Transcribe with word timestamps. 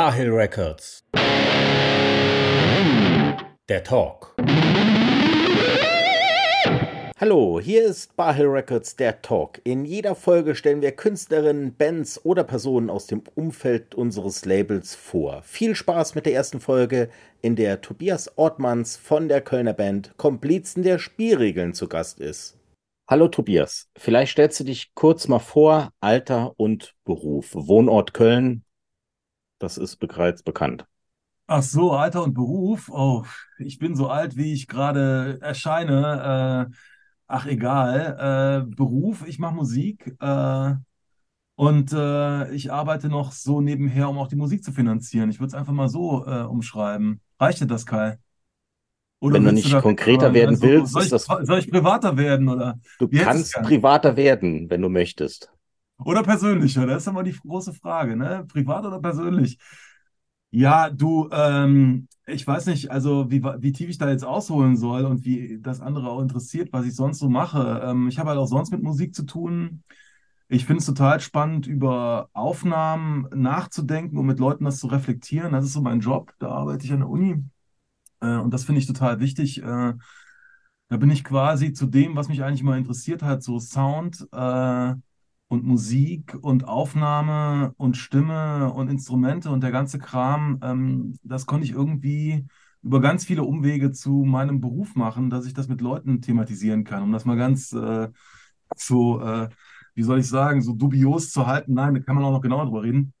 Barhill 0.00 0.30
Records. 0.30 1.02
Der 3.68 3.82
Talk. 3.82 4.36
Hallo, 7.18 7.58
hier 7.58 7.84
ist 7.84 8.14
Barhill 8.14 8.46
Records 8.46 8.94
der 8.94 9.20
Talk. 9.22 9.60
In 9.64 9.84
jeder 9.84 10.14
Folge 10.14 10.54
stellen 10.54 10.82
wir 10.82 10.92
Künstlerinnen, 10.92 11.74
Bands 11.74 12.24
oder 12.24 12.44
Personen 12.44 12.90
aus 12.90 13.08
dem 13.08 13.24
Umfeld 13.34 13.96
unseres 13.96 14.44
Labels 14.44 14.94
vor. 14.94 15.42
Viel 15.42 15.74
Spaß 15.74 16.14
mit 16.14 16.26
der 16.26 16.34
ersten 16.34 16.60
Folge, 16.60 17.10
in 17.42 17.56
der 17.56 17.80
Tobias 17.80 18.38
Ortmanns 18.38 18.96
von 18.96 19.26
der 19.26 19.40
Kölner 19.40 19.74
Band 19.74 20.16
Komplizen 20.16 20.84
der 20.84 21.00
Spielregeln 21.00 21.74
zu 21.74 21.88
Gast 21.88 22.20
ist. 22.20 22.56
Hallo 23.10 23.26
Tobias, 23.26 23.88
vielleicht 23.96 24.30
stellst 24.30 24.60
du 24.60 24.64
dich 24.64 24.94
kurz 24.94 25.26
mal 25.26 25.40
vor, 25.40 25.90
Alter 25.98 26.52
und 26.56 26.94
Beruf. 27.04 27.52
Wohnort 27.54 28.14
Köln, 28.14 28.62
das 29.58 29.78
ist 29.78 29.96
bereits 29.96 30.42
bekannt. 30.42 30.86
Ach 31.46 31.62
so, 31.62 31.92
Alter 31.92 32.22
und 32.24 32.34
Beruf. 32.34 32.90
Oh, 32.92 33.24
ich 33.58 33.78
bin 33.78 33.96
so 33.96 34.08
alt, 34.08 34.36
wie 34.36 34.52
ich 34.52 34.68
gerade 34.68 35.38
erscheine. 35.40 36.68
Äh, 36.70 36.74
ach 37.26 37.46
egal. 37.46 38.66
Äh, 38.68 38.74
Beruf, 38.74 39.26
ich 39.26 39.38
mache 39.38 39.54
Musik 39.54 40.14
äh, 40.20 40.74
und 41.54 41.92
äh, 41.92 42.50
ich 42.52 42.70
arbeite 42.70 43.08
noch 43.08 43.32
so 43.32 43.60
nebenher, 43.60 44.10
um 44.10 44.18
auch 44.18 44.28
die 44.28 44.36
Musik 44.36 44.62
zu 44.62 44.72
finanzieren. 44.72 45.30
Ich 45.30 45.40
würde 45.40 45.48
es 45.48 45.54
einfach 45.54 45.72
mal 45.72 45.88
so 45.88 46.26
äh, 46.26 46.42
umschreiben. 46.42 47.20
Reicht 47.40 47.62
dir 47.62 47.66
das, 47.66 47.86
Kai? 47.86 48.18
Oder 49.20 49.36
Wenn 49.36 49.46
du 49.46 49.52
nicht 49.52 49.72
du 49.72 49.80
konkreter 49.80 50.32
werden 50.32 50.50
also, 50.50 50.62
willst, 50.62 50.92
soll 50.92 51.02
ich, 51.02 51.08
soll 51.10 51.58
ich 51.58 51.70
privater 51.70 52.16
werden 52.16 52.48
oder? 52.48 52.78
Du 52.98 53.08
kannst 53.08 53.54
privater 53.54 54.16
werden, 54.16 54.70
wenn 54.70 54.82
du 54.82 54.88
möchtest. 54.88 55.50
Oder 56.04 56.22
persönlicher, 56.22 56.86
das 56.86 57.02
ist 57.02 57.08
immer 57.08 57.22
die 57.24 57.32
große 57.32 57.72
Frage, 57.74 58.16
ne? 58.16 58.44
Privat 58.48 58.84
oder 58.86 59.00
persönlich? 59.00 59.58
Ja, 60.50 60.88
du, 60.90 61.28
ähm, 61.32 62.08
ich 62.26 62.46
weiß 62.46 62.66
nicht, 62.66 62.90
also 62.90 63.30
wie, 63.30 63.42
wie 63.42 63.72
tief 63.72 63.90
ich 63.90 63.98
da 63.98 64.08
jetzt 64.08 64.24
ausholen 64.24 64.76
soll 64.76 65.04
und 65.04 65.24
wie 65.24 65.58
das 65.60 65.80
andere 65.80 66.08
auch 66.08 66.22
interessiert, 66.22 66.72
was 66.72 66.86
ich 66.86 66.94
sonst 66.94 67.18
so 67.18 67.28
mache. 67.28 67.82
Ähm, 67.84 68.08
ich 68.08 68.18
habe 68.18 68.30
halt 68.30 68.38
auch 68.38 68.46
sonst 68.46 68.70
mit 68.70 68.82
Musik 68.82 69.14
zu 69.14 69.24
tun. 69.24 69.82
Ich 70.48 70.64
finde 70.64 70.80
es 70.80 70.86
total 70.86 71.20
spannend, 71.20 71.66
über 71.66 72.30
Aufnahmen 72.32 73.28
nachzudenken 73.34 74.16
und 74.16 74.26
mit 74.26 74.38
Leuten 74.38 74.64
das 74.64 74.78
zu 74.78 74.86
reflektieren. 74.86 75.52
Das 75.52 75.64
ist 75.64 75.74
so 75.74 75.82
mein 75.82 76.00
Job. 76.00 76.32
Da 76.38 76.48
arbeite 76.50 76.84
ich 76.86 76.92
an 76.92 77.00
der 77.00 77.08
Uni. 77.10 77.44
Äh, 78.20 78.36
und 78.36 78.54
das 78.54 78.64
finde 78.64 78.80
ich 78.80 78.86
total 78.86 79.20
wichtig. 79.20 79.62
Äh, 79.62 79.94
da 80.88 80.96
bin 80.96 81.10
ich 81.10 81.24
quasi 81.24 81.72
zu 81.72 81.86
dem, 81.86 82.16
was 82.16 82.28
mich 82.28 82.42
eigentlich 82.42 82.62
immer 82.62 82.76
interessiert 82.76 83.22
hat, 83.22 83.42
so 83.42 83.58
Sound 83.58 84.26
äh, 84.32 84.94
und 85.48 85.64
Musik 85.64 86.36
und 86.42 86.64
Aufnahme 86.68 87.72
und 87.78 87.96
Stimme 87.96 88.72
und 88.72 88.88
Instrumente 88.88 89.50
und 89.50 89.62
der 89.62 89.70
ganze 89.72 89.98
Kram. 89.98 90.58
Ähm, 90.62 91.18
das 91.22 91.46
konnte 91.46 91.64
ich 91.66 91.72
irgendwie 91.72 92.46
über 92.82 93.00
ganz 93.00 93.24
viele 93.24 93.42
Umwege 93.44 93.92
zu 93.92 94.24
meinem 94.24 94.60
Beruf 94.60 94.94
machen, 94.94 95.30
dass 95.30 95.46
ich 95.46 95.54
das 95.54 95.68
mit 95.68 95.80
Leuten 95.80 96.20
thematisieren 96.22 96.84
kann, 96.84 97.02
um 97.02 97.12
das 97.12 97.24
mal 97.24 97.36
ganz 97.36 97.72
äh, 97.72 98.08
so, 98.76 99.20
äh, 99.22 99.48
wie 99.94 100.02
soll 100.02 100.20
ich 100.20 100.28
sagen, 100.28 100.62
so 100.62 100.74
dubios 100.74 101.30
zu 101.32 101.46
halten. 101.46 101.74
Nein, 101.74 101.94
da 101.94 102.00
kann 102.00 102.14
man 102.16 102.24
auch 102.24 102.32
noch 102.32 102.42
genauer 102.42 102.66
drüber 102.66 102.82
reden. 102.82 103.12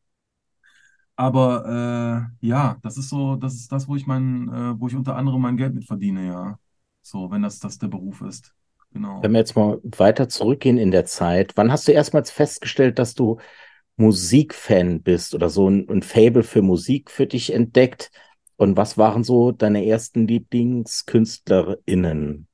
Aber 1.16 2.30
äh, 2.40 2.46
ja, 2.46 2.78
das 2.82 2.96
ist 2.96 3.08
so, 3.08 3.36
das 3.36 3.54
ist 3.54 3.72
das, 3.72 3.88
wo 3.88 3.96
ich 3.96 4.06
mein, 4.06 4.48
äh, 4.48 4.80
wo 4.80 4.86
ich 4.88 4.94
unter 4.94 5.16
anderem 5.16 5.40
mein 5.42 5.56
Geld 5.56 5.74
mit 5.74 5.84
verdiene, 5.86 6.26
ja. 6.26 6.58
So, 7.02 7.30
wenn 7.30 7.42
das, 7.42 7.58
das 7.58 7.78
der 7.78 7.88
Beruf 7.88 8.20
ist. 8.22 8.54
Genau. 8.98 9.22
Wenn 9.22 9.30
wir 9.30 9.38
jetzt 9.38 9.54
mal 9.54 9.80
weiter 9.84 10.28
zurückgehen 10.28 10.76
in 10.76 10.90
der 10.90 11.04
Zeit, 11.04 11.52
wann 11.54 11.70
hast 11.70 11.86
du 11.86 11.92
erstmals 11.92 12.32
festgestellt, 12.32 12.98
dass 12.98 13.14
du 13.14 13.38
Musikfan 13.96 15.02
bist 15.02 15.36
oder 15.36 15.50
so 15.50 15.70
ein, 15.70 15.88
ein 15.88 16.02
Fable 16.02 16.42
für 16.42 16.62
Musik 16.62 17.12
für 17.12 17.28
dich 17.28 17.54
entdeckt? 17.54 18.10
Und 18.56 18.76
was 18.76 18.98
waren 18.98 19.22
so 19.22 19.52
deine 19.52 19.86
ersten 19.86 20.26
LieblingskünstlerInnen? 20.26 22.48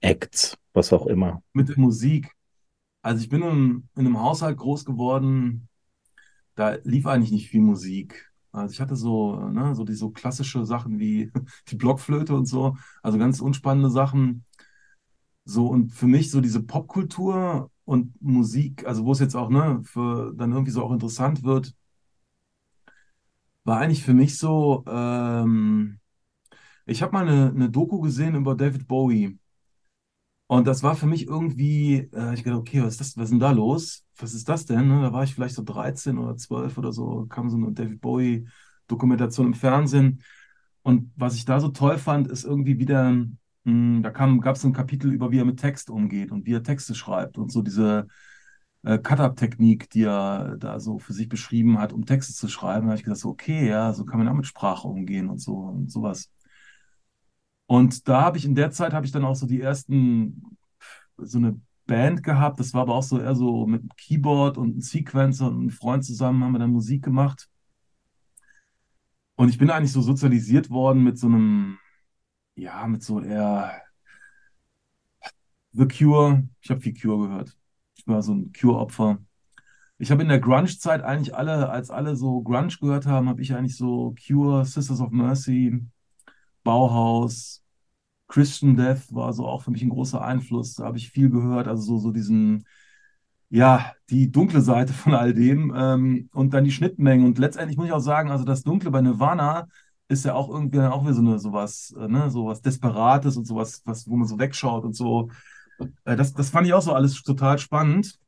Acts, 0.00 0.56
was 0.72 0.94
auch 0.94 1.06
immer. 1.06 1.42
Mit 1.52 1.68
der 1.68 1.78
Musik. 1.78 2.30
Also 3.02 3.22
ich 3.22 3.28
bin 3.28 3.42
in, 3.42 3.86
in 3.96 4.06
einem 4.06 4.18
Haushalt 4.18 4.56
groß 4.56 4.86
geworden, 4.86 5.68
da 6.54 6.78
lief 6.84 7.06
eigentlich 7.06 7.32
nicht 7.32 7.50
viel 7.50 7.60
Musik. 7.60 8.30
Also 8.50 8.72
ich 8.72 8.80
hatte 8.80 8.96
so, 8.96 9.36
ne, 9.36 9.74
so 9.74 9.84
die 9.84 9.94
so 9.94 10.08
klassische 10.10 10.64
Sachen 10.64 10.98
wie 10.98 11.30
die 11.68 11.76
Blockflöte 11.76 12.34
und 12.34 12.46
so, 12.46 12.78
also 13.02 13.18
ganz 13.18 13.40
unspannende 13.40 13.90
Sachen. 13.90 14.46
So 15.44 15.66
und 15.68 15.92
für 15.92 16.06
mich 16.06 16.30
so 16.30 16.40
diese 16.40 16.62
Popkultur 16.62 17.70
und 17.84 18.20
Musik, 18.22 18.86
also 18.86 19.04
wo 19.04 19.12
es 19.12 19.20
jetzt 19.20 19.34
auch 19.34 19.50
ne, 19.50 19.80
für 19.84 20.32
dann 20.36 20.52
irgendwie 20.52 20.70
so 20.70 20.82
auch 20.84 20.92
interessant 20.92 21.42
wird, 21.44 21.74
war 23.64 23.78
eigentlich 23.78 24.02
für 24.04 24.14
mich 24.14 24.38
so, 24.38 24.84
ähm, 24.86 26.00
ich 26.86 27.02
habe 27.02 27.12
mal 27.12 27.28
eine, 27.28 27.50
eine 27.50 27.70
Doku 27.70 28.00
gesehen 28.00 28.34
über 28.36 28.54
David 28.56 28.88
Bowie. 28.88 29.38
Und 30.46 30.66
das 30.66 30.82
war 30.82 30.96
für 30.96 31.06
mich 31.06 31.28
irgendwie, 31.28 32.08
äh, 32.12 32.34
ich 32.34 32.42
dachte, 32.42 32.56
okay, 32.56 32.82
was 32.82 32.94
ist 32.94 33.00
das, 33.00 33.16
was 33.16 33.24
ist 33.24 33.30
denn 33.30 33.38
da 33.38 33.52
los? 33.52 34.04
Was 34.16 34.34
ist 34.34 34.48
das 34.48 34.66
denn? 34.66 34.88
Ne? 34.88 35.02
Da 35.02 35.12
war 35.12 35.22
ich 35.22 35.34
vielleicht 35.34 35.54
so 35.54 35.62
13 35.62 36.18
oder 36.18 36.36
12 36.36 36.76
oder 36.76 36.92
so, 36.92 37.26
kam 37.28 37.48
so 37.50 37.56
eine 37.56 37.72
David 37.72 38.00
Bowie-Dokumentation 38.00 39.46
im 39.46 39.54
Fernsehen. 39.54 40.22
Und 40.82 41.12
was 41.16 41.36
ich 41.36 41.44
da 41.44 41.60
so 41.60 41.68
toll 41.68 41.98
fand, 41.98 42.26
ist 42.28 42.44
irgendwie 42.44 42.78
wieder, 42.78 43.16
mh, 43.64 43.72
hm, 43.72 44.02
da 44.02 44.10
gab 44.10 44.56
es 44.56 44.64
ein 44.64 44.72
Kapitel 44.72 45.12
über, 45.12 45.30
wie 45.30 45.38
er 45.38 45.44
mit 45.44 45.60
Text 45.60 45.90
umgeht 45.90 46.32
und 46.32 46.46
wie 46.46 46.54
er 46.54 46.62
Texte 46.62 46.94
schreibt 46.94 47.38
und 47.38 47.52
so 47.52 47.62
diese 47.62 48.06
äh, 48.82 48.98
Cut-Up-Technik, 48.98 49.90
die 49.90 50.04
er 50.04 50.56
da 50.58 50.80
so 50.80 50.98
für 50.98 51.12
sich 51.12 51.28
beschrieben 51.28 51.78
hat, 51.78 51.92
um 51.92 52.06
Texte 52.06 52.34
zu 52.34 52.48
schreiben. 52.48 52.86
Da 52.86 52.92
habe 52.92 52.98
ich 52.98 53.04
gedacht, 53.04 53.20
so, 53.20 53.30
okay, 53.30 53.68
ja, 53.68 53.92
so 53.92 54.04
kann 54.04 54.18
man 54.18 54.28
auch 54.28 54.34
mit 54.34 54.46
Sprache 54.46 54.88
umgehen 54.88 55.28
und 55.28 55.38
so 55.38 55.54
und 55.56 55.90
sowas. 55.90 56.30
Und 57.66 58.08
da 58.08 58.22
habe 58.22 58.38
ich 58.38 58.44
in 58.44 58.54
der 58.54 58.70
Zeit 58.72 58.92
habe 58.92 59.06
ich 59.06 59.12
dann 59.12 59.24
auch 59.24 59.36
so 59.36 59.46
die 59.46 59.60
ersten, 59.60 60.56
so 61.16 61.38
eine 61.38 61.60
Band 61.86 62.22
gehabt. 62.22 62.58
Das 62.60 62.74
war 62.74 62.82
aber 62.82 62.94
auch 62.94 63.02
so 63.02 63.20
eher 63.20 63.34
so 63.34 63.66
mit 63.66 63.82
einem 63.82 63.90
Keyboard 63.96 64.58
und 64.58 64.72
einem 64.72 64.80
Sequencer 64.80 65.48
und 65.48 65.54
einem 65.60 65.70
Freund 65.70 66.04
zusammen 66.04 66.42
haben 66.42 66.52
wir 66.52 66.58
dann 66.58 66.72
Musik 66.72 67.04
gemacht. 67.04 67.48
Und 69.36 69.48
ich 69.48 69.58
bin 69.58 69.70
eigentlich 69.70 69.92
so 69.92 70.02
sozialisiert 70.02 70.70
worden 70.70 71.02
mit 71.02 71.18
so 71.18 71.26
einem, 71.26 71.78
ja, 72.60 72.86
mit 72.86 73.02
so 73.02 73.20
eher 73.20 73.82
The 75.72 75.86
Cure. 75.86 76.48
Ich 76.60 76.70
habe 76.70 76.80
viel 76.80 76.94
Cure 76.94 77.28
gehört. 77.28 77.56
Ich 77.96 78.06
war 78.06 78.22
so 78.22 78.34
ein 78.34 78.52
Cure-Opfer. 78.52 79.18
Ich 79.98 80.10
habe 80.10 80.22
in 80.22 80.28
der 80.28 80.40
Grunge-Zeit 80.40 81.02
eigentlich 81.02 81.34
alle, 81.34 81.70
als 81.70 81.90
alle 81.90 82.16
so 82.16 82.42
Grunge 82.42 82.74
gehört 82.80 83.06
haben, 83.06 83.28
habe 83.28 83.42
ich 83.42 83.54
eigentlich 83.54 83.76
so 83.76 84.14
Cure, 84.26 84.64
Sisters 84.64 85.00
of 85.00 85.10
Mercy, 85.10 85.86
Bauhaus, 86.62 87.62
Christian 88.28 88.76
Death 88.76 89.12
war 89.12 89.32
so 89.32 89.46
auch 89.46 89.62
für 89.62 89.70
mich 89.70 89.82
ein 89.82 89.90
großer 89.90 90.22
Einfluss. 90.22 90.74
Da 90.74 90.84
habe 90.84 90.98
ich 90.98 91.10
viel 91.10 91.30
gehört, 91.30 91.66
also 91.68 91.82
so, 91.82 91.98
so 91.98 92.12
diesen, 92.12 92.66
ja, 93.50 93.92
die 94.10 94.30
dunkle 94.30 94.60
Seite 94.60 94.92
von 94.92 95.14
all 95.14 95.34
dem 95.34 95.72
ähm, 95.76 96.28
und 96.32 96.54
dann 96.54 96.64
die 96.64 96.72
Schnittmengen. 96.72 97.26
Und 97.26 97.38
letztendlich 97.38 97.76
muss 97.76 97.86
ich 97.86 97.92
auch 97.92 98.00
sagen, 98.00 98.30
also 98.30 98.44
das 98.44 98.62
Dunkle 98.62 98.90
bei 98.90 99.00
Nirvana 99.02 99.66
ist 100.10 100.24
ja 100.24 100.34
auch 100.34 100.48
irgendwie 100.48 100.80
auch 100.80 101.04
wieder 101.04 101.14
so 101.14 101.20
eine 101.20 101.38
sowas, 101.38 101.94
äh, 101.98 102.08
ne, 102.08 102.30
sowas 102.30 102.62
Desperates 102.62 103.36
und 103.36 103.46
sowas, 103.46 103.82
was, 103.84 104.08
wo 104.08 104.16
man 104.16 104.26
so 104.26 104.38
wegschaut 104.38 104.84
und 104.84 104.94
so. 104.94 105.30
Äh, 106.04 106.16
das, 106.16 106.34
das 106.34 106.50
fand 106.50 106.66
ich 106.66 106.74
auch 106.74 106.82
so 106.82 106.92
alles 106.92 107.22
total 107.22 107.58
spannend. 107.58 108.18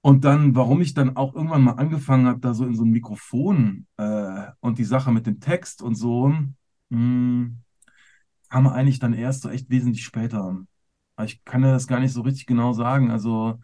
Und 0.00 0.24
dann, 0.24 0.54
warum 0.54 0.80
ich 0.80 0.94
dann 0.94 1.16
auch 1.16 1.34
irgendwann 1.34 1.62
mal 1.62 1.72
angefangen 1.72 2.26
habe, 2.26 2.40
da 2.40 2.54
so 2.54 2.66
in 2.66 2.74
so 2.74 2.84
ein 2.84 2.90
Mikrofon 2.90 3.86
äh, 3.96 4.46
und 4.60 4.78
die 4.78 4.84
Sache 4.84 5.12
mit 5.12 5.26
dem 5.26 5.40
Text 5.40 5.82
und 5.82 5.94
so, 5.94 6.28
mh, 6.28 6.48
hm, 6.90 7.58
kam 8.48 8.66
eigentlich 8.68 8.98
dann 8.98 9.14
erst 9.14 9.42
so 9.42 9.50
echt 9.50 9.70
wesentlich 9.70 10.04
später. 10.04 10.58
Ich 11.24 11.44
kann 11.44 11.62
ja 11.62 11.72
das 11.72 11.86
gar 11.86 12.00
nicht 12.00 12.12
so 12.12 12.22
richtig 12.22 12.46
genau 12.46 12.72
sagen. 12.72 13.10
Also, 13.10 13.60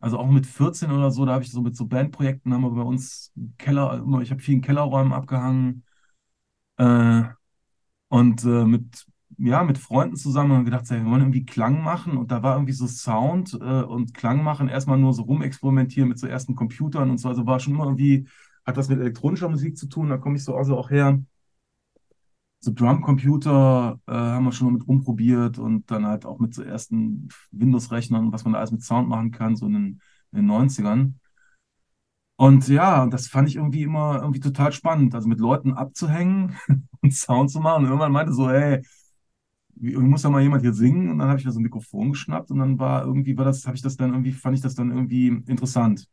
also 0.00 0.18
auch 0.18 0.28
mit 0.28 0.46
14 0.46 0.90
oder 0.92 1.10
so, 1.10 1.24
da 1.24 1.34
habe 1.34 1.44
ich 1.44 1.50
so 1.50 1.60
mit 1.62 1.76
so 1.76 1.86
Bandprojekten, 1.86 2.52
haben 2.52 2.62
wir 2.62 2.70
bei 2.70 2.82
uns 2.82 3.32
Keller, 3.58 4.04
ich 4.22 4.30
habe 4.30 4.40
vielen 4.40 4.62
Kellerräumen 4.62 5.12
abgehangen. 5.12 5.84
Äh, 6.78 7.24
und 8.08 8.44
äh, 8.44 8.64
mit, 8.64 9.06
ja, 9.38 9.64
mit 9.64 9.78
Freunden 9.78 10.16
zusammen 10.16 10.52
haben 10.52 10.60
wir 10.66 10.72
gedacht, 10.72 10.90
wir 10.90 11.04
wollen 11.04 11.22
irgendwie 11.22 11.46
Klang 11.46 11.82
machen. 11.82 12.16
Und 12.16 12.30
da 12.30 12.42
war 12.42 12.56
irgendwie 12.56 12.72
so 12.72 12.86
Sound 12.86 13.54
äh, 13.54 13.82
und 13.82 14.14
Klang 14.14 14.42
machen, 14.42 14.68
erstmal 14.68 14.98
nur 14.98 15.12
so 15.14 15.22
rumexperimentieren 15.22 16.08
mit 16.08 16.18
so 16.18 16.26
ersten 16.26 16.54
Computern 16.54 17.10
und 17.10 17.18
so. 17.18 17.28
Also 17.28 17.46
war 17.46 17.60
schon 17.60 17.74
immer 17.74 17.84
irgendwie, 17.84 18.28
hat 18.66 18.76
das 18.76 18.88
mit 18.88 19.00
elektronischer 19.00 19.48
Musik 19.48 19.76
zu 19.78 19.88
tun, 19.88 20.08
da 20.10 20.18
komme 20.18 20.36
ich 20.36 20.44
so 20.44 20.56
also 20.56 20.76
auch 20.78 20.90
her 20.90 21.18
so 22.60 22.72
Drumcomputer 22.72 24.00
äh, 24.06 24.12
haben 24.12 24.44
wir 24.44 24.52
schon 24.52 24.66
mal 24.68 24.72
mit 24.78 24.88
rumprobiert 24.88 25.58
und 25.58 25.90
dann 25.90 26.06
halt 26.06 26.26
auch 26.26 26.38
mit 26.38 26.54
so 26.54 26.62
ersten 26.62 27.28
Windows-Rechnern, 27.52 28.32
was 28.32 28.44
man 28.44 28.52
da 28.54 28.58
alles 28.58 28.72
mit 28.72 28.82
Sound 28.82 29.08
machen 29.08 29.30
kann, 29.30 29.56
so 29.56 29.66
in 29.66 29.72
den, 29.74 29.84
in 30.32 30.38
den 30.38 30.46
90ern. 30.46 31.14
Und 32.40 32.68
ja, 32.68 33.04
das 33.06 33.26
fand 33.26 33.48
ich 33.48 33.56
irgendwie 33.56 33.82
immer 33.82 34.20
irgendwie 34.20 34.38
total 34.40 34.70
spannend, 34.72 35.12
also 35.14 35.28
mit 35.28 35.40
Leuten 35.40 35.72
abzuhängen 35.74 36.56
und 37.02 37.12
Sound 37.12 37.50
zu 37.50 37.58
machen. 37.60 37.82
Und 37.84 37.86
irgendwann 37.86 38.12
meinte 38.12 38.32
so, 38.32 38.48
hey, 38.48 38.80
muss 39.80 40.22
ja 40.22 40.30
mal 40.30 40.42
jemand 40.42 40.62
hier 40.62 40.72
singen. 40.72 41.10
Und 41.10 41.18
dann 41.18 41.28
habe 41.28 41.38
ich 41.38 41.44
da 41.44 41.50
so 41.50 41.58
ein 41.60 41.64
Mikrofon 41.64 42.10
geschnappt 42.10 42.50
und 42.50 42.58
dann 42.60 42.78
war 42.78 43.04
irgendwie, 43.04 43.36
war 43.36 43.44
das, 43.44 43.66
habe 43.66 43.76
ich 43.76 43.82
das 43.82 43.96
dann 43.96 44.12
irgendwie, 44.12 44.32
fand 44.32 44.56
ich 44.56 44.62
das 44.62 44.74
dann 44.76 44.90
irgendwie 44.90 45.28
interessant. 45.46 46.06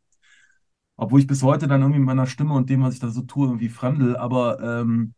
Obwohl 0.96 1.20
ich 1.20 1.26
bis 1.26 1.42
heute 1.42 1.68
dann 1.68 1.82
irgendwie 1.82 2.00
mit 2.00 2.06
meiner 2.06 2.26
Stimme 2.26 2.54
und 2.54 2.70
dem, 2.70 2.82
was 2.82 2.94
ich 2.94 3.00
da 3.00 3.08
so 3.10 3.22
tue, 3.22 3.46
irgendwie 3.46 3.68
fremdel, 3.68 4.16
aber 4.16 4.60
ähm, 4.62 5.14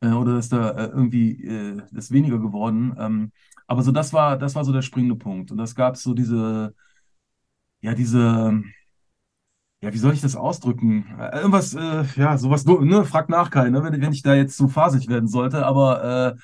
äh, 0.00 0.08
oder 0.12 0.38
ist 0.38 0.52
da 0.52 0.70
äh, 0.70 0.86
irgendwie 0.88 1.44
äh, 1.44 1.82
ist 1.92 2.10
weniger 2.12 2.38
geworden. 2.38 2.94
Ähm, 2.98 3.32
aber 3.66 3.82
so 3.82 3.92
das 3.92 4.12
war, 4.12 4.38
das 4.38 4.54
war 4.54 4.64
so 4.64 4.72
der 4.72 4.82
springende 4.82 5.16
Punkt. 5.16 5.50
Und 5.50 5.58
das 5.58 5.74
gab 5.74 5.96
so 5.96 6.14
diese, 6.14 6.74
ja, 7.80 7.94
diese, 7.94 8.62
ja, 9.84 9.92
wie 9.92 9.98
soll 9.98 10.14
ich 10.14 10.22
das 10.22 10.34
ausdrücken? 10.34 11.04
Äh, 11.18 11.36
irgendwas, 11.36 11.74
äh, 11.74 12.04
ja, 12.16 12.38
sowas, 12.38 12.64
ne, 12.64 13.04
fragt 13.04 13.28
nach 13.28 13.50
Kai, 13.50 13.68
ne, 13.68 13.82
wenn, 13.84 14.00
wenn 14.00 14.12
ich 14.12 14.22
da 14.22 14.34
jetzt 14.34 14.56
zu 14.56 14.68
phasig 14.68 15.08
werden 15.08 15.28
sollte, 15.28 15.66
aber 15.66 16.34
äh, 16.34 16.40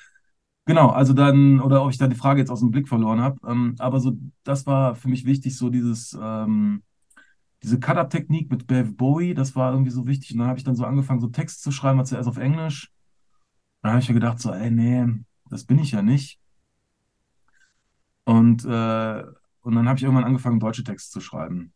genau, 0.65 0.89
also 0.89 1.13
dann, 1.13 1.59
oder 1.59 1.83
ob 1.83 1.89
ich 1.89 1.97
da 1.97 2.07
die 2.07 2.15
Frage 2.15 2.39
jetzt 2.39 2.51
aus 2.51 2.59
dem 2.59 2.69
Blick 2.69 2.87
verloren 2.87 3.19
habe, 3.21 3.39
ähm, 3.47 3.75
aber 3.79 3.99
so, 3.99 4.13
das 4.43 4.67
war 4.67 4.95
für 4.95 5.09
mich 5.09 5.25
wichtig, 5.25 5.57
so 5.57 5.69
dieses, 5.71 6.15
ähm, 6.21 6.83
diese 7.63 7.79
Cut-Up-Technik 7.79 8.51
mit 8.51 8.69
Dave 8.69 8.91
Bowie, 8.91 9.33
das 9.33 9.55
war 9.55 9.71
irgendwie 9.71 9.91
so 9.91 10.07
wichtig. 10.07 10.33
Und 10.33 10.39
dann 10.39 10.47
habe 10.47 10.57
ich 10.57 10.63
dann 10.63 10.75
so 10.75 10.85
angefangen, 10.85 11.19
so 11.19 11.27
Text 11.27 11.61
zu 11.61 11.71
schreiben, 11.71 12.03
zuerst 12.05 12.27
auf 12.29 12.37
Englisch. 12.37 12.91
Dann 13.81 13.91
habe 13.93 14.01
ich 14.01 14.09
mir 14.09 14.15
gedacht, 14.15 14.39
so, 14.39 14.51
ey, 14.51 14.71
nee, 14.71 15.05
das 15.49 15.65
bin 15.65 15.79
ich 15.79 15.91
ja 15.91 16.01
nicht. 16.01 16.39
Und, 18.23 18.65
äh, 18.65 19.23
und 19.61 19.75
dann 19.75 19.87
habe 19.87 19.97
ich 19.97 20.03
irgendwann 20.03 20.25
angefangen, 20.25 20.59
deutsche 20.59 20.83
Texte 20.83 21.11
zu 21.11 21.21
schreiben. 21.21 21.73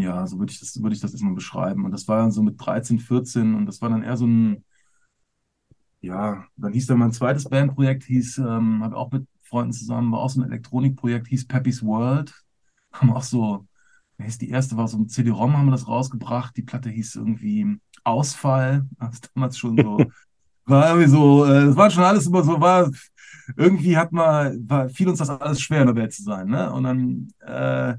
Ja, 0.00 0.26
so 0.26 0.38
würde 0.38 0.52
ich 0.52 0.60
das, 0.60 0.80
würde 0.82 0.94
ich 0.94 1.00
das 1.00 1.12
erstmal 1.12 1.34
beschreiben. 1.34 1.84
Und 1.84 1.92
das 1.92 2.08
war 2.08 2.18
dann 2.18 2.32
so 2.32 2.42
mit 2.42 2.54
13, 2.58 2.98
14 2.98 3.54
und 3.54 3.66
das 3.66 3.80
war 3.82 3.90
dann 3.90 4.02
eher 4.02 4.16
so 4.16 4.26
ein, 4.26 4.64
ja, 6.00 6.44
dann 6.56 6.72
hieß 6.72 6.86
dann 6.86 6.98
mein 6.98 7.12
zweites 7.12 7.48
Bandprojekt, 7.48 8.04
hieß, 8.04 8.38
ähm, 8.38 8.82
habe 8.82 8.96
auch 8.96 9.10
mit 9.10 9.26
Freunden 9.42 9.72
zusammen, 9.72 10.12
war 10.12 10.20
auch 10.20 10.30
so 10.30 10.40
ein 10.40 10.46
Elektronikprojekt, 10.46 11.26
hieß 11.28 11.46
Peppy's 11.46 11.82
World. 11.82 12.32
Haben 12.92 13.12
auch 13.12 13.22
so, 13.22 13.66
die 14.18 14.50
erste 14.50 14.76
war 14.76 14.88
so 14.88 14.98
ein 14.98 15.08
CD-ROM, 15.08 15.56
haben 15.56 15.66
wir 15.66 15.72
das 15.72 15.86
rausgebracht. 15.86 16.56
Die 16.56 16.62
Platte 16.62 16.90
hieß 16.90 17.16
irgendwie 17.16 17.78
Ausfall. 18.04 18.86
Das 18.98 19.20
damals 19.34 19.58
schon 19.58 19.76
so, 19.76 19.98
war 20.64 20.88
irgendwie 20.90 21.08
so, 21.08 21.44
äh, 21.44 21.66
das 21.66 21.76
war 21.76 21.90
schon 21.90 22.04
alles 22.04 22.26
immer 22.26 22.42
so, 22.42 22.60
war, 22.60 22.90
irgendwie 23.56 23.96
hat 23.96 24.12
man, 24.12 24.68
war, 24.68 24.88
fiel 24.88 25.08
uns 25.08 25.18
das 25.18 25.30
alles 25.30 25.60
schwer 25.60 25.80
in 25.82 25.86
der 25.86 25.96
Welt 25.96 26.12
zu 26.12 26.22
sein, 26.22 26.48
ne? 26.48 26.72
Und 26.72 26.84
dann, 26.84 27.28
äh, 27.40 27.96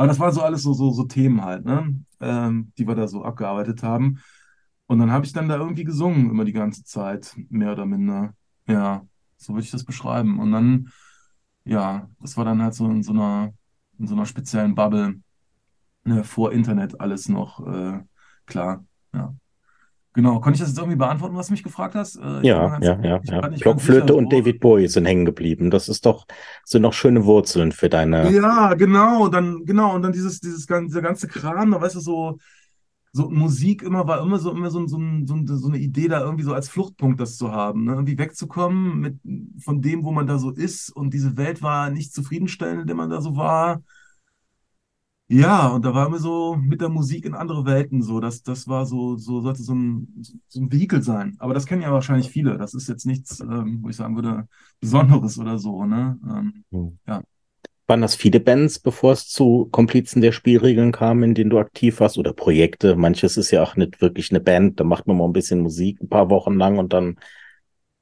aber 0.00 0.08
das 0.08 0.18
war 0.18 0.32
so 0.32 0.40
alles 0.40 0.62
so, 0.62 0.72
so, 0.72 0.92
so 0.92 1.04
Themen 1.04 1.44
halt, 1.44 1.66
ne? 1.66 1.94
Ähm, 2.20 2.72
die 2.78 2.88
wir 2.88 2.94
da 2.94 3.06
so 3.06 3.22
abgearbeitet 3.22 3.82
haben. 3.82 4.22
Und 4.86 4.98
dann 4.98 5.10
habe 5.12 5.26
ich 5.26 5.34
dann 5.34 5.46
da 5.46 5.58
irgendwie 5.58 5.84
gesungen 5.84 6.30
immer 6.30 6.46
die 6.46 6.54
ganze 6.54 6.84
Zeit, 6.84 7.36
mehr 7.50 7.72
oder 7.72 7.84
minder. 7.84 8.32
Ja, 8.66 9.06
so 9.36 9.52
würde 9.52 9.64
ich 9.64 9.70
das 9.70 9.84
beschreiben. 9.84 10.38
Und 10.40 10.52
dann, 10.52 10.90
ja, 11.64 12.08
das 12.18 12.38
war 12.38 12.46
dann 12.46 12.62
halt 12.62 12.72
so 12.72 12.86
in 12.86 13.02
so 13.02 13.12
einer, 13.12 13.52
in 13.98 14.06
so 14.06 14.14
einer 14.14 14.24
speziellen 14.24 14.74
Bubble, 14.74 15.20
ne, 16.04 16.24
vor 16.24 16.52
Internet 16.52 16.98
alles 16.98 17.28
noch, 17.28 17.60
äh, 17.66 18.00
klar, 18.46 18.86
ja. 19.12 19.34
Genau, 20.12 20.40
konnte 20.40 20.56
ich 20.56 20.60
das 20.60 20.70
jetzt 20.70 20.78
irgendwie 20.78 20.96
beantworten, 20.96 21.36
was 21.36 21.46
du 21.46 21.52
mich 21.52 21.62
gefragt 21.62 21.94
hast? 21.94 22.16
Äh, 22.16 22.44
ja, 22.44 22.78
ja, 22.80 22.98
ja, 23.00 23.20
ja. 23.22 23.48
Blockflöte 23.48 24.14
und 24.14 24.32
David 24.32 24.58
Bowie 24.58 24.88
sind 24.88 25.06
hängen 25.06 25.24
geblieben. 25.24 25.70
Das 25.70 25.88
ist 25.88 26.04
doch, 26.04 26.26
sind 26.64 26.82
noch 26.82 26.94
schöne 26.94 27.24
Wurzeln 27.24 27.70
für 27.70 27.88
deine. 27.88 28.28
Ja, 28.30 28.74
genau, 28.74 29.28
dann, 29.28 29.64
genau, 29.64 29.94
und 29.94 30.02
dann 30.02 30.12
dieses, 30.12 30.40
dieses 30.40 30.66
ganze, 30.66 31.00
ganze 31.00 31.28
Kram, 31.28 31.70
da 31.70 31.80
weißt 31.80 31.94
du, 31.94 32.00
so, 32.00 32.38
so 33.12 33.30
Musik 33.30 33.82
immer 33.82 34.06
war 34.08 34.20
immer 34.20 34.38
so, 34.38 34.50
immer 34.50 34.70
so, 34.70 34.84
so, 34.88 34.98
so, 35.24 35.56
so 35.56 35.68
eine 35.68 35.78
Idee, 35.78 36.08
da 36.08 36.20
irgendwie 36.20 36.44
so 36.44 36.54
als 36.54 36.68
Fluchtpunkt 36.68 37.20
das 37.20 37.36
zu 37.36 37.52
haben, 37.52 37.84
ne? 37.84 37.92
irgendwie 37.92 38.18
wegzukommen 38.18 39.00
mit, 39.00 39.18
von 39.62 39.80
dem, 39.80 40.04
wo 40.04 40.10
man 40.10 40.26
da 40.26 40.38
so 40.38 40.50
ist. 40.50 40.90
Und 40.90 41.14
diese 41.14 41.36
Welt 41.36 41.62
war 41.62 41.90
nicht 41.90 42.12
zufriedenstellend, 42.12 42.82
in 42.82 42.86
der 42.88 42.96
man 42.96 43.10
da 43.10 43.20
so 43.20 43.36
war. 43.36 43.82
Ja, 45.32 45.68
und 45.68 45.84
da 45.84 45.94
waren 45.94 46.10
wir 46.10 46.18
so 46.18 46.56
mit 46.56 46.80
der 46.80 46.88
Musik 46.88 47.24
in 47.24 47.34
andere 47.34 47.64
Welten 47.64 48.02
so. 48.02 48.18
Das, 48.18 48.42
das 48.42 48.66
war 48.66 48.84
so, 48.84 49.16
so 49.16 49.40
sollte 49.40 49.62
so 49.62 49.72
ein, 49.72 50.08
so 50.48 50.60
ein 50.60 50.72
Vehikel 50.72 51.02
sein. 51.02 51.36
Aber 51.38 51.54
das 51.54 51.66
kennen 51.66 51.82
ja 51.82 51.92
wahrscheinlich 51.92 52.28
viele. 52.28 52.58
Das 52.58 52.74
ist 52.74 52.88
jetzt 52.88 53.06
nichts, 53.06 53.38
ähm, 53.38 53.78
wo 53.80 53.88
ich 53.88 53.94
sagen 53.94 54.16
würde, 54.16 54.48
Besonderes 54.80 55.38
oder 55.38 55.56
so, 55.58 55.84
ne? 55.84 56.18
Ähm, 56.28 56.64
hm. 56.72 56.98
ja. 57.06 57.22
Waren 57.86 58.00
das 58.00 58.16
viele 58.16 58.40
Bands, 58.40 58.80
bevor 58.80 59.12
es 59.12 59.28
zu 59.28 59.68
Komplizen 59.70 60.20
der 60.20 60.32
Spielregeln 60.32 60.90
kam, 60.90 61.22
in 61.22 61.34
denen 61.34 61.50
du 61.50 61.60
aktiv 61.60 62.00
warst? 62.00 62.18
Oder 62.18 62.32
Projekte? 62.32 62.96
Manches 62.96 63.36
ist 63.36 63.52
ja 63.52 63.62
auch 63.62 63.76
nicht 63.76 64.00
wirklich 64.00 64.32
eine 64.32 64.40
Band. 64.40 64.80
Da 64.80 64.84
macht 64.84 65.06
man 65.06 65.16
mal 65.16 65.26
ein 65.26 65.32
bisschen 65.32 65.60
Musik 65.60 66.00
ein 66.00 66.08
paar 66.08 66.28
Wochen 66.30 66.54
lang 66.54 66.78
und 66.78 66.92
dann 66.92 67.20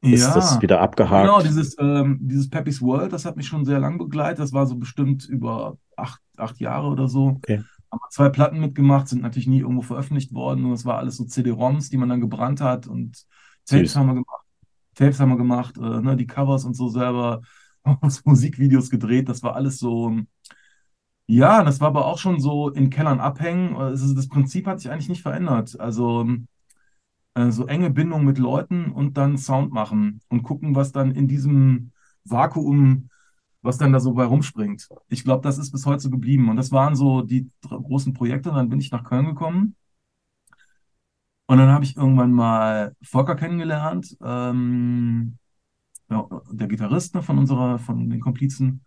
ist 0.01 0.23
ja, 0.23 0.35
das 0.35 0.63
wieder 0.63 0.81
abgehakt. 0.81 1.27
Genau, 1.27 1.43
dieses, 1.43 1.77
ähm, 1.79 2.21
dieses 2.23 2.49
Peppy's 2.49 2.81
World, 2.81 3.13
das 3.13 3.27
hat 3.27 3.37
mich 3.37 3.47
schon 3.47 3.67
sehr 3.67 3.81
lang 3.81 3.99
begleitet. 3.99 4.39
Das 4.39 4.55
war 4.55 4.67
so 4.67 4.77
bestimmt 4.77 5.29
über 5.29 5.77
acht, 5.99 6.21
acht 6.37 6.61
Jahre 6.61 6.89
oder 6.89 7.09
so. 7.09 7.29
Okay. 7.37 7.63
Haben 7.91 8.01
wir 8.01 8.11
zwei 8.11 8.29
Platten 8.29 8.61
mitgemacht, 8.61 9.09
sind 9.09 9.23
natürlich 9.23 9.49
nie 9.49 9.61
irgendwo 9.61 9.83
veröffentlicht 9.83 10.35
worden. 10.35 10.65
Und 10.67 10.73
es 10.73 10.85
war 10.85 10.99
alles 10.99 11.17
so 11.17 11.25
CD-ROMs, 11.25 11.91
die 11.91 11.97
man 11.97 12.09
dann 12.09 12.21
gebrannt 12.21 12.61
hat. 12.61 12.87
Und 12.87 13.25
Tapes 13.67 13.93
Süß. 13.93 13.97
haben 13.97 14.07
wir 14.09 14.15
gemacht. 14.15 14.45
Tapes 14.95 15.21
haben 15.21 15.31
wir 15.31 15.37
gemacht, 15.37 15.77
äh, 15.79 16.01
ne, 16.01 16.17
die 16.17 16.27
Covers 16.27 16.65
und 16.65 16.75
so 16.75 16.89
selber, 16.89 17.43
Musikvideos 18.25 18.91
gedreht. 18.91 19.29
Das 19.29 19.43
war 19.43 19.55
alles 19.55 19.79
so. 19.79 20.17
Ja, 21.27 21.63
das 21.63 21.81
war 21.81 21.89
aber 21.89 22.07
auch 22.07 22.19
schon 22.19 22.41
so 22.41 22.71
in 22.71 22.91
Kellern 22.91 23.21
abhängen. 23.21 23.77
Also 23.77 24.15
das 24.15 24.29
Prinzip 24.29 24.67
hat 24.67 24.81
sich 24.81 24.91
eigentlich 24.91 25.11
nicht 25.11 25.23
verändert. 25.23 25.79
Also 25.79 26.27
äh, 27.35 27.51
so 27.51 27.67
enge 27.67 27.91
Bindung 27.91 28.25
mit 28.25 28.39
Leuten 28.39 28.91
und 28.91 29.17
dann 29.17 29.39
Sound 29.39 29.73
machen 29.73 30.21
und 30.29 30.43
gucken, 30.43 30.75
was 30.75 30.93
dann 30.93 31.13
in 31.13 31.29
diesem 31.29 31.93
Vakuum, 32.25 33.11
was 33.63 33.79
dann 33.79 33.93
da 33.93 34.01
so 34.01 34.13
bei 34.13 34.25
rumspringt. 34.25 34.89
Ich 35.09 35.25
glaube, 35.25 35.43
das 35.43 35.59
ist 35.59 35.73
bis 35.73 35.87
heute 35.87 36.01
so 36.01 36.11
geblieben. 36.11 36.49
Und 36.49 36.57
das 36.57 36.73
waren 36.73 36.95
so 36.95 37.23
die 37.23 37.51
großen 37.63 38.13
Projekte. 38.13 38.51
Und 38.51 38.57
dann 38.57 38.69
bin 38.69 38.81
ich 38.81 38.91
nach 38.91 39.05
Köln 39.05 39.27
gekommen. 39.27 39.75
Und 41.47 41.59
dann 41.59 41.71
habe 41.71 41.85
ich 41.85 41.97
irgendwann 41.97 42.33
mal 42.33 42.95
Volker 43.03 43.35
kennengelernt, 43.35 44.17
ähm, 44.23 45.39
ja, 46.11 46.29
der 46.51 46.69
Gitarrist 46.69 47.15
ne, 47.15 47.23
von 47.23 47.39
unserer, 47.39 47.79
von 47.79 48.11
den 48.11 48.21
Komplizen. 48.21 48.85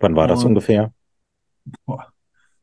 Wann 0.00 0.14
war 0.14 0.28
das 0.28 0.40
und, 0.40 0.48
ungefähr? 0.48 0.92
Boah, 1.86 2.12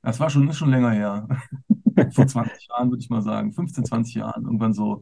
das 0.04 0.20
war 0.20 0.30
schon, 0.30 0.48
ist 0.48 0.58
schon 0.58 0.70
länger 0.70 0.92
her. 0.92 1.28
Vor 2.14 2.28
20 2.28 2.68
Jahren, 2.68 2.92
würde 2.92 3.02
ich 3.02 3.10
mal 3.10 3.24
sagen. 3.24 3.52
15, 3.52 3.86
20 3.86 4.16
Jahren, 4.16 4.46
irgendwann 4.46 4.74
so. 4.74 5.02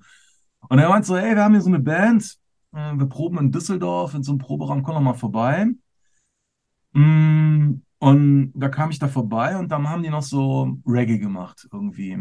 Und 0.70 0.80
er 0.80 0.88
meint 0.88 1.06
so, 1.06 1.18
hey, 1.18 1.36
wir 1.36 1.44
haben 1.44 1.54
hier 1.54 1.62
so 1.62 1.70
eine 1.70 1.80
Band, 1.80 2.38
äh, 2.74 2.94
wir 2.96 3.08
proben 3.08 3.38
in 3.40 3.52
Düsseldorf, 3.52 4.14
in 4.14 4.24
so 4.24 4.32
einem 4.32 4.40
Proberaum, 4.40 4.84
komm 4.84 4.96
doch 4.96 5.02
mal 5.02 5.14
vorbei. 5.14 5.68
Mm, 6.94 7.82
und 8.00 8.52
da 8.56 8.70
kam 8.70 8.90
ich 8.92 9.00
da 9.00 9.08
vorbei 9.08 9.58
und 9.58 9.70
dann 9.72 9.90
haben 9.90 10.04
die 10.04 10.10
noch 10.10 10.22
so 10.24 10.78
Reggae 10.86 11.20
gemacht, 11.20 11.68
irgendwie. 11.72 12.18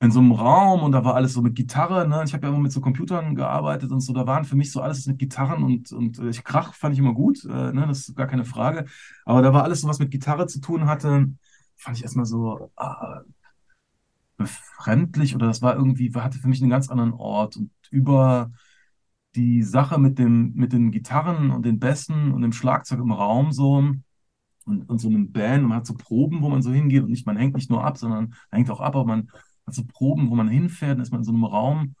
In 0.00 0.10
so 0.10 0.18
einem 0.18 0.32
Raum 0.32 0.82
und 0.82 0.90
da 0.92 1.04
war 1.04 1.14
alles 1.14 1.32
so 1.32 1.42
mit 1.42 1.54
Gitarre, 1.54 2.08
ne? 2.08 2.24
Ich 2.26 2.32
habe 2.34 2.44
ja 2.46 2.52
immer 2.52 2.60
mit 2.60 2.72
so 2.72 2.80
Computern 2.80 3.36
gearbeitet 3.36 3.92
und 3.92 4.00
so, 4.00 4.12
da 4.12 4.26
waren 4.26 4.44
für 4.44 4.56
mich 4.56 4.72
so 4.72 4.80
alles 4.80 5.06
mit 5.06 5.18
Gitarren 5.18 5.62
und, 5.62 5.92
und 5.92 6.18
äh, 6.18 6.28
ich 6.28 6.42
Krach 6.42 6.74
fand 6.74 6.94
ich 6.94 6.98
immer 6.98 7.14
gut, 7.14 7.44
äh, 7.44 7.72
ne? 7.72 7.86
Das 7.86 8.08
ist 8.08 8.16
gar 8.16 8.26
keine 8.26 8.44
Frage. 8.44 8.86
Aber 9.24 9.42
da 9.42 9.52
war 9.52 9.62
alles 9.62 9.80
so, 9.82 9.88
was 9.88 10.00
mit 10.00 10.10
Gitarre 10.10 10.46
zu 10.48 10.60
tun 10.60 10.86
hatte, 10.86 11.28
fand 11.76 11.96
ich 11.96 12.02
erstmal 12.02 12.26
so, 12.26 12.72
ah, 12.76 13.22
befremdlich 14.36 15.34
oder 15.34 15.46
das 15.46 15.62
war 15.62 15.76
irgendwie, 15.76 16.12
hatte 16.14 16.38
für 16.38 16.48
mich 16.48 16.60
einen 16.60 16.70
ganz 16.70 16.90
anderen 16.90 17.12
Ort. 17.12 17.56
Und 17.56 17.70
über 17.90 18.50
die 19.34 19.62
Sache 19.62 19.98
mit 19.98 20.18
dem, 20.18 20.52
mit 20.54 20.72
den 20.72 20.90
Gitarren 20.90 21.50
und 21.50 21.64
den 21.64 21.78
Bässen 21.78 22.32
und 22.32 22.42
dem 22.42 22.52
Schlagzeug 22.52 23.00
im 23.00 23.12
Raum 23.12 23.52
so 23.52 23.76
und, 24.64 24.88
und 24.88 24.98
so 24.98 25.08
einem 25.08 25.32
Band, 25.32 25.64
man 25.64 25.78
hat 25.78 25.86
so 25.86 25.94
Proben, 25.94 26.42
wo 26.42 26.48
man 26.48 26.62
so 26.62 26.70
hingeht 26.70 27.02
und 27.02 27.10
nicht, 27.10 27.26
man 27.26 27.36
hängt 27.36 27.54
nicht 27.54 27.70
nur 27.70 27.84
ab, 27.84 27.98
sondern 27.98 28.30
man 28.50 28.58
hängt 28.58 28.70
auch 28.70 28.80
ab, 28.80 28.94
aber 28.94 29.06
man 29.06 29.30
hat 29.66 29.74
so 29.74 29.84
Proben, 29.84 30.30
wo 30.30 30.34
man 30.34 30.48
hinfährt, 30.48 30.92
dann 30.92 31.02
ist 31.02 31.10
man 31.10 31.20
in 31.20 31.24
so 31.24 31.32
einem 31.32 31.44
Raum. 31.44 31.94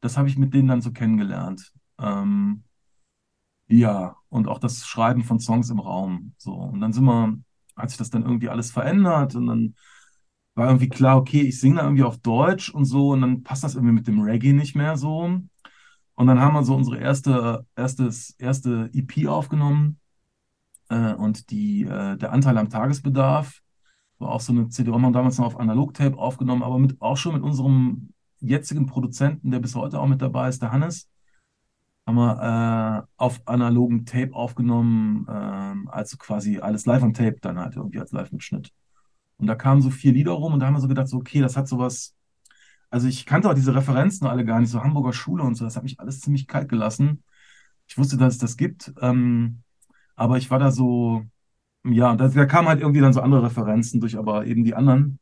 Das 0.00 0.16
habe 0.16 0.28
ich 0.28 0.38
mit 0.38 0.54
denen 0.54 0.68
dann 0.68 0.80
so 0.80 0.92
kennengelernt. 0.92 1.72
Ähm, 1.98 2.64
ja, 3.68 4.16
und 4.28 4.48
auch 4.48 4.58
das 4.58 4.86
Schreiben 4.86 5.22
von 5.22 5.38
Songs 5.38 5.70
im 5.70 5.78
Raum. 5.78 6.34
So. 6.38 6.52
Und 6.52 6.80
dann 6.80 6.92
sind 6.92 7.04
wir, 7.04 7.38
hat 7.76 7.90
sich 7.90 7.98
das 7.98 8.10
dann 8.10 8.24
irgendwie 8.24 8.48
alles 8.48 8.70
verändert 8.70 9.34
und 9.36 9.46
dann 9.46 9.74
war 10.54 10.66
irgendwie 10.68 10.88
klar, 10.88 11.16
okay, 11.16 11.42
ich 11.42 11.60
singe 11.60 11.76
da 11.76 11.84
irgendwie 11.84 12.02
auf 12.02 12.18
Deutsch 12.18 12.70
und 12.70 12.84
so 12.84 13.10
und 13.10 13.20
dann 13.20 13.42
passt 13.42 13.62
das 13.64 13.76
irgendwie 13.76 13.94
mit 13.94 14.08
dem 14.08 14.20
Reggae 14.20 14.52
nicht 14.52 14.74
mehr 14.74 14.96
so. 14.96 15.40
Und 16.20 16.26
dann 16.26 16.38
haben 16.38 16.52
wir 16.52 16.64
so 16.64 16.74
unsere 16.74 16.98
erste, 16.98 17.64
erstes, 17.76 18.34
erste 18.36 18.90
EP 18.92 19.26
aufgenommen 19.26 19.98
äh, 20.90 21.14
und 21.14 21.50
die, 21.50 21.84
äh, 21.84 22.18
der 22.18 22.32
Anteil 22.32 22.58
am 22.58 22.68
Tagesbedarf 22.68 23.62
war 24.18 24.32
auch 24.32 24.40
so 24.42 24.52
eine 24.52 24.68
CD-ROM, 24.68 25.02
haben 25.02 25.14
damals 25.14 25.38
noch 25.38 25.46
auf 25.46 25.58
Analog-Tape 25.58 26.18
aufgenommen, 26.18 26.62
aber 26.62 26.78
mit, 26.78 27.00
auch 27.00 27.16
schon 27.16 27.32
mit 27.32 27.42
unserem 27.42 28.10
jetzigen 28.38 28.84
Produzenten, 28.84 29.50
der 29.50 29.60
bis 29.60 29.74
heute 29.74 29.98
auch 29.98 30.08
mit 30.08 30.20
dabei 30.20 30.50
ist, 30.50 30.60
der 30.60 30.72
Hannes, 30.72 31.08
haben 32.06 32.16
wir 32.16 33.06
äh, 33.08 33.12
auf 33.16 33.40
analogen 33.46 34.04
Tape 34.04 34.34
aufgenommen, 34.34 35.26
also 35.88 36.18
quasi 36.18 36.58
alles 36.58 36.84
live 36.84 37.02
on 37.02 37.14
Tape 37.14 37.38
dann 37.40 37.58
halt 37.58 37.76
irgendwie 37.76 37.98
als 37.98 38.12
Live-Mitschnitt. 38.12 38.70
Und 39.38 39.46
da 39.46 39.54
kamen 39.54 39.80
so 39.80 39.88
vier 39.88 40.12
Lieder 40.12 40.32
rum 40.32 40.52
und 40.52 40.60
da 40.60 40.66
haben 40.66 40.74
wir 40.74 40.80
so 40.80 40.88
gedacht, 40.88 41.08
so, 41.08 41.16
okay, 41.16 41.40
das 41.40 41.56
hat 41.56 41.66
sowas. 41.66 42.14
Also 42.90 43.08
ich 43.08 43.26
kannte 43.26 43.48
auch 43.48 43.54
diese 43.54 43.74
Referenzen 43.74 44.26
alle 44.26 44.44
gar 44.44 44.60
nicht, 44.60 44.70
so 44.70 44.82
Hamburger 44.82 45.12
Schule 45.12 45.44
und 45.44 45.54
so, 45.54 45.64
das 45.64 45.76
hat 45.76 45.84
mich 45.84 46.00
alles 46.00 46.20
ziemlich 46.20 46.46
kalt 46.46 46.68
gelassen. 46.68 47.22
Ich 47.86 47.98
wusste, 47.98 48.16
dass 48.16 48.34
es 48.34 48.38
das 48.38 48.56
gibt, 48.56 48.92
ähm, 49.00 49.62
aber 50.16 50.38
ich 50.38 50.50
war 50.50 50.58
da 50.58 50.70
so, 50.70 51.24
ja, 51.84 52.14
da, 52.16 52.28
da 52.28 52.46
kamen 52.46 52.68
halt 52.68 52.80
irgendwie 52.80 53.00
dann 53.00 53.12
so 53.12 53.20
andere 53.20 53.44
Referenzen 53.44 54.00
durch, 54.00 54.18
aber 54.18 54.46
eben 54.46 54.64
die 54.64 54.74
anderen. 54.74 55.18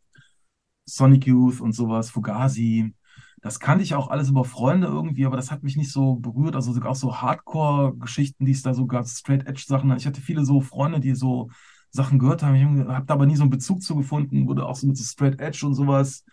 Sonic 0.87 1.27
Youth 1.27 1.61
und 1.61 1.73
sowas, 1.73 2.11
Fugazi. 2.11 2.95
Das 3.41 3.61
kannte 3.61 3.85
ich 3.85 3.95
auch 3.95 4.09
alles 4.09 4.31
über 4.31 4.45
Freunde 4.45 4.89
irgendwie, 4.89 5.27
aber 5.27 5.37
das 5.37 5.51
hat 5.51 5.63
mich 5.63 5.77
nicht 5.77 5.93
so 5.93 6.17
berührt. 6.17 6.57
Also 6.57 6.73
auch 6.83 6.95
so 6.97 7.17
Hardcore-Geschichten, 7.21 8.45
die 8.45 8.53
es 8.53 8.63
da 8.63 8.75
so 8.75 8.87
gab, 8.87 9.07
Straight-Edge-Sachen. 9.07 9.97
Ich 9.97 10.07
hatte 10.07 10.21
viele 10.21 10.45
so 10.45 10.61
Freunde, 10.61 10.99
die 11.01 11.15
so 11.15 11.51
Sachen 11.91 12.19
gehört 12.19 12.43
haben. 12.43 12.55
Ich 12.57 12.89
habe 12.89 13.07
da 13.07 13.15
aber 13.15 13.27
nie 13.27 13.37
so 13.37 13.43
einen 13.43 13.51
Bezug 13.51 13.83
zu 13.83 13.95
gefunden, 13.97 14.49
wurde 14.49 14.67
auch 14.67 14.77
so 14.77 14.87
mit 14.87 14.97
so 14.97 15.05
Straight-Edge 15.05 15.67
und 15.67 15.75
sowas. 15.75 16.25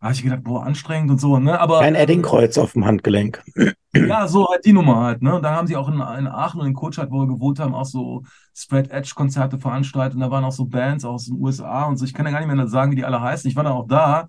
Da 0.00 0.06
habe 0.06 0.14
ich 0.14 0.22
gedacht, 0.22 0.42
boah, 0.44 0.64
anstrengend 0.64 1.10
und 1.10 1.20
so, 1.20 1.38
ne? 1.38 1.60
Aber, 1.60 1.80
Ein 1.80 1.94
Eddingkreuz 1.94 2.56
auf 2.58 2.72
dem 2.72 2.84
Handgelenk. 2.84 3.42
Ja, 3.92 4.28
so 4.28 4.48
halt 4.48 4.64
die 4.64 4.72
Nummer 4.72 5.00
halt, 5.02 5.20
ne? 5.20 5.34
Und 5.34 5.42
dann 5.42 5.52
haben 5.52 5.66
sie 5.66 5.74
auch 5.74 5.88
in, 5.88 5.94
in 5.94 6.28
Aachen 6.28 6.60
und 6.60 6.68
in 6.68 6.74
Kurstadt, 6.74 7.10
wo 7.10 7.22
wir 7.22 7.26
gewohnt 7.26 7.58
haben, 7.58 7.74
auch 7.74 7.84
so 7.84 8.22
Straight-Edge-Konzerte 8.54 9.58
veranstaltet. 9.58 10.14
Und 10.14 10.20
da 10.20 10.30
waren 10.30 10.44
auch 10.44 10.52
so 10.52 10.66
Bands 10.66 11.04
aus 11.04 11.24
den 11.24 11.34
USA 11.34 11.86
und 11.86 11.96
so. 11.96 12.04
Ich 12.04 12.14
kann 12.14 12.24
ja 12.24 12.30
gar 12.30 12.38
nicht 12.38 12.54
mehr 12.54 12.68
sagen, 12.68 12.92
wie 12.92 12.96
die 12.96 13.04
alle 13.04 13.20
heißen. 13.20 13.50
Ich 13.50 13.56
war 13.56 13.64
dann 13.64 13.72
auch 13.72 13.88
da 13.88 14.28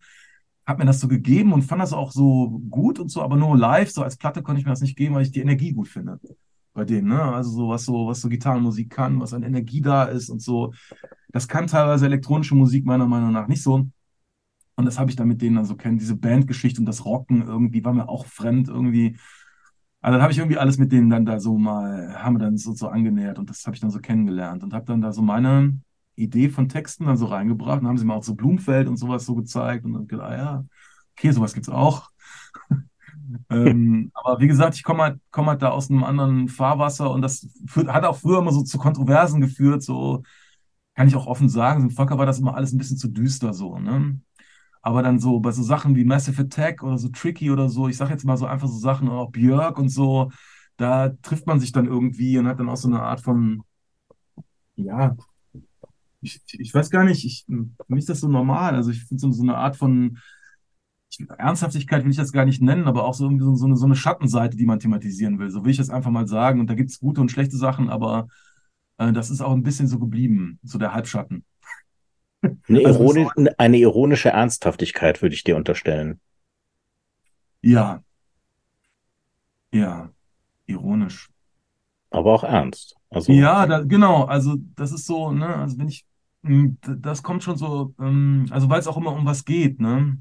habe 0.66 0.80
mir 0.80 0.86
das 0.86 1.00
so 1.00 1.08
gegeben 1.08 1.54
und 1.54 1.64
fand 1.64 1.82
das 1.82 1.94
auch 1.94 2.12
so 2.12 2.62
gut 2.70 3.00
und 3.00 3.10
so, 3.10 3.22
aber 3.22 3.36
nur 3.36 3.58
live, 3.58 3.92
so 3.92 4.04
als 4.04 4.18
Platte 4.18 4.42
konnte 4.42 4.60
ich 4.60 4.66
mir 4.66 4.72
das 4.72 4.82
nicht 4.82 4.98
geben, 4.98 5.16
weil 5.16 5.24
ich 5.24 5.32
die 5.32 5.42
Energie 5.42 5.74
gut 5.74 5.88
finde 5.88 6.20
bei 6.74 6.86
denen, 6.86 7.10
ne? 7.10 7.22
Also 7.22 7.52
so 7.52 7.70
was 7.70 7.84
so, 7.84 8.08
was 8.08 8.22
so 8.22 8.30
Gitarrenmusik 8.30 8.90
kann, 8.90 9.20
was 9.20 9.34
an 9.34 9.44
Energie 9.44 9.82
da 9.82 10.06
ist 10.06 10.30
und 10.30 10.42
so. 10.42 10.74
Das 11.30 11.48
kann 11.48 11.68
teilweise 11.68 12.06
elektronische 12.06 12.56
Musik 12.56 12.86
meiner 12.86 13.08
Meinung 13.08 13.32
nach 13.32 13.48
nicht 13.48 13.62
so. 13.62 13.88
Und 14.76 14.86
das 14.86 15.00
habe 15.00 15.10
ich 15.10 15.16
dann 15.16 15.28
mit 15.28 15.42
denen 15.42 15.58
dann 15.58 15.66
so 15.66 15.76
kennen. 15.76 15.98
Diese 15.98 16.16
Bandgeschichte 16.16 16.80
und 16.80 16.86
das 16.86 17.06
Rocken 17.06 17.46
irgendwie 17.46 17.84
war 17.84 17.94
mir 17.94 18.10
auch 18.10 18.26
fremd 18.26 18.68
irgendwie. 18.70 19.18
Also 20.02 20.14
dann 20.16 20.22
habe 20.24 20.32
ich 20.32 20.40
irgendwie 20.40 20.58
alles 20.58 20.78
mit 20.78 20.92
denen 20.92 21.10
dann 21.10 21.26
da 21.26 21.40
so 21.40 21.58
mal, 21.58 22.16
haben 22.16 22.36
wir 22.36 22.40
dann 22.40 22.58
so, 22.58 22.74
so 22.74 22.88
angenähert 22.88 23.38
und 23.38 23.50
das 23.50 23.66
habe 23.66 23.76
ich 23.76 23.82
dann 23.82 23.92
so 23.92 24.00
kennengelernt 24.00 24.64
und 24.64 24.74
habe 24.74 24.86
dann 24.86 25.02
da 25.02 25.12
so 25.14 25.22
meine 25.22 25.80
Idee 26.16 26.50
von 26.50 26.70
Texten 26.70 27.06
dann 27.06 27.18
so 27.18 27.28
reingebracht. 27.28 27.82
Dann 27.82 27.88
haben 27.88 27.98
sie 27.98 28.06
mir 28.06 28.16
auch 28.16 28.24
so 28.24 28.36
Blumfeld 28.36 28.88
und 28.88 28.98
sowas 28.98 29.26
so 29.26 29.36
gezeigt 29.36 29.86
und 29.86 29.94
dann 29.94 30.08
gedacht, 30.08 30.32
ah 30.32 30.38
ja, 30.38 30.66
okay, 31.16 31.32
sowas 31.32 31.54
gibt 31.54 31.68
es 31.68 31.74
auch. 31.74 32.10
ähm, 33.50 34.12
aber 34.14 34.40
wie 34.40 34.48
gesagt, 34.48 34.76
ich 34.76 34.84
komme 34.84 35.04
halt, 35.04 35.20
komm 35.32 35.48
halt 35.48 35.62
da 35.62 35.70
aus 35.70 35.90
einem 35.90 36.04
anderen 36.04 36.48
Fahrwasser 36.48 37.12
und 37.12 37.22
das 37.22 37.48
führt, 37.68 37.88
hat 37.88 38.06
auch 38.06 38.18
früher 38.18 38.40
immer 38.40 38.52
so 38.52 38.64
zu 38.64 38.78
Kontroversen 38.78 39.42
geführt, 39.42 39.84
so 39.84 40.24
kann 40.96 41.08
ich 41.08 41.16
auch 41.16 41.28
offen 41.28 41.50
sagen. 41.50 41.84
Im 41.84 41.92
Volker 41.92 42.18
war 42.18 42.26
das 42.26 42.40
immer 42.40 42.56
alles 42.56 42.74
ein 42.74 42.78
bisschen 42.78 42.98
zu 42.98 43.08
düster 43.08 43.54
so, 43.54 43.78
ne? 43.80 44.20
Aber 44.82 45.04
dann 45.04 45.20
so 45.20 45.40
bei 45.40 45.52
so 45.52 45.64
Sachen 45.64 45.96
wie 45.96 46.06
Massive 46.06 46.42
Attack 46.42 46.84
oder 46.84 46.98
so 46.98 47.10
Tricky 47.10 47.52
oder 47.52 47.70
so, 47.70 47.88
ich 47.88 47.98
sag 47.98 48.10
jetzt 48.10 48.26
mal 48.26 48.38
so 48.38 48.46
einfach 48.46 48.68
so 48.68 48.78
Sachen, 48.80 49.10
auch 49.10 49.32
Björk 49.32 49.78
und 49.78 49.90
so, 49.90 50.32
da 50.78 51.10
trifft 51.22 51.48
man 51.48 51.60
sich 51.60 51.72
dann 51.72 51.86
irgendwie 51.86 52.38
und 52.38 52.48
hat 52.48 52.60
dann 52.60 52.70
auch 52.70 52.78
so 52.78 52.88
eine 52.88 53.02
Art 53.02 53.22
von, 53.22 53.64
ja, 54.76 55.16
ich, 56.22 56.42
ich 56.54 56.74
weiß 56.74 56.90
gar 56.90 57.04
nicht, 57.04 57.26
ich, 57.26 57.46
für 57.48 57.66
mich 57.88 58.00
ist 58.00 58.10
das 58.10 58.20
so 58.22 58.28
normal. 58.28 58.76
Also 58.76 58.92
ich 58.92 59.04
finde 59.06 59.22
so, 59.22 59.32
so 59.32 59.44
eine 59.44 59.58
Art 59.58 59.76
von 59.76 60.18
ich, 61.10 61.28
Ernsthaftigkeit 61.38 62.04
will 62.04 62.12
ich 62.12 62.18
das 62.18 62.32
gar 62.32 62.46
nicht 62.46 62.62
nennen, 62.62 62.88
aber 62.88 63.06
auch 63.06 63.14
so, 63.14 63.30
so, 63.38 63.56
so, 63.56 63.66
eine, 63.66 63.76
so 63.76 63.86
eine 63.86 63.96
Schattenseite, 63.96 64.58
die 64.58 64.66
man 64.66 64.80
thematisieren 64.80 65.40
will. 65.40 65.50
So 65.50 65.64
will 65.64 65.72
ich 65.72 65.78
das 65.78 65.90
einfach 65.90 66.12
mal 66.12 66.28
sagen. 66.28 66.60
Und 66.60 66.70
da 66.70 66.76
gibt 66.76 66.92
es 66.92 67.00
gute 67.00 67.22
und 67.22 67.32
schlechte 67.32 67.58
Sachen, 67.58 67.90
aber 67.90 68.28
äh, 68.98 69.12
das 69.12 69.30
ist 69.30 69.42
auch 69.42 69.52
ein 69.54 69.64
bisschen 69.64 69.88
so 69.88 70.00
geblieben, 70.00 70.60
so 70.64 70.78
der 70.78 70.94
Halbschatten. 70.94 71.44
Eine, 72.68 72.86
also, 72.86 73.14
ironi 73.14 73.50
eine 73.58 73.78
ironische 73.78 74.30
Ernsthaftigkeit 74.30 75.22
würde 75.22 75.36
ich 75.36 75.44
dir 75.44 75.56
unterstellen. 75.56 76.20
Ja. 77.62 78.04
Ja. 79.72 80.10
Ironisch. 80.66 81.30
Aber 82.10 82.34
auch 82.34 82.44
ernst. 82.44 82.96
Also, 83.10 83.32
ja, 83.32 83.66
da, 83.66 83.82
genau. 83.82 84.26
Also 84.26 84.58
das 84.76 84.92
ist 84.92 85.06
so, 85.06 85.32
ne, 85.32 85.56
also 85.56 85.78
wenn 85.78 85.88
ich 85.88 86.06
hm, 86.44 86.78
das 86.82 87.24
kommt 87.24 87.44
schon 87.44 87.58
so, 87.58 87.94
ähm, 88.00 88.48
also 88.50 88.70
weil 88.70 88.80
es 88.80 88.88
auch 88.88 88.98
immer 88.98 89.14
um 89.14 89.26
was 89.26 89.46
geht, 89.46 89.80
ne? 89.80 90.18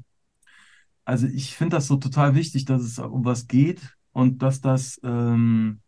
Also 1.05 1.27
ich 1.27 1.55
finde 1.55 1.77
das 1.77 1.87
so 1.87 1.97
total 1.97 2.35
wichtig, 2.35 2.65
dass 2.65 2.81
es 2.81 2.99
um 2.99 3.25
was 3.25 3.47
geht 3.47 3.95
und 4.13 4.41
dass 4.41 4.61
das, 4.61 4.99
ähm, 5.03 5.81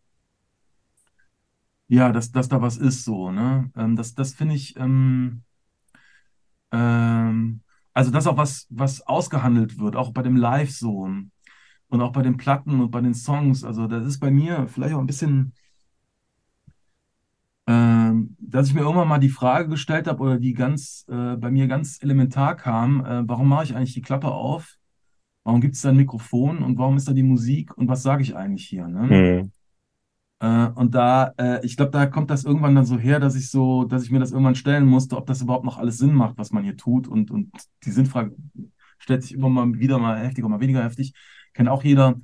ja, 1.88 2.12
dass, 2.12 2.32
dass 2.32 2.48
da 2.48 2.60
was 2.62 2.76
ist 2.76 3.04
so, 3.04 3.30
ne? 3.30 3.70
Ähm, 3.76 3.96
das 3.96 4.14
das 4.14 4.34
finde 4.34 4.54
ich, 4.54 4.76
ähm, 4.76 5.42
ähm, 6.74 7.60
also 7.92 8.10
dass 8.10 8.26
auch 8.26 8.36
was, 8.36 8.66
was 8.70 9.00
ausgehandelt 9.06 9.78
wird, 9.78 9.96
auch 9.96 10.12
bei 10.12 10.22
dem 10.22 10.36
Live 10.36 10.72
so 10.72 11.08
und 11.88 12.00
auch 12.00 12.12
bei 12.12 12.22
den 12.22 12.36
Platten 12.36 12.80
und 12.80 12.90
bei 12.90 13.00
den 13.00 13.14
Songs. 13.14 13.64
Also 13.64 13.86
das 13.86 14.04
ist 14.06 14.18
bei 14.18 14.30
mir 14.30 14.66
vielleicht 14.68 14.94
auch 14.94 15.00
ein 15.00 15.06
bisschen 15.06 15.52
ähm, 17.66 18.36
dass 18.38 18.68
ich 18.68 18.74
mir 18.74 18.82
irgendwann 18.82 19.08
mal 19.08 19.18
die 19.18 19.30
Frage 19.30 19.68
gestellt 19.68 20.06
habe 20.06 20.22
oder 20.22 20.38
die 20.38 20.52
ganz 20.52 21.06
äh, 21.08 21.36
bei 21.36 21.50
mir 21.50 21.66
ganz 21.66 22.02
elementar 22.02 22.56
kam, 22.56 23.04
äh, 23.04 23.26
warum 23.26 23.48
mache 23.48 23.64
ich 23.64 23.74
eigentlich 23.74 23.94
die 23.94 24.02
Klappe 24.02 24.30
auf? 24.30 24.76
Warum 25.44 25.60
gibt 25.60 25.74
es 25.74 25.82
da 25.82 25.90
ein 25.90 25.96
Mikrofon 25.96 26.62
und 26.62 26.78
warum 26.78 26.96
ist 26.96 27.08
da 27.08 27.12
die 27.12 27.22
Musik 27.22 27.76
und 27.76 27.88
was 27.88 28.02
sage 28.02 28.22
ich 28.22 28.36
eigentlich 28.36 28.66
hier? 28.66 28.86
Ne? 28.86 29.02
Mhm. 29.02 29.52
Äh, 30.44 30.68
und 30.74 30.94
da, 30.94 31.32
äh, 31.38 31.64
ich 31.64 31.76
glaube, 31.76 31.90
da 31.92 32.04
kommt 32.04 32.28
das 32.30 32.44
irgendwann 32.44 32.74
dann 32.74 32.84
so 32.84 32.98
her, 32.98 33.18
dass 33.18 33.34
ich 33.34 33.50
so, 33.50 33.84
dass 33.84 34.02
ich 34.02 34.10
mir 34.10 34.18
das 34.18 34.30
irgendwann 34.32 34.54
stellen 34.54 34.84
musste, 34.84 35.16
ob 35.16 35.26
das 35.26 35.40
überhaupt 35.40 35.64
noch 35.64 35.78
alles 35.78 35.96
Sinn 35.96 36.12
macht, 36.14 36.36
was 36.36 36.52
man 36.52 36.64
hier 36.64 36.76
tut. 36.76 37.08
Und, 37.08 37.30
und 37.30 37.50
die 37.84 37.90
Sinnfrage 37.90 38.36
stellt 38.98 39.22
sich 39.22 39.32
immer 39.32 39.48
mal 39.48 39.78
wieder 39.78 39.98
mal 39.98 40.18
heftiger, 40.18 40.48
mal 40.50 40.60
weniger 40.60 40.84
heftig. 40.84 41.14
Kennt 41.54 41.70
auch 41.70 41.82
jeder. 41.82 42.20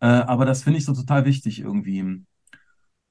Äh, 0.00 0.06
aber 0.06 0.46
das 0.46 0.62
finde 0.62 0.78
ich 0.78 0.86
so 0.86 0.94
total 0.94 1.26
wichtig 1.26 1.60
irgendwie. 1.60 2.24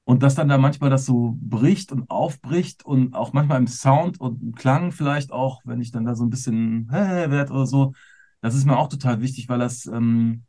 Und 0.04 0.22
dass 0.24 0.34
dann 0.34 0.48
da 0.48 0.58
manchmal 0.58 0.90
das 0.90 1.06
so 1.06 1.36
bricht 1.40 1.92
und 1.92 2.10
aufbricht 2.10 2.84
und 2.84 3.14
auch 3.14 3.32
manchmal 3.32 3.58
im 3.58 3.68
Sound 3.68 4.20
und 4.20 4.42
im 4.42 4.54
Klang 4.56 4.90
vielleicht 4.90 5.30
auch, 5.30 5.60
wenn 5.64 5.80
ich 5.80 5.92
dann 5.92 6.04
da 6.04 6.16
so 6.16 6.24
ein 6.24 6.30
bisschen 6.30 6.88
hä, 6.90 7.30
werde 7.30 7.52
oder 7.52 7.66
so, 7.66 7.92
das 8.40 8.56
ist 8.56 8.64
mir 8.64 8.76
auch 8.76 8.88
total 8.88 9.20
wichtig, 9.20 9.48
weil 9.48 9.60
das 9.60 9.86
ähm, 9.86 10.42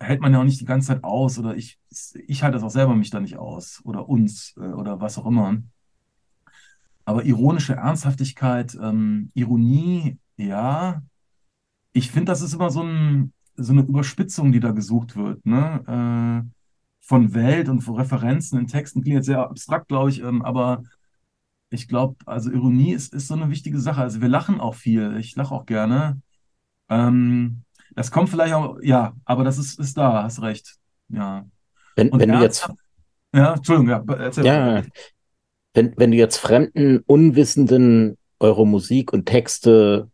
hält 0.00 0.20
man 0.20 0.32
ja 0.32 0.40
auch 0.40 0.44
nicht 0.44 0.60
die 0.60 0.66
ganze 0.66 0.88
Zeit 0.88 1.04
aus 1.04 1.38
oder 1.38 1.56
ich, 1.56 1.78
ich 2.26 2.42
halte 2.42 2.56
das 2.56 2.62
auch 2.62 2.70
selber 2.70 2.94
mich 2.94 3.10
da 3.10 3.20
nicht 3.20 3.36
aus 3.38 3.80
oder 3.84 4.08
uns 4.08 4.54
äh, 4.56 4.60
oder 4.60 5.00
was 5.00 5.18
auch 5.18 5.26
immer. 5.26 5.56
Aber 7.04 7.24
ironische 7.24 7.74
Ernsthaftigkeit, 7.74 8.76
ähm, 8.80 9.30
Ironie, 9.34 10.18
ja. 10.36 11.02
Ich 11.92 12.10
finde, 12.10 12.32
das 12.32 12.42
ist 12.42 12.52
immer 12.52 12.70
so, 12.70 12.82
ein, 12.82 13.32
so 13.54 13.72
eine 13.72 13.82
Überspitzung, 13.82 14.52
die 14.52 14.60
da 14.60 14.72
gesucht 14.72 15.16
wird. 15.16 15.46
Ne? 15.46 16.44
Äh, 16.44 16.50
von 17.00 17.34
Welt 17.34 17.68
und 17.68 17.82
von 17.82 17.94
Referenzen 17.94 18.58
in 18.58 18.66
Texten 18.66 19.02
klingt 19.02 19.16
jetzt 19.16 19.26
sehr 19.26 19.40
abstrakt, 19.40 19.88
glaube 19.88 20.10
ich, 20.10 20.20
ähm, 20.22 20.42
aber 20.42 20.82
ich 21.70 21.88
glaube, 21.88 22.16
also 22.26 22.50
Ironie 22.50 22.92
ist, 22.92 23.14
ist 23.14 23.28
so 23.28 23.34
eine 23.34 23.50
wichtige 23.50 23.78
Sache. 23.80 24.00
Also 24.00 24.20
wir 24.20 24.28
lachen 24.28 24.60
auch 24.60 24.74
viel. 24.74 25.16
Ich 25.18 25.34
lache 25.36 25.54
auch 25.54 25.66
gerne. 25.66 26.20
Ähm, 26.88 27.62
das 27.94 28.10
kommt 28.10 28.28
vielleicht 28.28 28.54
auch, 28.54 28.78
ja, 28.82 29.14
aber 29.24 29.44
das 29.44 29.58
ist, 29.58 29.78
ist 29.78 29.96
da, 29.96 30.24
hast 30.24 30.42
recht. 30.42 30.76
Ja. 31.08 31.46
Wenn, 31.94 32.12
wenn 32.12 32.32
du 32.32 32.40
jetzt. 32.40 32.68
Ja, 33.34 33.54
Entschuldigung, 33.54 33.90
ja, 33.90 34.16
erzähl 34.16 34.46
ja, 34.46 34.82
wenn, 35.76 35.94
wenn 35.96 36.10
du 36.10 36.16
jetzt 36.16 36.38
fremden, 36.38 37.00
Unwissenden 37.06 38.16
eure 38.40 38.66
Musik 38.66 39.12
und 39.12 39.26
Texte, 39.26 40.10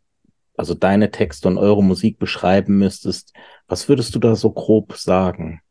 also 0.56 0.74
deine 0.74 1.10
Texte 1.10 1.48
und 1.48 1.56
eure 1.56 1.82
Musik 1.82 2.18
beschreiben 2.18 2.78
müsstest, 2.78 3.32
was 3.68 3.88
würdest 3.88 4.14
du 4.14 4.18
da 4.18 4.34
so 4.34 4.50
grob 4.50 4.96
sagen? 4.96 5.61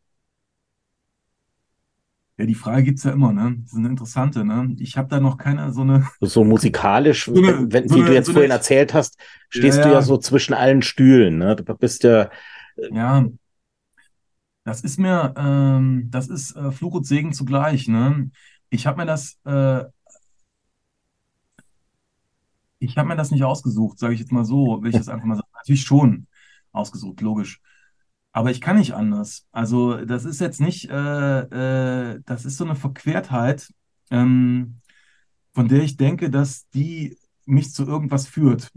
Ja, 2.42 2.48
die 2.48 2.56
Frage 2.56 2.82
gibt 2.82 2.98
es 2.98 3.04
ja 3.04 3.12
immer, 3.12 3.32
ne? 3.32 3.56
Das 3.62 3.74
ist 3.74 3.78
eine 3.78 3.90
interessante, 3.90 4.44
ne? 4.44 4.76
Ich 4.80 4.98
habe 4.98 5.08
da 5.08 5.20
noch 5.20 5.38
keine 5.38 5.72
so 5.72 5.82
eine. 5.82 6.08
So 6.22 6.44
musikalisch, 6.44 7.26
so 7.26 7.36
eine, 7.36 7.72
wenn, 7.72 7.88
so 7.88 7.94
wie 7.94 8.00
eine, 8.00 8.10
du 8.10 8.16
jetzt 8.16 8.26
so 8.26 8.34
vorhin 8.34 8.50
eine, 8.50 8.58
erzählt 8.58 8.96
hast, 8.96 9.20
stehst 9.50 9.78
ja, 9.78 9.84
du 9.86 9.94
ja 9.94 10.02
so 10.02 10.18
zwischen 10.18 10.56
allen 10.56 10.82
Stühlen, 10.82 11.38
ne? 11.38 11.56
Du 11.56 11.64
bist 11.76 12.02
ja. 12.04 12.32
Äh, 12.78 12.96
ja. 12.96 13.28
Das 14.64 14.82
ist 14.82 14.98
mir, 14.98 15.36
ähm, 15.38 16.08
das 16.10 16.30
ist 16.30 16.56
äh, 16.56 16.72
Fluch 16.72 16.96
und 16.96 17.06
Segen 17.06 17.32
zugleich, 17.32 17.88
ne? 17.88 18.32
Ich 18.72 18.88
habe 18.88 18.98
mir 18.98 19.06
das, 19.06 19.38
äh, 19.46 19.84
ich 22.80 22.98
habe 22.98 23.08
mir 23.08 23.18
das 23.18 23.30
nicht 23.30 23.44
ausgesucht, 23.44 24.00
sage 24.00 24.16
ich 24.16 24.20
jetzt 24.20 24.32
mal 24.32 24.46
so, 24.46 24.82
will 24.82 24.90
ich 24.90 24.98
das 24.98 25.10
einfach 25.10 25.26
mal 25.26 25.36
sagen. 25.36 25.48
Natürlich 25.54 25.84
schon 25.84 26.26
ausgesucht, 26.72 27.22
logisch. 27.22 27.62
Aber 28.34 28.52
ich 28.52 28.62
kann 28.62 28.78
nicht 28.78 28.94
anders. 28.94 29.48
Also 29.52 30.06
das 30.06 30.26
ist 30.26 30.40
jetzt 30.40 30.62
nicht, 30.62 30.90
äh, 30.90 32.14
äh, 32.14 32.22
das 32.26 32.46
ist 32.46 32.58
so 32.58 32.64
eine 32.64 32.76
Verquertheit, 32.76 33.74
ähm, 34.10 34.78
von 35.54 35.68
der 35.68 35.84
ich 35.84 35.98
denke, 35.98 36.30
dass 36.30 36.70
die 36.70 37.18
mich 37.46 37.74
zu 37.74 37.86
irgendwas 37.86 38.28
führt. 38.28 38.72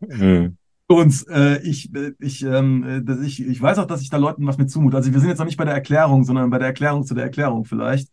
Mhm. 0.00 0.56
Und 0.88 1.26
äh, 1.28 1.60
ich, 1.62 1.90
ich, 2.20 2.44
ähm, 2.44 3.04
ich, 3.24 3.44
ich 3.44 3.60
weiß 3.60 3.78
auch, 3.78 3.86
dass 3.86 4.02
ich 4.02 4.10
da 4.10 4.18
Leuten 4.18 4.46
was 4.46 4.56
mit 4.56 4.70
zumute. 4.70 4.96
Also 4.96 5.12
wir 5.12 5.18
sind 5.18 5.28
jetzt 5.28 5.38
noch 5.38 5.46
nicht 5.46 5.56
bei 5.56 5.64
der 5.64 5.74
Erklärung, 5.74 6.22
sondern 6.22 6.48
bei 6.48 6.58
der 6.58 6.68
Erklärung 6.68 7.04
zu 7.04 7.14
der 7.14 7.24
Erklärung 7.24 7.64
vielleicht. 7.64 8.08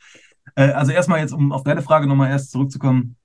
Äh, 0.56 0.72
also 0.72 0.92
erstmal 0.92 1.20
jetzt, 1.20 1.34
um 1.34 1.52
auf 1.52 1.64
deine 1.64 1.84
Frage 1.84 2.08
nochmal 2.08 2.32
erst 2.32 2.52
zurückzukommen. 2.52 3.16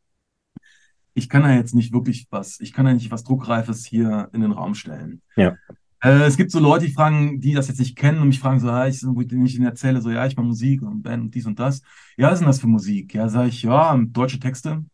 Ich 1.14 1.30
kann 1.30 1.42
da 1.42 1.50
jetzt 1.50 1.74
nicht 1.74 1.94
wirklich 1.94 2.26
was, 2.30 2.60
ich 2.60 2.74
kann 2.74 2.84
da 2.84 2.92
nicht 2.92 3.10
was 3.10 3.24
Druckreifes 3.24 3.86
hier 3.86 4.28
in 4.34 4.42
den 4.42 4.52
Raum 4.52 4.74
stellen. 4.74 5.22
Ja. 5.34 5.56
Äh, 6.02 6.24
es 6.26 6.36
gibt 6.36 6.50
so 6.50 6.60
Leute, 6.60 6.86
die 6.86 6.92
fragen, 6.92 7.40
die 7.40 7.52
das 7.54 7.68
jetzt 7.68 7.78
nicht 7.80 7.96
kennen 7.96 8.20
und 8.20 8.28
mich 8.28 8.38
fragen 8.40 8.60
so, 8.60 8.68
ja, 8.68 8.86
ich, 8.86 9.02
wo 9.04 9.20
ich 9.20 9.32
ihnen 9.56 9.66
erzähle, 9.66 10.00
so, 10.00 10.10
ja, 10.10 10.26
ich 10.26 10.36
mache 10.36 10.46
Musik 10.46 10.82
und 10.82 11.02
Band 11.02 11.24
und 11.24 11.34
dies 11.34 11.46
und 11.46 11.58
das. 11.58 11.82
Ja, 12.16 12.28
was 12.28 12.34
ist 12.34 12.40
denn 12.40 12.46
das 12.48 12.60
für 12.60 12.68
Musik? 12.68 13.14
Ja, 13.14 13.28
sage 13.28 13.48
ich, 13.48 13.62
ja, 13.62 13.96
deutsche 13.96 14.38
Texte. 14.38 14.84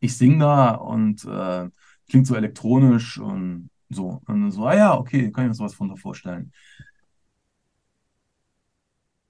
Ich 0.00 0.16
singe 0.16 0.38
da 0.38 0.70
und 0.74 1.24
äh, 1.24 1.68
klingt 2.08 2.26
so 2.26 2.34
elektronisch 2.34 3.18
und 3.18 3.70
so. 3.88 4.22
Und 4.26 4.50
so, 4.50 4.66
ah 4.66 4.76
ja, 4.76 4.98
okay, 4.98 5.30
kann 5.32 5.44
ich 5.44 5.48
mir 5.48 5.54
sowas 5.54 5.74
von 5.74 5.96
vorstellen. 5.96 6.52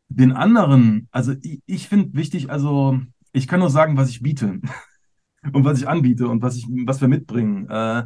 Den 0.08 0.32
anderen, 0.32 1.08
also 1.10 1.32
ich, 1.42 1.60
ich 1.66 1.88
finde 1.88 2.14
wichtig, 2.14 2.50
also 2.50 2.98
ich 3.32 3.48
kann 3.48 3.60
nur 3.60 3.70
sagen, 3.70 3.96
was 3.96 4.08
ich 4.08 4.22
biete 4.22 4.60
und 5.52 5.64
was 5.64 5.80
ich 5.80 5.88
anbiete 5.88 6.28
und 6.28 6.42
was 6.42 6.56
ich, 6.56 6.66
was 6.86 7.00
wir 7.00 7.08
mitbringen. 7.08 7.68
Äh, 7.68 8.04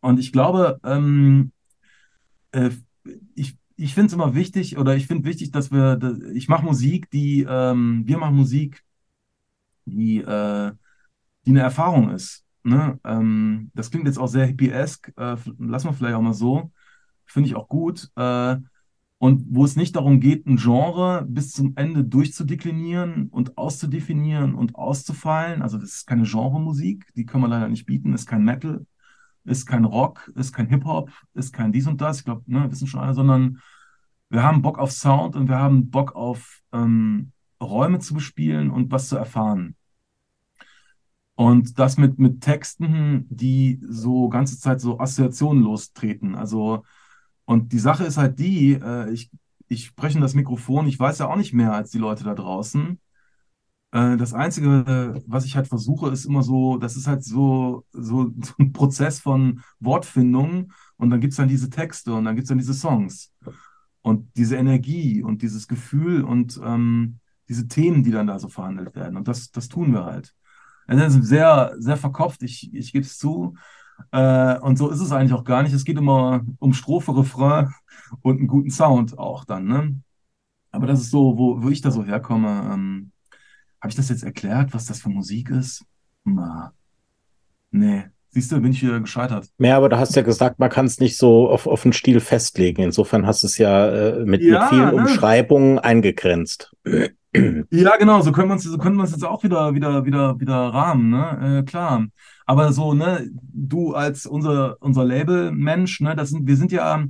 und 0.00 0.18
ich 0.20 0.32
glaube, 0.32 0.80
ähm, 0.84 1.52
äh, 2.52 2.70
ich, 3.34 3.56
ich 3.76 3.94
finde 3.94 4.08
es 4.08 4.12
immer 4.12 4.34
wichtig 4.34 4.78
oder 4.78 4.96
ich 4.96 5.06
finde 5.06 5.28
wichtig, 5.28 5.50
dass 5.50 5.70
wir, 5.70 5.98
ich 6.34 6.48
mache 6.48 6.64
Musik, 6.64 7.10
die, 7.10 7.46
ähm, 7.48 8.02
wir 8.06 8.18
machen 8.18 8.36
Musik, 8.36 8.82
die, 9.86 10.18
äh, 10.18 10.72
die 11.46 11.50
eine 11.50 11.60
Erfahrung 11.60 12.10
ist. 12.10 12.44
Ne? 12.62 12.98
Ähm, 13.04 13.70
das 13.74 13.90
klingt 13.90 14.06
jetzt 14.06 14.18
auch 14.18 14.28
sehr 14.28 14.46
hippiesk, 14.46 15.12
äh, 15.16 15.36
lassen 15.58 15.88
wir 15.88 15.92
vielleicht 15.94 16.14
auch 16.14 16.22
mal 16.22 16.34
so. 16.34 16.70
Finde 17.26 17.48
ich 17.48 17.56
auch 17.56 17.68
gut. 17.68 18.10
Äh, 18.16 18.56
und 19.18 19.44
wo 19.50 19.64
es 19.66 19.76
nicht 19.76 19.96
darum 19.96 20.18
geht, 20.20 20.46
ein 20.46 20.56
Genre 20.56 21.26
bis 21.28 21.52
zum 21.52 21.74
Ende 21.76 22.04
durchzudeklinieren 22.04 23.28
und 23.28 23.58
auszudefinieren 23.58 24.54
und 24.54 24.76
auszufallen. 24.76 25.60
Also 25.60 25.76
das 25.76 25.90
ist 25.90 26.06
keine 26.06 26.22
Genremusik, 26.22 27.06
die 27.14 27.26
kann 27.26 27.42
man 27.42 27.50
leider 27.50 27.68
nicht 27.68 27.84
bieten, 27.84 28.14
ist 28.14 28.26
kein 28.26 28.44
Metal, 28.44 28.86
ist 29.50 29.66
kein 29.66 29.84
Rock, 29.84 30.30
ist 30.36 30.52
kein 30.52 30.68
Hip-Hop, 30.68 31.10
ist 31.34 31.52
kein 31.52 31.72
dies 31.72 31.86
und 31.86 32.00
das, 32.00 32.18
ich 32.20 32.24
glaube, 32.24 32.42
ne, 32.46 32.70
wissen 32.70 32.86
schon 32.86 33.00
alle, 33.00 33.14
sondern 33.14 33.60
wir 34.28 34.42
haben 34.42 34.62
Bock 34.62 34.78
auf 34.78 34.92
Sound 34.92 35.34
und 35.36 35.48
wir 35.48 35.58
haben 35.58 35.90
Bock 35.90 36.14
auf 36.14 36.60
ähm, 36.72 37.32
Räume 37.60 37.98
zu 37.98 38.14
bespielen 38.14 38.70
und 38.70 38.90
was 38.92 39.08
zu 39.08 39.16
erfahren. 39.16 39.76
Und 41.34 41.78
das 41.78 41.96
mit, 41.96 42.18
mit 42.18 42.42
Texten, 42.42 43.26
die 43.28 43.80
so 43.82 44.28
ganze 44.28 44.58
Zeit 44.58 44.80
so 44.80 45.00
Assoziationen 45.00 45.62
lostreten. 45.62 46.34
Also, 46.34 46.84
und 47.44 47.72
die 47.72 47.78
Sache 47.78 48.04
ist 48.04 48.18
halt 48.18 48.38
die, 48.38 48.74
äh, 48.74 49.10
ich, 49.10 49.30
ich 49.66 49.86
spreche 49.86 50.18
in 50.18 50.22
das 50.22 50.34
Mikrofon, 50.34 50.86
ich 50.86 51.00
weiß 51.00 51.18
ja 51.18 51.28
auch 51.28 51.36
nicht 51.36 51.54
mehr 51.54 51.72
als 51.72 51.90
die 51.90 51.98
Leute 51.98 52.24
da 52.24 52.34
draußen. 52.34 53.00
Äh, 53.92 54.16
das 54.16 54.34
Einzige, 54.34 55.22
was 55.26 55.44
ich 55.44 55.56
halt 55.56 55.68
versuche, 55.68 56.10
ist 56.10 56.24
immer 56.24 56.42
so, 56.42 56.78
das 56.78 56.96
ist 56.96 57.06
halt 57.06 57.24
so, 57.24 57.84
so, 57.92 58.30
so 58.42 58.52
ein 58.58 58.72
Prozess 58.72 59.20
von 59.20 59.62
Wortfindung 59.80 60.72
und 60.96 61.10
dann 61.10 61.20
gibt 61.20 61.32
es 61.32 61.36
dann 61.36 61.48
diese 61.48 61.70
Texte 61.70 62.14
und 62.14 62.24
dann 62.24 62.36
gibt 62.36 62.44
es 62.44 62.48
dann 62.48 62.58
diese 62.58 62.74
Songs. 62.74 63.32
Und 64.02 64.30
diese 64.36 64.56
Energie 64.56 65.22
und 65.22 65.42
dieses 65.42 65.68
Gefühl 65.68 66.24
und 66.24 66.58
ähm, 66.64 67.18
diese 67.48 67.68
Themen, 67.68 68.02
die 68.02 68.12
dann 68.12 68.28
da 68.28 68.38
so 68.38 68.48
verhandelt 68.48 68.94
werden. 68.94 69.16
Und 69.16 69.28
das, 69.28 69.50
das 69.50 69.68
tun 69.68 69.92
wir 69.92 70.04
halt. 70.04 70.34
Es 70.86 71.14
ist 71.14 71.24
sehr, 71.26 71.74
sehr 71.78 71.96
verkopft, 71.96 72.42
ich, 72.42 72.72
ich 72.74 72.92
gebe 72.92 73.04
es 73.04 73.18
zu. 73.18 73.54
Äh, 74.10 74.58
und 74.60 74.78
so 74.78 74.88
ist 74.88 75.00
es 75.00 75.12
eigentlich 75.12 75.34
auch 75.34 75.44
gar 75.44 75.62
nicht. 75.62 75.74
Es 75.74 75.84
geht 75.84 75.98
immer 75.98 76.44
um 76.58 76.72
Strophe, 76.72 77.16
Refrain 77.16 77.72
und 78.22 78.38
einen 78.38 78.48
guten 78.48 78.70
Sound 78.70 79.18
auch 79.18 79.44
dann. 79.44 79.66
Ne? 79.66 80.00
Aber 80.70 80.86
das 80.86 81.00
ist 81.00 81.10
so, 81.10 81.36
wo, 81.36 81.62
wo 81.62 81.68
ich 81.68 81.80
da 81.80 81.90
so 81.90 82.04
herkomme. 82.04 82.70
Ähm, 82.72 83.09
habe 83.80 83.90
ich 83.90 83.96
das 83.96 84.08
jetzt 84.08 84.24
erklärt, 84.24 84.74
was 84.74 84.86
das 84.86 85.00
für 85.00 85.08
Musik 85.08 85.50
ist? 85.50 85.84
Na, 86.24 86.72
nee. 87.70 88.04
Siehst 88.32 88.52
du, 88.52 88.60
bin 88.60 88.70
ich 88.70 88.80
wieder 88.80 89.00
gescheitert. 89.00 89.48
Ja, 89.58 89.76
aber 89.76 89.88
du 89.88 89.98
hast 89.98 90.14
ja 90.14 90.22
gesagt, 90.22 90.60
man 90.60 90.70
kann 90.70 90.86
es 90.86 91.00
nicht 91.00 91.16
so 91.16 91.50
auf, 91.50 91.66
auf 91.66 91.82
den 91.82 91.92
Stil 91.92 92.20
festlegen. 92.20 92.82
Insofern 92.82 93.26
hast 93.26 93.42
du 93.42 93.48
es 93.48 93.58
ja 93.58 93.88
äh, 93.88 94.24
mit, 94.24 94.40
ja, 94.40 94.60
mit 94.60 94.68
vielen 94.68 94.86
ne? 94.86 94.92
Umschreibungen 94.94 95.78
eingegrenzt. 95.80 96.72
Ja, 97.32 97.96
genau, 97.96 98.20
so 98.22 98.32
können 98.32 98.48
wir 98.48 98.54
uns, 98.54 98.64
so 98.64 98.76
können 98.78 98.96
wir 98.96 99.02
uns 99.02 99.12
jetzt 99.12 99.24
auch 99.24 99.44
wieder, 99.44 99.74
wieder, 99.74 100.04
wieder, 100.04 100.40
wieder 100.40 100.54
rahmen, 100.54 101.10
ne? 101.10 101.58
Äh, 101.60 101.62
klar. 101.62 102.06
Aber 102.44 102.72
so, 102.72 102.92
ne, 102.92 103.30
du 103.32 103.94
als 103.94 104.26
unser, 104.26 104.76
unser 104.80 105.04
Label-Mensch, 105.04 106.00
ne, 106.00 106.16
das 106.16 106.30
sind, 106.30 106.48
wir 106.48 106.56
sind 106.56 106.72
ja, 106.72 107.04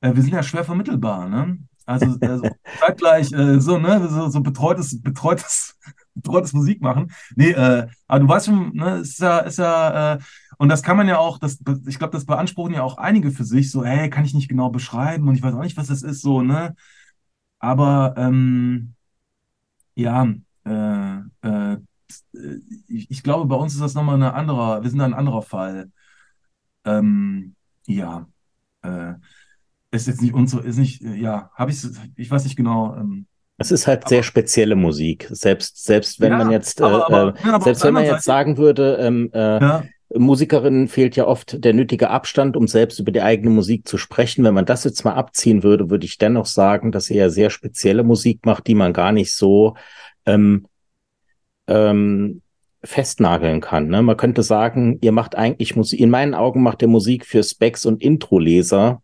äh, 0.00 0.14
wir 0.14 0.22
sind 0.22 0.32
ja 0.32 0.44
schwer 0.44 0.64
vermittelbar, 0.64 1.28
ne? 1.28 1.58
Also, 1.84 2.16
also 2.20 2.48
zeitgleich 2.78 3.32
äh, 3.32 3.60
so, 3.60 3.78
ne, 3.78 4.08
so, 4.08 4.28
so 4.28 4.40
betreutes, 4.40 5.00
betreutes, 5.02 5.76
betreutes 6.14 6.52
Musik 6.52 6.80
machen. 6.80 7.12
Nee, 7.34 7.50
äh, 7.50 7.88
aber 8.06 8.20
du 8.20 8.28
weißt 8.28 8.46
schon, 8.46 8.72
ne, 8.74 8.98
ist 8.98 9.18
ja, 9.20 9.38
ist 9.40 9.58
ja, 9.58 10.14
äh, 10.14 10.18
und 10.58 10.68
das 10.68 10.82
kann 10.82 10.96
man 10.96 11.08
ja 11.08 11.18
auch, 11.18 11.38
das, 11.38 11.58
ich 11.86 11.98
glaube, 11.98 12.12
das 12.12 12.26
beanspruchen 12.26 12.74
ja 12.74 12.82
auch 12.82 12.98
einige 12.98 13.30
für 13.32 13.44
sich, 13.44 13.70
so, 13.70 13.84
hey, 13.84 14.10
kann 14.10 14.24
ich 14.24 14.34
nicht 14.34 14.48
genau 14.48 14.70
beschreiben 14.70 15.26
und 15.28 15.34
ich 15.34 15.42
weiß 15.42 15.54
auch 15.54 15.62
nicht, 15.62 15.76
was 15.76 15.88
das 15.88 16.02
ist, 16.02 16.22
so, 16.22 16.42
ne? 16.42 16.74
Aber 17.58 18.14
ähm, 18.16 18.94
ja, 19.94 20.26
äh, 20.64 21.18
äh, 21.42 21.76
ich, 22.88 23.10
ich, 23.10 23.22
glaube, 23.22 23.46
bei 23.46 23.56
uns 23.56 23.74
ist 23.74 23.80
das 23.80 23.94
nochmal 23.94 24.16
eine 24.16 24.34
andere, 24.34 24.82
wir 24.82 24.90
sind 24.90 25.00
ein 25.00 25.14
anderer 25.14 25.42
Fall. 25.42 25.90
Ähm, 26.84 27.54
ja, 27.86 28.26
äh, 28.82 29.14
ist 29.92 30.06
jetzt 30.06 30.22
nicht 30.22 30.34
unsere, 30.34 30.62
ist 30.62 30.78
nicht, 30.78 31.02
ja, 31.02 31.50
habe 31.54 31.70
ich, 31.70 31.86
ich 32.16 32.30
weiß 32.30 32.44
nicht 32.44 32.56
genau. 32.56 32.96
Ähm, 32.96 33.26
es 33.58 33.70
ist 33.70 33.86
halt 33.86 34.00
aber, 34.00 34.08
sehr 34.08 34.22
spezielle 34.22 34.74
Musik. 34.74 35.28
Selbst, 35.30 35.84
selbst 35.84 36.20
wenn 36.20 36.32
ja, 36.32 36.38
man 36.38 36.50
jetzt, 36.50 36.80
äh, 36.80 36.84
aber, 36.84 37.34
äh, 37.36 37.46
ja, 37.46 37.60
selbst 37.60 37.84
wenn 37.84 37.94
man 37.94 38.04
jetzt 38.04 38.24
Seite, 38.24 38.24
sagen 38.24 38.56
würde, 38.56 38.96
ähm, 39.00 39.30
äh, 39.32 39.60
ja. 39.60 39.84
Musikerinnen 40.14 40.88
fehlt 40.88 41.16
ja 41.16 41.26
oft 41.26 41.62
der 41.64 41.72
nötige 41.72 42.10
Abstand, 42.10 42.56
um 42.56 42.66
selbst 42.66 42.98
über 42.98 43.12
die 43.12 43.22
eigene 43.22 43.50
Musik 43.50 43.86
zu 43.86 43.98
sprechen. 43.98 44.44
Wenn 44.44 44.54
man 44.54 44.66
das 44.66 44.84
jetzt 44.84 45.04
mal 45.04 45.14
abziehen 45.14 45.62
würde, 45.62 45.90
würde 45.90 46.04
ich 46.04 46.18
dennoch 46.18 46.46
sagen, 46.46 46.92
dass 46.92 47.10
er 47.10 47.30
sehr 47.30 47.50
spezielle 47.50 48.02
Musik 48.02 48.44
macht, 48.44 48.66
die 48.66 48.74
man 48.74 48.92
gar 48.92 49.12
nicht 49.12 49.34
so 49.34 49.74
ähm, 50.26 50.66
ähm, 51.66 52.42
festnageln 52.84 53.60
kann. 53.60 53.88
Ne? 53.88 54.02
Man 54.02 54.16
könnte 54.16 54.42
sagen, 54.42 54.98
ihr 55.02 55.12
macht 55.12 55.36
eigentlich 55.36 55.76
Musik, 55.76 56.00
in 56.00 56.10
meinen 56.10 56.34
Augen 56.34 56.62
macht 56.62 56.82
ihr 56.82 56.88
Musik 56.88 57.24
für 57.24 57.42
Specs 57.42 57.86
und 57.86 58.02
Introleser, 58.02 59.02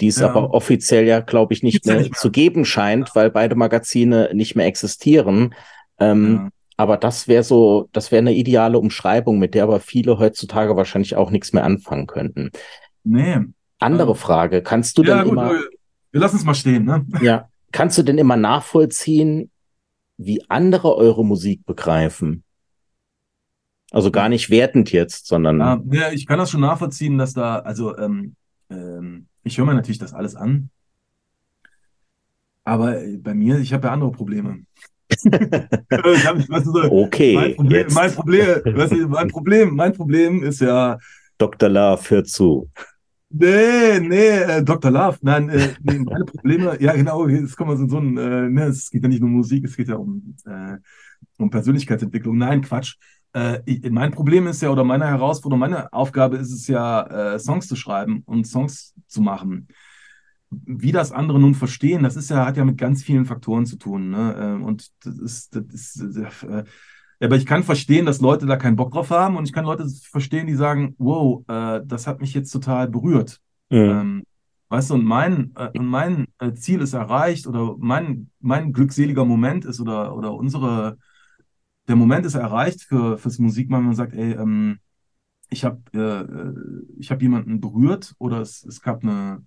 die 0.00 0.08
es 0.08 0.18
ja. 0.18 0.28
aber 0.28 0.52
offiziell 0.52 1.06
ja, 1.06 1.20
glaube 1.20 1.54
ich, 1.54 1.62
nicht 1.62 1.84
mehr, 1.86 1.96
nicht 1.96 2.12
mehr, 2.12 2.18
zu 2.18 2.30
geben 2.30 2.64
scheint, 2.64 3.14
weil 3.14 3.30
beide 3.30 3.54
Magazine 3.54 4.30
nicht 4.32 4.56
mehr 4.56 4.66
existieren. 4.66 5.54
Ähm, 5.98 6.34
ja. 6.34 6.48
Aber 6.76 6.96
das 6.98 7.26
wäre 7.26 7.42
so, 7.42 7.88
das 7.92 8.12
wäre 8.12 8.20
eine 8.20 8.34
ideale 8.34 8.78
Umschreibung, 8.78 9.38
mit 9.38 9.54
der 9.54 9.62
aber 9.62 9.80
viele 9.80 10.18
heutzutage 10.18 10.76
wahrscheinlich 10.76 11.16
auch 11.16 11.30
nichts 11.30 11.52
mehr 11.52 11.64
anfangen 11.64 12.06
könnten. 12.06 12.50
Nee. 13.04 13.38
Andere 13.78 14.10
ähm, 14.10 14.16
Frage, 14.16 14.62
kannst 14.62 14.98
du 14.98 15.02
denn 15.02 15.22
gut, 15.22 15.32
immer. 15.32 15.52
Wir 16.12 16.20
lassen 16.20 16.36
es 16.36 16.44
mal 16.44 16.54
stehen, 16.54 16.84
ne? 16.84 17.06
Ja. 17.22 17.48
Kannst 17.72 17.98
du 17.98 18.02
denn 18.02 18.18
immer 18.18 18.36
nachvollziehen, 18.36 19.50
wie 20.18 20.42
andere 20.48 20.94
eure 20.96 21.24
Musik 21.24 21.64
begreifen? 21.66 22.42
Also 23.90 24.10
gar 24.10 24.28
nicht 24.28 24.50
wertend 24.50 24.92
jetzt, 24.92 25.26
sondern. 25.26 25.58
Ja, 25.58 25.80
ja 25.90 26.12
ich 26.12 26.26
kann 26.26 26.38
das 26.38 26.50
schon 26.50 26.60
nachvollziehen, 26.60 27.18
dass 27.18 27.34
da, 27.34 27.58
also 27.58 27.96
ähm, 27.96 28.34
ähm, 28.70 29.28
ich 29.46 29.58
höre 29.58 29.64
mir 29.64 29.74
natürlich 29.74 29.98
das 29.98 30.12
alles 30.12 30.34
an. 30.34 30.70
Aber 32.64 33.00
bei 33.18 33.32
mir, 33.32 33.58
ich 33.60 33.72
habe 33.72 33.86
ja 33.86 33.92
andere 33.92 34.10
Probleme. 34.10 34.64
weißt 35.08 36.66
du, 36.66 36.90
okay. 36.90 37.34
Mein 37.36 37.54
Problem, 37.54 37.86
mein 37.94 38.12
Problem, 38.12 38.48
weißt 38.64 38.92
du, 38.92 39.08
mein 39.08 39.28
Problem, 39.28 39.74
mein 39.74 39.92
Problem 39.92 40.42
ist 40.42 40.60
ja. 40.60 40.98
Dr. 41.38 41.68
Love 41.68 42.10
hört 42.10 42.28
zu. 42.28 42.68
Nee, 43.30 44.00
nee, 44.00 44.28
äh, 44.28 44.64
Dr. 44.64 44.90
Love, 44.90 45.18
nein, 45.22 45.48
äh, 45.48 45.74
nee, 45.82 45.98
meine 45.98 46.24
Probleme, 46.24 46.80
ja 46.80 46.92
genau, 46.94 47.28
jetzt 47.28 47.56
kommen 47.56 47.78
wir 47.78 47.88
so 47.88 47.98
ein, 47.98 48.16
äh, 48.16 48.48
ne, 48.48 48.64
es 48.64 48.90
geht 48.90 49.02
ja 49.02 49.08
nicht 49.08 49.20
nur 49.20 49.28
um 49.28 49.36
Musik, 49.36 49.64
es 49.64 49.76
geht 49.76 49.88
ja 49.88 49.96
um, 49.96 50.34
äh, 50.46 50.76
um 51.38 51.50
Persönlichkeitsentwicklung. 51.50 52.36
Nein, 52.36 52.62
Quatsch. 52.62 52.96
Äh, 53.34 53.60
ich, 53.66 53.90
mein 53.90 54.12
Problem 54.12 54.46
ist 54.46 54.62
ja, 54.62 54.70
oder 54.70 54.84
meine 54.84 55.06
Herausforderung, 55.06 55.60
meine 55.60 55.92
Aufgabe 55.92 56.36
ist 56.36 56.52
es 56.52 56.66
ja, 56.66 57.34
äh, 57.34 57.38
Songs 57.38 57.68
zu 57.68 57.76
schreiben 57.76 58.22
und 58.26 58.46
Songs 58.46 58.94
zu 59.06 59.20
machen 59.20 59.68
wie 60.50 60.92
das 60.92 61.12
andere 61.12 61.40
nun 61.40 61.54
verstehen, 61.54 62.02
das 62.02 62.16
ist 62.16 62.30
ja, 62.30 62.46
hat 62.46 62.56
ja 62.56 62.64
mit 62.64 62.78
ganz 62.78 63.02
vielen 63.02 63.26
Faktoren 63.26 63.66
zu 63.66 63.76
tun. 63.76 64.10
Ne? 64.10 64.36
Ähm, 64.38 64.64
und 64.64 64.90
das 65.04 65.18
ist, 65.18 65.56
das 65.56 65.96
ist 65.96 66.42
äh, 66.44 66.64
aber 67.20 67.36
ich 67.36 67.46
kann 67.46 67.62
verstehen, 67.62 68.04
dass 68.06 68.20
Leute 68.20 68.46
da 68.46 68.56
keinen 68.56 68.76
Bock 68.76 68.92
drauf 68.92 69.10
haben 69.10 69.36
und 69.36 69.44
ich 69.44 69.52
kann 69.52 69.64
Leute 69.64 69.88
verstehen, 69.88 70.46
die 70.46 70.54
sagen, 70.54 70.94
wow, 70.98 71.42
äh, 71.48 71.80
das 71.84 72.06
hat 72.06 72.20
mich 72.20 72.34
jetzt 72.34 72.50
total 72.50 72.88
berührt. 72.88 73.40
Mhm. 73.70 73.78
Ähm, 73.78 74.22
weißt 74.68 74.90
du, 74.90 74.94
und 74.94 75.04
mein, 75.04 75.52
äh, 75.56 75.70
und 75.78 75.86
mein 75.86 76.26
äh, 76.38 76.52
Ziel 76.52 76.80
ist 76.80 76.92
erreicht 76.92 77.46
oder 77.46 77.74
mein, 77.78 78.30
mein 78.40 78.72
glückseliger 78.72 79.24
Moment 79.24 79.64
ist 79.64 79.80
oder, 79.80 80.14
oder 80.14 80.34
unsere, 80.34 80.98
der 81.88 81.96
Moment 81.96 82.26
ist 82.26 82.34
erreicht 82.34 82.82
für, 82.82 83.18
fürs 83.18 83.38
Musikmachen, 83.38 83.84
wenn 83.84 83.88
man 83.88 83.96
sagt, 83.96 84.14
ey, 84.14 84.32
ähm, 84.32 84.78
ich 85.48 85.64
habe 85.64 85.80
äh, 85.92 86.98
ich 86.98 87.10
hab 87.10 87.22
jemanden 87.22 87.60
berührt 87.60 88.14
oder 88.18 88.40
es, 88.40 88.64
es 88.64 88.82
gab 88.82 89.02
eine, 89.02 89.44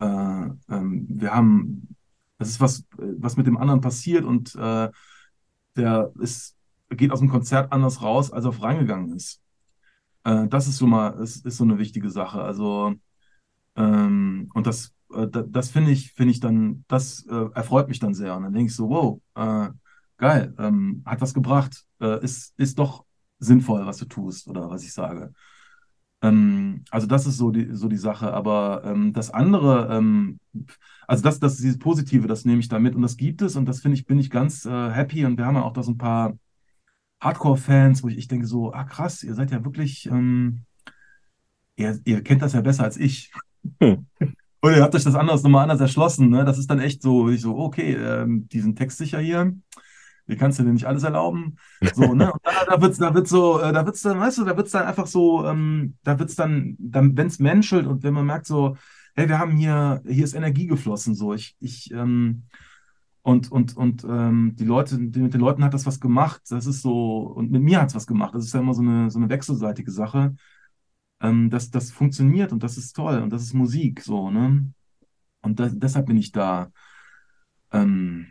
äh, 0.00 0.04
ähm, 0.06 1.06
wir 1.08 1.34
haben, 1.34 1.96
das 2.38 2.50
ist 2.50 2.60
was, 2.60 2.84
was 2.96 3.36
mit 3.36 3.46
dem 3.46 3.56
anderen 3.56 3.80
passiert 3.80 4.24
und 4.24 4.54
äh, 4.56 4.90
der 5.76 6.12
ist, 6.20 6.56
geht 6.90 7.12
aus 7.12 7.20
dem 7.20 7.30
Konzert 7.30 7.72
anders 7.72 8.02
raus, 8.02 8.32
als 8.32 8.44
er 8.44 8.62
reingegangen 8.62 9.14
ist. 9.14 9.40
Äh, 10.24 10.48
das 10.48 10.68
ist 10.68 10.78
so 10.78 10.86
mal, 10.86 11.10
ist, 11.22 11.46
ist 11.46 11.56
so 11.56 11.64
eine 11.64 11.78
wichtige 11.78 12.10
Sache. 12.10 12.42
Also, 12.42 12.94
ähm, 13.76 14.50
und 14.54 14.66
das, 14.66 14.94
äh, 15.14 15.26
das, 15.28 15.70
finde 15.70 15.92
ich, 15.92 16.12
finde 16.12 16.32
ich 16.32 16.40
dann, 16.40 16.84
das 16.88 17.26
äh, 17.26 17.46
erfreut 17.54 17.88
mich 17.88 18.00
dann 18.00 18.14
sehr. 18.14 18.36
Und 18.36 18.44
dann 18.44 18.52
denke 18.52 18.68
ich 18.70 18.76
so, 18.76 18.88
wow, 18.90 19.20
äh, 19.34 19.70
geil, 20.18 20.54
ähm, 20.58 21.02
hat 21.06 21.20
was 21.20 21.34
gebracht, 21.34 21.84
ist, 22.22 22.54
ist 22.58 22.78
doch 22.78 23.04
sinnvoll, 23.38 23.86
was 23.86 23.96
du 23.96 24.04
tust 24.04 24.46
oder 24.48 24.70
was 24.70 24.84
ich 24.84 24.92
sage. 24.92 25.32
Ähm, 26.22 26.84
also 26.90 27.06
das 27.06 27.26
ist 27.26 27.36
so 27.36 27.50
die, 27.50 27.74
so 27.74 27.88
die 27.88 27.96
Sache. 27.96 28.32
Aber 28.32 28.82
ähm, 28.84 29.12
das 29.12 29.30
andere, 29.30 29.88
ähm, 29.96 30.40
also 31.06 31.22
das, 31.22 31.38
das 31.38 31.56
dieses 31.56 31.78
Positive, 31.78 32.26
das 32.26 32.44
nehme 32.44 32.60
ich 32.60 32.68
da 32.68 32.78
mit 32.78 32.94
und 32.94 33.02
das 33.02 33.16
gibt 33.16 33.42
es 33.42 33.56
und 33.56 33.66
das 33.66 33.80
finde 33.80 33.96
ich, 33.96 34.06
bin 34.06 34.18
ich 34.18 34.30
ganz 34.30 34.64
äh, 34.64 34.90
happy 34.90 35.24
und 35.24 35.38
wir 35.38 35.46
haben 35.46 35.56
ja 35.56 35.62
auch 35.62 35.72
da 35.72 35.82
so 35.82 35.92
ein 35.92 35.98
paar 35.98 36.36
Hardcore-Fans, 37.20 38.02
wo 38.02 38.08
ich, 38.08 38.18
ich 38.18 38.28
denke 38.28 38.46
so, 38.46 38.72
ah 38.72 38.84
krass, 38.84 39.22
ihr 39.22 39.34
seid 39.34 39.50
ja 39.50 39.64
wirklich, 39.64 40.06
ähm, 40.06 40.64
ihr, 41.76 41.98
ihr 42.04 42.22
kennt 42.22 42.42
das 42.42 42.52
ja 42.52 42.60
besser 42.60 42.84
als 42.84 42.96
ich. 42.96 43.32
Hm. 43.80 44.06
Und 44.60 44.72
ihr 44.72 44.82
habt 44.82 44.94
euch 44.94 45.04
das 45.04 45.14
anders 45.14 45.42
nochmal 45.42 45.64
anders 45.64 45.80
erschlossen. 45.80 46.30
Ne? 46.30 46.44
Das 46.44 46.58
ist 46.58 46.70
dann 46.70 46.80
echt 46.80 47.02
so, 47.02 47.28
ich 47.28 47.40
so, 47.40 47.56
okay, 47.58 47.94
ähm, 47.94 48.48
diesen 48.48 48.74
Text 48.74 48.98
sicher 48.98 49.20
hier. 49.20 49.54
Wie 50.28 50.36
kannst 50.36 50.58
du 50.58 50.62
dir 50.62 50.72
nicht 50.72 50.86
alles 50.86 51.02
erlauben? 51.02 51.56
So, 51.94 52.14
ne? 52.14 52.30
Und 52.32 52.40
da, 52.44 52.64
da 52.66 52.80
wird's, 52.82 52.98
da 52.98 53.14
wird 53.14 53.26
so, 53.26 53.60
äh, 53.60 53.72
da 53.72 53.84
wird's 53.86 54.02
dann, 54.02 54.20
weißt 54.20 54.38
du, 54.38 54.44
da 54.44 54.56
wird's 54.56 54.70
dann 54.70 54.86
einfach 54.86 55.06
so, 55.06 55.44
ähm, 55.46 55.96
da 56.04 56.18
wird's 56.18 56.36
dann, 56.36 56.76
dann 56.78 57.16
wenn 57.16 57.26
es 57.26 57.38
menschelt 57.38 57.86
und 57.86 58.02
wenn 58.02 58.14
man 58.14 58.26
merkt 58.26 58.46
so, 58.46 58.76
hey, 59.14 59.28
wir 59.28 59.38
haben 59.38 59.56
hier, 59.56 60.02
hier 60.06 60.24
ist 60.24 60.34
Energie 60.34 60.66
geflossen, 60.66 61.14
so, 61.14 61.32
ich, 61.32 61.56
ich, 61.60 61.90
ähm, 61.92 62.44
und, 63.22 63.50
und, 63.50 63.76
und 63.76 64.04
ähm, 64.04 64.52
die 64.56 64.64
Leute, 64.64 64.98
die, 64.98 65.20
mit 65.20 65.34
den 65.34 65.40
Leuten 65.40 65.64
hat 65.64 65.74
das 65.74 65.86
was 65.86 65.98
gemacht, 65.98 66.42
das 66.50 66.66
ist 66.66 66.82
so, 66.82 67.22
und 67.22 67.50
mit 67.50 67.62
mir 67.62 67.80
hat 67.80 67.88
es 67.88 67.94
was 67.94 68.06
gemacht, 68.06 68.34
das 68.34 68.44
ist 68.44 68.54
ja 68.54 68.60
immer 68.60 68.74
so 68.74 68.82
eine, 68.82 69.10
so 69.10 69.18
eine 69.18 69.28
wechselseitige 69.30 69.90
Sache. 69.90 70.34
Ähm, 71.20 71.50
das, 71.50 71.70
das 71.70 71.90
funktioniert 71.90 72.52
und 72.52 72.62
das 72.62 72.76
ist 72.76 72.92
toll 72.94 73.20
und 73.20 73.30
das 73.30 73.42
ist 73.42 73.54
Musik, 73.54 74.02
so, 74.02 74.30
ne? 74.30 74.72
Und 75.42 75.58
das, 75.58 75.72
deshalb 75.76 76.06
bin 76.06 76.16
ich 76.16 76.32
da. 76.32 76.70
Ähm, 77.72 78.28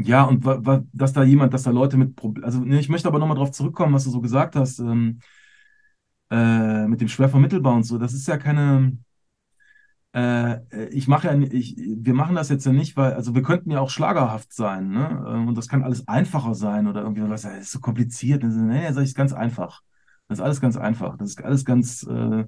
ja, 0.00 0.24
und 0.24 0.44
dass 0.92 1.12
da 1.12 1.24
jemand, 1.24 1.54
dass 1.54 1.64
da 1.64 1.70
Leute 1.70 1.96
mit 1.96 2.16
Problemen, 2.16 2.44
also 2.44 2.60
ne, 2.60 2.78
ich 2.80 2.88
möchte 2.88 3.08
aber 3.08 3.18
nochmal 3.18 3.36
darauf 3.36 3.50
zurückkommen, 3.52 3.94
was 3.94 4.04
du 4.04 4.10
so 4.10 4.20
gesagt 4.20 4.56
hast, 4.56 4.78
ähm, 4.78 5.20
äh, 6.30 6.86
mit 6.86 7.00
dem 7.00 7.08
schwer 7.08 7.28
vermittelbar 7.28 7.74
und 7.74 7.84
so. 7.84 7.98
Das 7.98 8.12
ist 8.12 8.28
ja 8.28 8.36
keine, 8.36 8.98
äh, 10.14 10.88
ich 10.90 11.08
mache 11.08 11.28
ja, 11.28 11.34
ich, 11.34 11.76
wir 11.76 12.14
machen 12.14 12.34
das 12.36 12.48
jetzt 12.48 12.66
ja 12.66 12.72
nicht, 12.72 12.96
weil, 12.96 13.14
also 13.14 13.34
wir 13.34 13.42
könnten 13.42 13.70
ja 13.70 13.80
auch 13.80 13.90
schlagerhaft 13.90 14.52
sein, 14.52 14.90
ne? 14.90 15.44
Und 15.46 15.56
das 15.56 15.68
kann 15.68 15.82
alles 15.82 16.06
einfacher 16.08 16.54
sein 16.54 16.86
oder 16.86 17.02
irgendwie 17.02 17.28
was, 17.28 17.42
das 17.42 17.58
ist 17.58 17.72
so 17.72 17.80
kompliziert. 17.80 18.42
Nee, 18.44 18.92
sag 18.92 19.02
ich, 19.02 19.10
ist 19.10 19.16
ganz 19.16 19.32
einfach. 19.32 19.82
Das 20.28 20.38
ist 20.38 20.44
alles 20.44 20.60
ganz 20.60 20.76
einfach. 20.76 21.16
Das 21.16 21.30
ist 21.30 21.44
alles 21.44 21.64
ganz, 21.64 22.04
äh, 22.04 22.44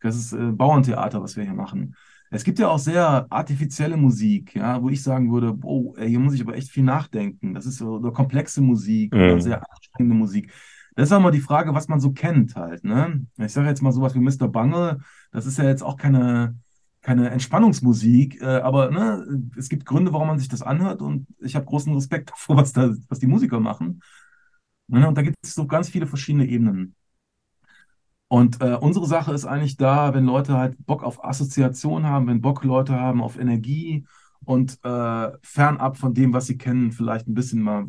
das 0.00 0.16
ist 0.16 0.32
äh, 0.32 0.52
Bauerntheater, 0.52 1.22
was 1.22 1.36
wir 1.36 1.44
hier 1.44 1.54
machen. 1.54 1.96
Es 2.34 2.44
gibt 2.44 2.58
ja 2.58 2.68
auch 2.68 2.78
sehr 2.78 3.26
artifizielle 3.28 3.98
Musik, 3.98 4.54
ja, 4.54 4.82
wo 4.82 4.88
ich 4.88 5.02
sagen 5.02 5.30
würde, 5.30 5.54
oh, 5.62 5.94
hier 5.98 6.18
muss 6.18 6.32
ich 6.32 6.40
aber 6.40 6.56
echt 6.56 6.70
viel 6.70 6.82
nachdenken. 6.82 7.52
Das 7.52 7.66
ist 7.66 7.76
so 7.76 7.98
eine 7.98 8.10
komplexe 8.10 8.62
Musik 8.62 9.12
mhm. 9.12 9.20
oder 9.20 9.40
sehr 9.40 9.70
anstrengende 9.70 10.16
Musik. 10.16 10.50
Das 10.94 11.08
ist 11.08 11.12
auch 11.12 11.20
mal 11.20 11.30
die 11.30 11.40
Frage, 11.40 11.74
was 11.74 11.88
man 11.88 12.00
so 12.00 12.12
kennt 12.12 12.56
halt, 12.56 12.84
ne? 12.84 13.26
Ich 13.36 13.52
sage 13.52 13.68
jetzt 13.68 13.82
mal 13.82 13.92
sowas 13.92 14.14
wie 14.14 14.20
Mr. 14.20 14.48
Bungle, 14.48 15.00
das 15.30 15.44
ist 15.44 15.58
ja 15.58 15.64
jetzt 15.64 15.82
auch 15.82 15.98
keine, 15.98 16.56
keine 17.02 17.28
Entspannungsmusik, 17.30 18.40
äh, 18.40 18.60
aber 18.60 18.90
ne, 18.90 19.26
es 19.56 19.68
gibt 19.68 19.84
Gründe, 19.84 20.14
warum 20.14 20.28
man 20.28 20.38
sich 20.38 20.48
das 20.48 20.62
anhört 20.62 21.02
und 21.02 21.26
ich 21.38 21.54
habe 21.54 21.66
großen 21.66 21.92
Respekt 21.92 22.30
davor, 22.32 22.56
was, 22.56 22.72
da, 22.72 22.94
was 23.08 23.18
die 23.18 23.26
Musiker 23.26 23.60
machen. 23.60 24.00
Ne? 24.88 25.06
Und 25.06 25.18
da 25.18 25.22
gibt 25.22 25.36
es 25.42 25.54
so 25.54 25.66
ganz 25.66 25.90
viele 25.90 26.06
verschiedene 26.06 26.46
Ebenen. 26.46 26.94
Und 28.32 28.62
äh, 28.62 28.78
unsere 28.80 29.04
Sache 29.04 29.34
ist 29.34 29.44
eigentlich 29.44 29.76
da, 29.76 30.14
wenn 30.14 30.24
Leute 30.24 30.56
halt 30.56 30.86
Bock 30.86 31.02
auf 31.04 31.22
Assoziation 31.22 32.06
haben, 32.06 32.28
wenn 32.28 32.40
Bock 32.40 32.64
Leute 32.64 32.98
haben 32.98 33.20
auf 33.20 33.38
Energie 33.38 34.06
und 34.42 34.78
äh, 34.84 35.32
fernab 35.42 35.98
von 35.98 36.14
dem, 36.14 36.32
was 36.32 36.46
sie 36.46 36.56
kennen, 36.56 36.92
vielleicht 36.92 37.28
ein 37.28 37.34
bisschen 37.34 37.60
mal 37.60 37.84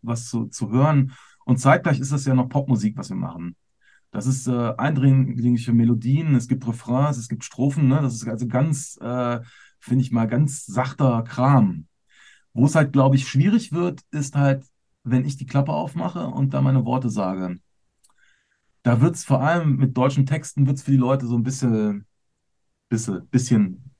was 0.00 0.30
zu, 0.30 0.46
zu 0.46 0.70
hören. 0.70 1.12
Und 1.44 1.58
zeitgleich 1.58 2.00
ist 2.00 2.12
das 2.12 2.24
ja 2.24 2.32
noch 2.32 2.48
Popmusik, 2.48 2.96
was 2.96 3.10
wir 3.10 3.18
machen. 3.18 3.56
Das 4.10 4.26
ist 4.26 4.48
äh, 4.48 4.72
eindringliche 4.78 5.74
Melodien, 5.74 6.34
es 6.34 6.48
gibt 6.48 6.66
Refrains, 6.66 7.18
es 7.18 7.28
gibt 7.28 7.44
Strophen, 7.44 7.88
ne? 7.88 8.00
Das 8.00 8.14
ist 8.14 8.26
also 8.26 8.46
ganz, 8.46 8.96
äh, 9.02 9.40
finde 9.80 10.02
ich 10.02 10.10
mal, 10.10 10.28
ganz 10.28 10.64
sachter 10.64 11.24
Kram. 11.24 11.88
Wo 12.54 12.64
es 12.64 12.74
halt, 12.74 12.94
glaube 12.94 13.16
ich, 13.16 13.28
schwierig 13.28 13.70
wird, 13.72 14.00
ist 14.12 14.34
halt, 14.34 14.64
wenn 15.04 15.26
ich 15.26 15.36
die 15.36 15.44
Klappe 15.44 15.74
aufmache 15.74 16.26
und 16.26 16.54
da 16.54 16.62
meine 16.62 16.86
Worte 16.86 17.10
sage 17.10 17.58
da 18.82 19.00
wird 19.00 19.16
es 19.16 19.24
vor 19.24 19.42
allem 19.42 19.76
mit 19.76 19.96
deutschen 19.96 20.26
Texten 20.26 20.66
wird 20.66 20.78
es 20.78 20.82
für 20.82 20.90
die 20.90 20.96
Leute 20.96 21.26
so 21.26 21.36
ein 21.36 21.42
bisschen, 21.42 22.06
bisschen, 22.88 23.26
bisschen 23.28 23.94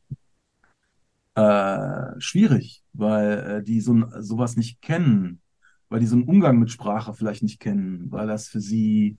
äh, 1.34 2.20
schwierig, 2.20 2.82
weil 2.92 3.38
äh, 3.38 3.62
die 3.62 3.80
so 3.80 4.04
sowas 4.20 4.56
nicht 4.56 4.82
kennen, 4.82 5.40
weil 5.88 6.00
die 6.00 6.06
so 6.06 6.16
einen 6.16 6.24
Umgang 6.24 6.58
mit 6.58 6.70
Sprache 6.70 7.14
vielleicht 7.14 7.42
nicht 7.42 7.60
kennen, 7.60 8.10
weil 8.10 8.26
das 8.26 8.48
für 8.48 8.60
sie, 8.60 9.18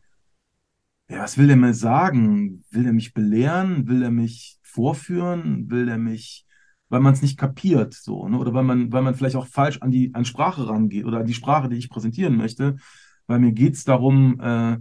ja, 1.10 1.24
was 1.24 1.38
will 1.38 1.48
der 1.48 1.56
mir 1.56 1.74
sagen? 1.74 2.64
Will 2.72 2.86
er 2.86 2.94
mich 2.94 3.14
belehren? 3.14 3.88
Will 3.88 4.04
er 4.04 4.12
mich 4.12 4.60
vorführen? 4.62 5.70
Will 5.70 5.88
er 5.90 5.98
mich, 5.98 6.46
weil 6.90 7.00
man 7.00 7.14
es 7.14 7.22
nicht 7.22 7.38
kapiert, 7.38 7.94
so, 7.94 8.28
ne? 8.28 8.38
Oder 8.38 8.54
weil 8.54 8.64
man, 8.64 8.92
weil 8.92 9.02
man 9.02 9.16
vielleicht 9.16 9.36
auch 9.36 9.48
falsch 9.48 9.80
an 9.82 9.92
die 9.92 10.14
an 10.14 10.26
Sprache 10.26 10.68
rangeht 10.68 11.06
oder 11.06 11.20
an 11.20 11.26
die 11.26 11.34
Sprache, 11.34 11.70
die 11.70 11.78
ich 11.78 11.90
präsentieren 11.90 12.38
möchte, 12.38 12.76
weil 13.28 13.40
mir 13.40 13.54
geht 13.54 13.76
es 13.76 13.84
darum, 13.86 14.40
äh, 14.42 14.78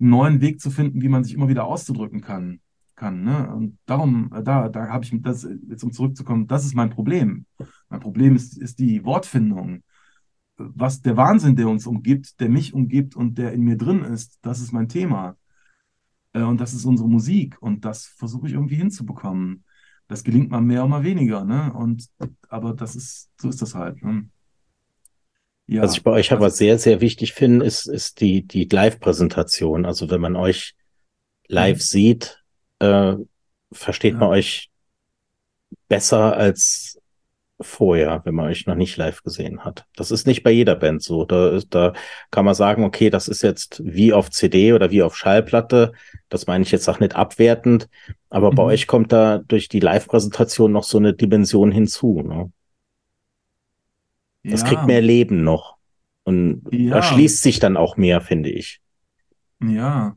einen 0.00 0.10
neuen 0.10 0.40
Weg 0.40 0.60
zu 0.60 0.70
finden, 0.70 1.02
wie 1.02 1.08
man 1.08 1.24
sich 1.24 1.34
immer 1.34 1.48
wieder 1.48 1.64
auszudrücken 1.64 2.20
kann. 2.20 2.60
kann 2.94 3.22
ne? 3.22 3.54
Und 3.54 3.78
darum, 3.86 4.32
äh, 4.34 4.42
da, 4.42 4.68
da 4.68 4.88
habe 4.88 5.04
ich 5.04 5.12
das, 5.22 5.46
jetzt 5.68 5.84
um 5.84 5.92
zurückzukommen, 5.92 6.46
das 6.46 6.64
ist 6.64 6.74
mein 6.74 6.90
Problem. 6.90 7.46
Mein 7.88 8.00
Problem 8.00 8.36
ist, 8.36 8.58
ist 8.58 8.78
die 8.78 9.04
Wortfindung. 9.04 9.82
Was 10.56 11.00
der 11.00 11.16
Wahnsinn, 11.16 11.56
der 11.56 11.68
uns 11.68 11.86
umgibt, 11.86 12.40
der 12.40 12.50
mich 12.50 12.74
umgibt 12.74 13.16
und 13.16 13.38
der 13.38 13.52
in 13.52 13.62
mir 13.62 13.76
drin 13.76 14.02
ist, 14.02 14.38
das 14.42 14.60
ist 14.60 14.72
mein 14.72 14.88
Thema. 14.88 15.36
Äh, 16.32 16.42
und 16.42 16.60
das 16.60 16.74
ist 16.74 16.84
unsere 16.84 17.08
Musik. 17.08 17.56
Und 17.60 17.84
das 17.84 18.06
versuche 18.06 18.46
ich 18.46 18.54
irgendwie 18.54 18.76
hinzubekommen. 18.76 19.64
Das 20.08 20.24
gelingt 20.24 20.50
mal 20.50 20.60
mehr 20.60 20.82
oder 20.82 20.90
mal 20.90 21.04
weniger, 21.04 21.44
ne? 21.44 21.72
Und 21.72 22.08
aber 22.48 22.74
das 22.74 22.96
ist, 22.96 23.30
so 23.40 23.48
ist 23.48 23.62
das 23.62 23.74
halt. 23.76 24.02
Ne? 24.02 24.28
Ja, 25.70 25.82
Was 25.82 25.96
ich 25.96 26.02
bei 26.02 26.10
euch 26.10 26.32
aber 26.32 26.46
also, 26.46 26.56
sehr, 26.56 26.80
sehr 26.80 27.00
wichtig 27.00 27.32
finde, 27.32 27.64
ist, 27.64 27.86
ist 27.86 28.20
die, 28.20 28.42
die 28.42 28.64
Live-Präsentation. 28.64 29.86
Also 29.86 30.10
wenn 30.10 30.20
man 30.20 30.34
euch 30.34 30.74
live 31.46 31.76
mhm. 31.76 31.80
sieht, 31.80 32.42
äh, 32.80 33.14
versteht 33.70 34.14
ja. 34.14 34.18
man 34.18 34.30
euch 34.30 34.68
besser 35.88 36.36
als 36.36 37.00
vorher, 37.60 38.20
wenn 38.24 38.34
man 38.34 38.46
euch 38.46 38.66
noch 38.66 38.74
nicht 38.74 38.96
live 38.96 39.22
gesehen 39.22 39.64
hat. 39.64 39.84
Das 39.94 40.10
ist 40.10 40.26
nicht 40.26 40.42
bei 40.42 40.50
jeder 40.50 40.74
Band 40.74 41.04
so. 41.04 41.24
Da, 41.24 41.60
da 41.70 41.92
kann 42.32 42.44
man 42.44 42.56
sagen, 42.56 42.82
okay, 42.82 43.08
das 43.08 43.28
ist 43.28 43.42
jetzt 43.42 43.80
wie 43.84 44.12
auf 44.12 44.28
CD 44.30 44.72
oder 44.72 44.90
wie 44.90 45.04
auf 45.04 45.16
Schallplatte. 45.16 45.92
Das 46.28 46.48
meine 46.48 46.64
ich 46.64 46.72
jetzt 46.72 46.88
auch 46.88 46.98
nicht 46.98 47.14
abwertend. 47.14 47.88
Aber 48.28 48.50
mhm. 48.50 48.56
bei 48.56 48.62
euch 48.64 48.88
kommt 48.88 49.12
da 49.12 49.38
durch 49.38 49.68
die 49.68 49.78
Live-Präsentation 49.78 50.72
noch 50.72 50.82
so 50.82 50.98
eine 50.98 51.14
Dimension 51.14 51.70
hinzu. 51.70 52.22
Ne? 52.22 52.50
Das 54.42 54.62
ja. 54.62 54.68
kriegt 54.68 54.86
mehr 54.86 55.02
Leben 55.02 55.42
noch. 55.44 55.76
Und 56.24 56.62
ja. 56.70 56.96
erschließt 56.96 57.42
sich 57.42 57.58
dann 57.58 57.76
auch 57.76 57.96
mehr, 57.96 58.20
finde 58.20 58.50
ich. 58.50 58.80
Ja. 59.62 60.16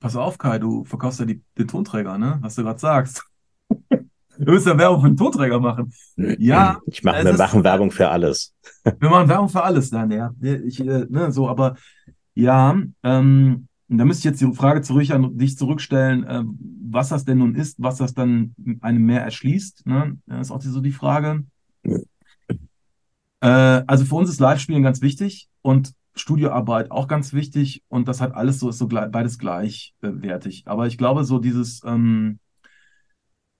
Pass 0.00 0.16
auf, 0.16 0.38
Kai, 0.38 0.58
du 0.58 0.84
verkaufst 0.84 1.20
ja 1.20 1.26
die, 1.26 1.42
den 1.58 1.68
Tonträger, 1.68 2.16
ne? 2.16 2.38
Was 2.40 2.54
du 2.54 2.62
gerade 2.62 2.78
sagst. 2.78 3.24
Du 4.38 4.52
willst 4.52 4.66
ja 4.66 4.78
Werbung 4.78 5.02
für 5.02 5.08
den 5.08 5.16
Tonträger 5.18 5.60
machen. 5.60 5.92
Ja. 6.16 6.80
Ich 6.86 7.02
mach, 7.02 7.22
wir 7.22 7.34
machen 7.34 7.62
Werbung 7.62 7.90
für 7.90 8.08
alles. 8.08 8.54
Wir 8.98 9.10
machen 9.10 9.28
Werbung 9.28 9.50
für 9.50 9.62
alles, 9.62 9.90
dann, 9.90 10.10
ja. 10.10 10.30
Ich, 10.40 10.80
äh, 10.80 11.04
ne, 11.10 11.30
so, 11.30 11.46
aber 11.46 11.76
ja, 12.34 12.74
ähm, 13.02 13.68
da 13.88 14.04
müsste 14.04 14.20
ich 14.20 14.24
jetzt 14.24 14.40
die 14.40 14.54
Frage 14.54 14.80
zurück 14.80 15.10
an 15.10 15.36
dich 15.36 15.58
zurückstellen, 15.58 16.24
äh, 16.24 16.44
was 16.90 17.10
das 17.10 17.26
denn 17.26 17.38
nun 17.38 17.54
ist, 17.54 17.76
was 17.82 17.98
das 17.98 18.14
dann 18.14 18.54
einem 18.80 19.04
mehr 19.04 19.22
erschließt. 19.22 19.86
Ne? 19.86 20.16
Das 20.26 20.46
ist 20.46 20.50
auch 20.52 20.62
so 20.62 20.80
die 20.80 20.92
Frage. 20.92 21.44
Äh, 23.40 23.82
also 23.86 24.04
für 24.04 24.14
uns 24.14 24.30
ist 24.30 24.40
Live-Spielen 24.40 24.82
ganz 24.82 25.00
wichtig 25.02 25.48
und 25.62 25.92
Studioarbeit 26.14 26.90
auch 26.90 27.08
ganz 27.08 27.32
wichtig 27.32 27.82
und 27.88 28.08
das 28.08 28.20
hat 28.20 28.34
alles 28.34 28.58
so, 28.58 28.68
ist 28.68 28.78
so 28.78 28.88
beides 28.88 29.38
gleichwertig. 29.38 30.64
Aber 30.66 30.86
ich 30.86 30.98
glaube, 30.98 31.24
so 31.24 31.38
dieses, 31.38 31.82
ähm, 31.84 32.40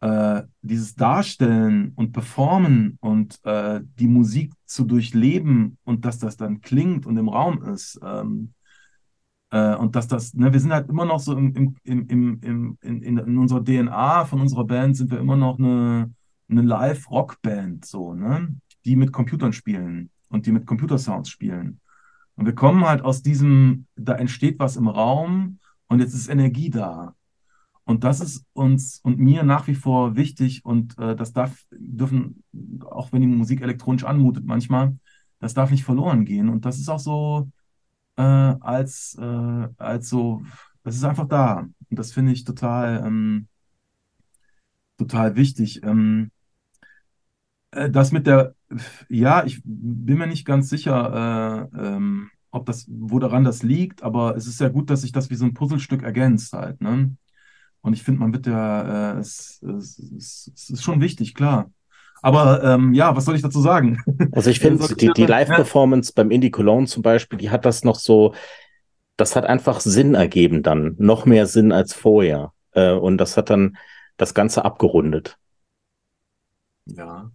äh, 0.01 0.43
dieses 0.63 0.95
Darstellen 0.95 1.93
und 1.95 2.13
Performen 2.13 2.99
und 3.01 3.39
äh, 3.45 3.81
die 3.99 4.09
Musik 4.09 4.53
zu 4.65 4.85
durchleben 4.85 5.79
und 5.85 6.05
dass 6.05 6.19
das 6.19 6.37
dann 6.37 6.61
klingt 6.61 7.07
und 7.07 7.17
im 7.17 7.29
Raum 7.29 7.63
ist. 7.63 7.99
Ähm, 8.03 8.55
äh, 9.51 9.75
und 9.77 9.97
dass 9.97 10.09
das, 10.09 10.35
ne, 10.35 10.53
wir 10.53 10.61
sind 10.61 10.73
halt 10.73 10.89
immer 10.89 11.05
noch 11.05 11.21
so 11.21 11.37
im, 11.37 11.55
im, 11.55 11.77
im, 11.85 12.09
im, 12.09 12.79
in, 12.81 13.03
in, 13.03 13.19
in 13.19 13.39
unserer 13.39 13.65
DNA 13.65 14.25
von 14.25 14.41
unserer 14.41 14.65
Band 14.65 14.97
sind 14.97 15.11
wir 15.11 15.19
immer 15.19 15.37
noch 15.37 15.59
eine, 15.59 16.13
eine 16.49 16.63
Live-Rock-Band, 16.63 17.85
so, 17.85 18.15
ne? 18.15 18.57
Die 18.85 18.97
mit 18.97 19.13
Computern 19.13 19.53
spielen 19.53 20.11
und 20.29 20.47
die 20.47 20.53
mit 20.53 20.67
Computersounds 20.67 21.29
spielen. 21.29 21.81
Und 22.37 22.47
wir 22.47 22.55
kommen 22.55 22.85
halt 22.87 23.03
aus 23.03 23.23
diesem, 23.23 23.87
da 23.97 24.15
entsteht 24.15 24.59
was 24.59 24.77
im 24.77 24.89
Raum 24.89 25.59
und 25.89 26.01
jetzt 26.01 26.15
ist 26.15 26.29
Energie 26.29 26.71
da. 26.71 27.15
Und 27.85 28.05
das 28.05 28.21
ist 28.21 28.47
uns 28.53 29.01
und 29.03 29.19
mir 29.19 29.43
nach 29.43 29.67
wie 29.67 29.75
vor 29.75 30.17
wichtig 30.17 30.65
und 30.65 30.97
äh, 30.99 31.17
das 31.17 31.33
darf, 31.33 31.65
dürfen, 31.73 32.45
auch 32.85 33.13
wenn 33.13 33.21
die 33.21 33.27
Musik 33.27 33.63
elektronisch 33.63 34.05
anmutet 34.05 34.45
manchmal, 34.45 34.97
das 35.41 35.55
darf 35.55 35.71
nicht 35.71 35.85
verloren 35.85 36.25
gehen. 36.25 36.49
Und 36.49 36.65
das 36.65 36.79
ist 36.79 36.89
auch 36.89 37.01
so 37.01 37.51
äh, 38.17 38.23
als, 38.23 39.17
äh, 39.19 39.69
als 39.77 40.09
so, 40.09 40.43
das 40.85 40.95
ist 40.97 41.05
einfach 41.05 41.27
da. 41.27 41.69
Und 41.89 41.99
das 41.99 42.13
finde 42.13 42.33
ich 42.33 42.45
total, 42.45 43.03
ähm, 43.05 43.49
total 44.97 45.35
wichtig. 45.37 45.83
Ähm, 45.83 46.31
äh, 47.73 47.91
das 47.91 48.13
mit 48.13 48.27
der, 48.27 48.55
ja, 49.09 49.45
ich 49.45 49.61
bin 49.65 50.19
mir 50.19 50.27
nicht 50.27 50.45
ganz 50.45 50.69
sicher, 50.69 51.69
äh, 51.73 51.79
ähm, 51.79 52.31
ob 52.51 52.67
das, 52.67 52.87
wo 52.89 53.19
daran 53.19 53.45
das 53.45 53.63
liegt, 53.63 54.03
aber 54.03 54.37
es 54.37 54.47
ist 54.47 54.61
ja 54.61 54.69
gut, 54.69 54.91
dass 54.91 55.03
sich 55.03 55.13
das 55.13 55.31
wie 55.31 55.35
so 55.35 55.45
ein 55.45 55.55
Puzzlestück 55.55 56.03
ergänzt 56.03 56.53
halt, 56.53 56.81
ne? 56.81 57.17
Und 57.83 57.95
ich 57.95 58.03
finde, 58.03 58.21
man 58.21 58.33
wird 58.33 58.47
ja, 58.47 59.15
äh, 59.15 59.19
es, 59.19 59.63
es, 59.63 59.99
es, 59.99 60.51
es 60.55 60.71
ist 60.71 60.83
schon 60.83 61.01
wichtig, 61.01 61.35
klar. 61.35 61.71
Aber 62.23 62.63
ähm, 62.63 62.93
ja, 62.93 63.17
was 63.17 63.25
soll 63.25 63.37
ich 63.37 63.43
dazu 63.43 63.61
sagen? 63.61 64.03
Also 64.33 64.51
ich 64.51 64.61
finde, 64.61 64.87
die, 64.95 65.11
die 65.17 65.25
Live-Performance 65.27 66.13
beim 66.15 66.31
Indie 66.31 66.51
Cologne 66.51 66.87
zum 66.87 67.03
Beispiel, 67.03 67.39
die 67.39 67.51
hat 67.51 67.65
das 67.65 67.83
noch 67.83 67.99
so, 67.99 68.35
das 69.17 69.37
hat 69.37 69.47
einfach 69.47 69.81
Sinn 69.81 70.15
ergeben 70.15 70.63
dann, 70.63 70.97
noch 70.99 71.25
mehr 71.25 71.47
Sinn 71.47 71.73
als 71.73 71.95
vorher. 71.95 72.53
Äh, 72.73 72.93
und 72.93 73.17
das 73.17 73.39
hat 73.39 73.49
dann 73.49 73.79
das 74.19 74.35
Ganze 74.35 74.65
abgerundet. 74.65 75.39
Ja. 76.85 77.31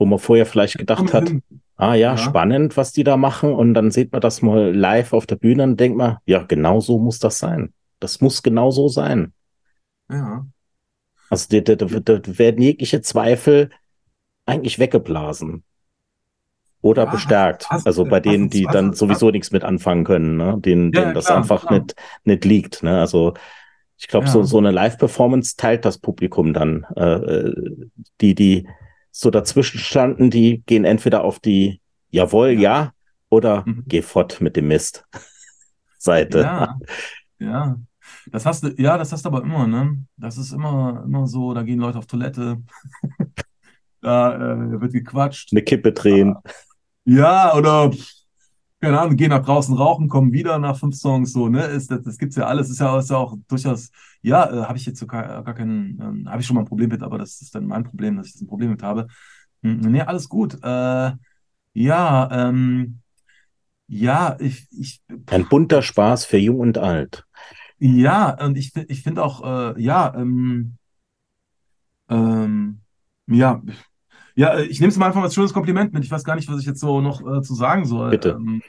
Wo 0.00 0.06
man 0.06 0.18
vorher 0.18 0.46
vielleicht 0.46 0.78
gedacht 0.78 1.12
hat, 1.12 1.30
ah 1.76 1.94
ja, 1.94 2.12
ja, 2.12 2.16
spannend, 2.16 2.78
was 2.78 2.92
die 2.92 3.04
da 3.04 3.18
machen. 3.18 3.52
Und 3.52 3.74
dann 3.74 3.90
sieht 3.90 4.12
man 4.12 4.22
das 4.22 4.40
mal 4.40 4.74
live 4.74 5.12
auf 5.12 5.26
der 5.26 5.36
Bühne 5.36 5.64
und 5.64 5.78
denkt 5.78 5.98
man, 5.98 6.16
ja, 6.24 6.42
genau 6.42 6.80
so 6.80 6.98
muss 6.98 7.18
das 7.18 7.38
sein. 7.38 7.74
Das 7.98 8.22
muss 8.22 8.42
genau 8.42 8.70
so 8.70 8.88
sein. 8.88 9.34
Ja. 10.10 10.46
Also 11.28 11.60
da, 11.60 11.74
da, 11.74 11.84
da 11.84 12.38
werden 12.38 12.62
jegliche 12.62 13.02
Zweifel 13.02 13.68
eigentlich 14.46 14.78
weggeblasen. 14.78 15.64
Oder 16.80 17.04
ja, 17.04 17.10
bestärkt. 17.10 17.68
Hast, 17.68 17.86
also 17.86 18.06
bei 18.06 18.20
denen, 18.20 18.48
die 18.48 18.64
dann 18.64 18.92
hast, 18.92 18.98
sowieso 18.98 19.30
nichts 19.30 19.50
mit 19.50 19.64
anfangen 19.64 20.04
können, 20.04 20.38
ne? 20.38 20.56
denen, 20.58 20.92
ja, 20.94 21.02
denen 21.02 21.14
das 21.14 21.26
klar, 21.26 21.36
einfach 21.36 21.66
klar. 21.66 21.80
Nicht, 21.80 21.94
nicht 22.24 22.44
liegt. 22.46 22.82
Ne? 22.82 23.00
Also 23.00 23.34
ich 23.98 24.08
glaube, 24.08 24.24
ja. 24.24 24.32
so, 24.32 24.44
so 24.44 24.56
eine 24.56 24.70
Live-Performance 24.70 25.56
teilt 25.58 25.84
das 25.84 25.98
Publikum 25.98 26.54
dann. 26.54 26.86
Äh, 26.96 27.02
äh, 27.02 27.76
die, 28.22 28.34
die 28.34 28.66
so 29.10 29.30
dazwischen 29.30 29.78
standen, 29.78 30.30
die 30.30 30.62
gehen 30.66 30.84
entweder 30.84 31.24
auf 31.24 31.40
die 31.40 31.80
Jawohl, 32.10 32.50
ja, 32.50 32.60
ja 32.60 32.92
oder 33.28 33.64
mhm. 33.66 33.84
geh 33.86 34.02
fort 34.02 34.40
mit 34.40 34.56
dem 34.56 34.68
Mist 34.68 35.04
Seite. 35.98 36.40
Ja, 36.40 36.78
ja. 37.38 37.76
Das 38.30 38.44
hast 38.44 38.64
du, 38.64 38.74
ja, 38.76 38.98
das 38.98 39.12
hast 39.12 39.24
du 39.24 39.28
aber 39.28 39.42
immer, 39.42 39.66
ne? 39.66 40.04
Das 40.16 40.36
ist 40.36 40.52
immer, 40.52 41.02
immer 41.04 41.26
so, 41.26 41.54
da 41.54 41.62
gehen 41.62 41.78
Leute 41.78 41.98
auf 41.98 42.06
Toilette, 42.06 42.58
da 44.00 44.34
äh, 44.34 44.80
wird 44.80 44.92
gequatscht. 44.92 45.52
Eine 45.52 45.62
Kippe 45.62 45.92
drehen. 45.92 46.36
Ja, 47.04 47.54
oder 47.54 47.90
keine 48.80 48.98
Ahnung, 48.98 49.16
gehen 49.16 49.30
nach 49.30 49.44
draußen 49.44 49.74
rauchen, 49.76 50.08
kommen 50.08 50.32
wieder 50.32 50.58
nach 50.58 50.78
fünf 50.78 50.96
Songs, 50.96 51.32
so, 51.32 51.48
ne? 51.48 51.64
Ist, 51.66 51.90
das, 51.90 52.02
das 52.02 52.18
gibt's 52.18 52.36
ja 52.36 52.46
alles, 52.46 52.70
ist 52.70 52.80
ja, 52.80 52.98
ist 52.98 53.10
ja 53.10 53.16
auch 53.18 53.36
durchaus, 53.48 53.90
ja, 54.22 54.50
äh, 54.50 54.64
habe 54.64 54.78
ich 54.78 54.86
jetzt 54.86 54.98
so 54.98 55.06
gar, 55.06 55.42
gar 55.44 55.54
keinen, 55.54 56.00
ähm, 56.00 56.28
habe 56.30 56.40
ich 56.40 56.46
schon 56.46 56.54
mal 56.54 56.62
ein 56.62 56.66
Problem 56.66 56.88
mit, 56.88 57.02
aber 57.02 57.18
das 57.18 57.40
ist 57.42 57.54
dann 57.54 57.66
mein 57.66 57.84
Problem, 57.84 58.16
dass 58.16 58.28
ich 58.28 58.32
das 58.34 58.42
ein 58.42 58.48
Problem 58.48 58.70
mit 58.70 58.82
habe. 58.82 59.06
Hm, 59.62 59.80
nee, 59.80 60.00
alles 60.00 60.28
gut. 60.28 60.54
Äh, 60.62 61.12
ja, 61.74 62.48
ähm, 62.48 63.00
ja, 63.86 64.36
ich, 64.40 64.68
ich. 64.70 65.02
Ein 65.26 65.48
bunter 65.48 65.82
Spaß 65.82 66.24
für 66.24 66.38
Jung 66.38 66.60
und 66.60 66.78
Alt. 66.78 67.24
Ja, 67.78 68.42
und 68.44 68.56
ich, 68.56 68.74
ich 68.76 69.02
finde 69.02 69.22
auch, 69.24 69.74
äh, 69.76 69.82
ja, 69.82 70.14
ähm, 70.14 70.76
ähm, 72.08 72.80
ja, 73.26 73.62
ja, 74.34 74.58
ich 74.58 74.80
nehme 74.80 74.90
es 74.90 74.96
mal 74.96 75.06
einfach 75.06 75.22
als 75.22 75.34
schönes 75.34 75.52
Kompliment 75.52 75.92
mit. 75.92 76.04
Ich 76.04 76.10
weiß 76.10 76.24
gar 76.24 76.34
nicht, 76.36 76.50
was 76.50 76.60
ich 76.60 76.66
jetzt 76.66 76.80
so 76.80 77.00
noch 77.00 77.20
äh, 77.20 77.42
zu 77.42 77.54
sagen 77.54 77.84
soll. 77.84 78.10
Bitte. 78.10 78.30
Ähm, 78.30 78.62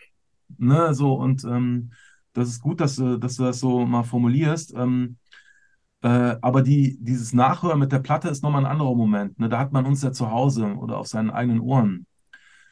ne, 0.57 0.93
so, 0.93 1.13
und 1.13 1.43
ähm, 1.43 1.91
das 2.33 2.49
ist 2.49 2.61
gut, 2.61 2.79
dass, 2.81 2.95
du, 2.95 3.17
dass 3.17 3.35
du 3.35 3.43
das 3.43 3.59
so 3.59 3.85
mal 3.85 4.03
formulierst. 4.03 4.73
Ähm, 4.75 5.17
äh, 6.01 6.35
aber 6.41 6.61
die, 6.61 6.97
dieses 6.99 7.33
Nachhören 7.33 7.79
mit 7.79 7.91
der 7.91 7.99
Platte 7.99 8.29
ist 8.29 8.43
nochmal 8.43 8.65
ein 8.65 8.71
anderer 8.71 8.95
Moment. 8.95 9.39
Ne? 9.39 9.49
Da 9.49 9.59
hat 9.59 9.71
man 9.71 9.85
uns 9.85 10.01
ja 10.01 10.11
zu 10.11 10.31
Hause 10.31 10.65
oder 10.75 10.97
auf 10.97 11.07
seinen 11.07 11.29
eigenen 11.29 11.59
Ohren. 11.59 12.05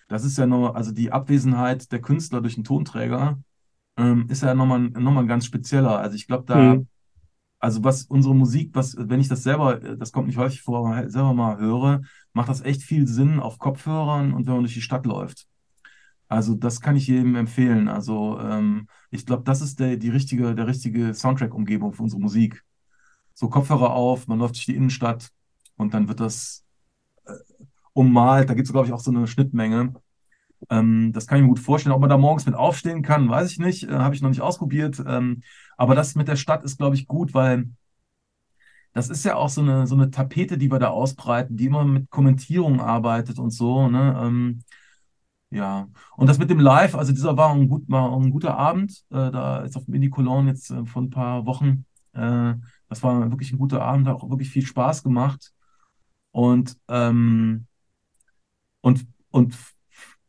Das 0.07 0.25
ist 0.25 0.37
ja 0.37 0.47
nur, 0.47 0.75
also 0.75 0.91
die 0.91 1.11
Abwesenheit 1.11 1.91
der 1.91 2.01
Künstler 2.01 2.41
durch 2.41 2.55
den 2.55 2.63
Tonträger 2.63 3.39
ähm, 3.97 4.25
ist 4.29 4.41
ja 4.41 4.55
nochmal 4.55 4.79
noch 4.79 5.11
mal 5.11 5.27
ganz 5.27 5.45
spezieller. 5.45 5.99
Also 5.99 6.15
ich 6.15 6.25
glaube, 6.25 6.45
da, 6.47 6.55
mhm. 6.55 6.87
Also 7.59 7.83
was 7.83 8.03
unsere 8.03 8.35
Musik, 8.35 8.71
was, 8.73 8.95
wenn 8.97 9.19
ich 9.19 9.27
das 9.27 9.43
selber, 9.43 9.75
das 9.79 10.11
kommt 10.11 10.27
nicht 10.27 10.37
häufig 10.37 10.61
vor, 10.61 11.09
selber 11.09 11.33
mal 11.33 11.57
höre, 11.59 12.01
macht 12.33 12.49
das 12.49 12.61
echt 12.61 12.83
viel 12.83 13.05
Sinn 13.07 13.39
auf 13.39 13.59
Kopfhörern 13.59 14.33
und 14.33 14.47
wenn 14.47 14.53
man 14.53 14.63
durch 14.63 14.73
die 14.73 14.81
Stadt 14.81 15.05
läuft. 15.05 15.47
Also 16.29 16.53
das 16.55 16.79
kann 16.79 16.95
ich 16.95 17.07
jedem 17.07 17.35
empfehlen. 17.35 17.87
Also 17.87 18.39
ähm, 18.39 18.87
ich 19.09 19.25
glaube, 19.25 19.43
das 19.43 19.61
ist 19.61 19.79
der, 19.79 19.97
die 19.97 20.09
richtige, 20.09 20.55
der 20.55 20.67
richtige 20.67 21.13
Soundtrack-Umgebung 21.13 21.93
für 21.93 22.03
unsere 22.03 22.21
Musik. 22.21 22.63
So 23.33 23.49
Kopfhörer 23.49 23.91
auf, 23.91 24.27
man 24.27 24.39
läuft 24.39 24.55
durch 24.55 24.65
die 24.65 24.75
Innenstadt 24.75 25.31
und 25.75 25.93
dann 25.93 26.07
wird 26.07 26.19
das 26.19 26.63
äh, 27.25 27.33
ummalt. 27.93 28.49
Da 28.49 28.53
gibt 28.53 28.67
es, 28.67 28.71
glaube 28.71 28.87
ich, 28.87 28.93
auch 28.93 28.99
so 28.99 29.11
eine 29.11 29.27
Schnittmenge. 29.27 29.95
Ähm, 30.69 31.11
das 31.13 31.27
kann 31.27 31.37
ich 31.37 31.43
mir 31.43 31.49
gut 31.49 31.59
vorstellen. 31.59 31.93
Ob 31.93 32.01
man 32.01 32.09
da 32.09 32.17
morgens 32.17 32.45
mit 32.45 32.55
aufstehen 32.55 33.01
kann, 33.01 33.29
weiß 33.29 33.51
ich 33.51 33.59
nicht. 33.59 33.83
Äh, 33.83 33.93
Habe 33.93 34.15
ich 34.15 34.21
noch 34.21 34.29
nicht 34.29 34.41
ausprobiert. 34.41 35.01
Ähm, 35.05 35.41
aber 35.77 35.95
das 35.95 36.15
mit 36.15 36.27
der 36.27 36.35
Stadt 36.35 36.63
ist, 36.63 36.77
glaube 36.77 36.95
ich, 36.95 37.07
gut, 37.07 37.33
weil 37.33 37.69
das 38.93 39.09
ist 39.09 39.23
ja 39.23 39.35
auch 39.35 39.49
so 39.49 39.61
eine, 39.61 39.87
so 39.87 39.95
eine 39.95 40.09
Tapete, 40.11 40.57
die 40.57 40.71
wir 40.71 40.79
da 40.79 40.89
ausbreiten, 40.89 41.57
die 41.57 41.65
immer 41.65 41.85
mit 41.85 42.09
Kommentierung 42.09 42.81
arbeitet 42.81 43.39
und 43.39 43.51
so. 43.51 43.87
Ne? 43.87 44.19
Ähm, 44.21 44.63
ja, 45.51 45.87
und 46.15 46.27
das 46.27 46.37
mit 46.37 46.49
dem 46.49 46.59
Live, 46.59 46.95
also 46.95 47.11
dieser 47.11 47.37
war 47.37 47.51
ein, 47.53 47.67
gut, 47.69 47.83
war 47.87 48.15
ein 48.15 48.29
guter 48.31 48.57
Abend, 48.57 49.03
äh, 49.09 49.31
da 49.31 49.61
ist 49.61 49.75
auf 49.77 49.85
dem 49.85 49.95
Indie 49.95 50.09
Cologne 50.09 50.49
jetzt 50.49 50.69
äh, 50.71 50.85
vor 50.85 51.01
ein 51.01 51.09
paar 51.09 51.45
Wochen. 51.45 51.85
Äh, 52.13 52.55
das 52.87 53.03
war 53.03 53.29
wirklich 53.31 53.51
ein 53.51 53.59
guter 53.59 53.81
Abend, 53.81 54.07
hat 54.07 54.15
auch 54.15 54.29
wirklich 54.29 54.49
viel 54.49 54.65
Spaß 54.65 55.03
gemacht. 55.03 55.53
Und, 56.31 56.77
ähm, 56.87 57.67
und, 58.81 59.05
und 59.31 59.55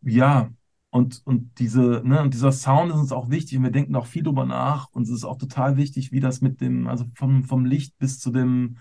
ja, 0.02 0.50
und, 0.90 1.22
und, 1.24 1.58
diese, 1.60 2.02
ne, 2.04 2.20
und 2.20 2.34
dieser 2.34 2.50
Sound 2.52 2.90
ist 2.90 2.98
uns 2.98 3.12
auch 3.12 3.30
wichtig 3.30 3.58
und 3.58 3.64
wir 3.64 3.70
denken 3.70 3.94
auch 3.94 4.06
viel 4.06 4.24
drüber 4.24 4.44
nach. 4.44 4.88
Und 4.92 5.04
es 5.04 5.10
ist 5.10 5.24
auch 5.24 5.38
total 5.38 5.76
wichtig, 5.76 6.10
wie 6.10 6.20
das 6.20 6.40
mit 6.40 6.60
dem, 6.60 6.88
also 6.88 7.06
vom, 7.14 7.44
vom 7.44 7.64
Licht 7.64 7.96
bis 7.98 8.18
zu 8.18 8.30
dem, 8.32 8.78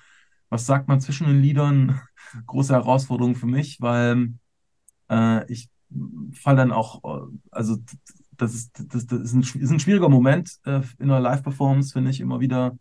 was 0.49 0.65
sagt 0.65 0.87
man 0.87 1.01
zwischen 1.01 1.27
den 1.27 1.41
Liedern, 1.41 2.01
große 2.47 2.73
Herausforderung 2.73 3.35
für 3.35 3.45
mich, 3.45 3.79
weil 3.79 4.33
äh, 5.09 5.51
ich 5.51 5.69
fall 6.33 6.55
dann 6.55 6.71
auch, 6.71 7.29
also 7.51 7.77
das 8.31 8.55
ist, 8.55 8.71
das, 8.87 9.05
das 9.05 9.19
ist, 9.21 9.33
ein, 9.33 9.61
ist 9.61 9.71
ein 9.71 9.79
schwieriger 9.79 10.09
Moment 10.09 10.59
äh, 10.65 10.81
in 10.97 11.11
einer 11.11 11.19
Live-Performance, 11.19 11.93
finde 11.93 12.11
ich, 12.11 12.21
immer 12.21 12.39
wieder, 12.39 12.77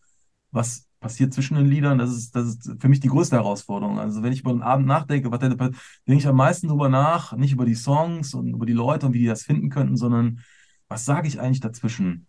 was 0.51 0.88
passiert 1.01 1.33
zwischen 1.33 1.57
den 1.57 1.67
Liedern. 1.67 1.99
Das 1.99 2.11
ist, 2.11 2.35
das 2.35 2.49
ist 2.49 2.77
für 2.81 2.89
mich 2.89 3.01
die 3.01 3.09
größte 3.09 3.37
Herausforderung. 3.37 3.99
Also 3.99 4.23
wenn 4.23 4.33
ich 4.33 4.41
über 4.41 4.53
den 4.53 4.63
Abend 4.63 4.87
nachdenke, 4.87 5.31
was 5.31 5.41
denke 5.41 5.75
ich 6.07 6.27
am 6.27 6.37
meisten 6.37 6.69
drüber 6.69 6.89
nach, 6.89 7.33
nicht 7.37 7.53
über 7.53 7.65
die 7.65 7.75
Songs 7.75 8.35
und 8.35 8.49
über 8.55 8.67
die 8.67 8.73
Leute 8.73 9.07
und 9.07 9.13
wie 9.13 9.21
die 9.21 9.27
das 9.27 9.43
finden 9.43 9.71
könnten, 9.71 9.97
sondern 9.97 10.41
was 10.89 11.05
sage 11.05 11.29
ich 11.29 11.41
eigentlich 11.41 11.61
dazwischen? 11.61 12.27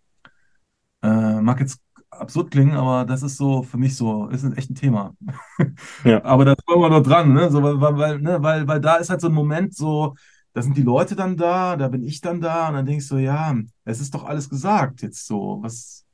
Äh, 1.02 1.40
mag 1.40 1.60
jetzt 1.60 1.80
absurd 2.10 2.50
klingen, 2.50 2.76
aber 2.76 3.04
das 3.04 3.22
ist 3.22 3.36
so 3.36 3.62
für 3.62 3.78
mich 3.78 3.96
so, 3.96 4.28
ist 4.28 4.44
ein 4.44 4.56
echt 4.56 4.70
ein 4.70 4.74
Thema. 4.74 5.14
Ja. 6.04 6.24
aber 6.24 6.44
da 6.44 6.54
wollen 6.66 6.80
wir 6.80 6.90
noch 6.90 7.02
dran, 7.02 7.32
ne? 7.32 7.50
So, 7.50 7.62
weil, 7.62 7.80
weil, 7.80 8.18
ne? 8.20 8.42
weil, 8.42 8.66
weil 8.66 8.80
da 8.80 8.96
ist 8.96 9.10
halt 9.10 9.20
so 9.20 9.28
ein 9.28 9.34
Moment 9.34 9.74
so, 9.74 10.14
da 10.52 10.62
sind 10.62 10.76
die 10.76 10.82
Leute 10.82 11.14
dann 11.16 11.36
da, 11.36 11.76
da 11.76 11.88
bin 11.88 12.02
ich 12.02 12.20
dann 12.20 12.40
da 12.40 12.68
und 12.68 12.74
dann 12.74 12.86
denke 12.86 13.00
ich 13.00 13.06
so, 13.08 13.18
ja, 13.18 13.54
es 13.84 14.00
ist 14.00 14.14
doch 14.14 14.24
alles 14.24 14.48
gesagt 14.48 15.02
jetzt 15.02 15.26
so, 15.26 15.58
was 15.62 16.04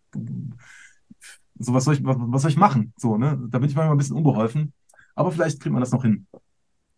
so, 1.59 1.75
was 1.75 1.85
soll 1.85 1.95
ich, 1.95 2.05
was, 2.05 2.17
was 2.19 2.43
soll 2.43 2.51
ich 2.51 2.57
machen? 2.57 2.93
So, 2.97 3.17
ne? 3.17 3.39
Da 3.49 3.59
bin 3.59 3.69
ich 3.69 3.77
manchmal 3.77 3.95
ein 3.95 3.99
bisschen 3.99 4.17
unbeholfen. 4.17 4.73
Aber 5.15 5.33
vielleicht 5.33 5.61
kriegt 5.61 5.73
man 5.73 5.81
das 5.81 5.93
noch 5.93 6.03
hin. 6.03 6.27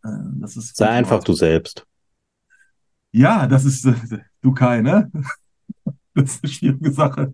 Äh, 0.05 0.09
das 0.41 0.57
ist 0.57 0.77
Sei 0.77 0.89
einfach 0.89 1.23
du 1.23 1.33
selbst. 1.33 1.87
Ja, 3.13 3.47
das 3.47 3.65
ist 3.65 3.85
äh, 3.85 3.95
du 4.43 4.53
Kai, 4.53 4.83
ne? 4.83 5.11
Das 6.15 6.35
ist 6.35 6.43
eine 6.43 6.53
schwierige 6.53 6.91
Sache. 6.91 7.33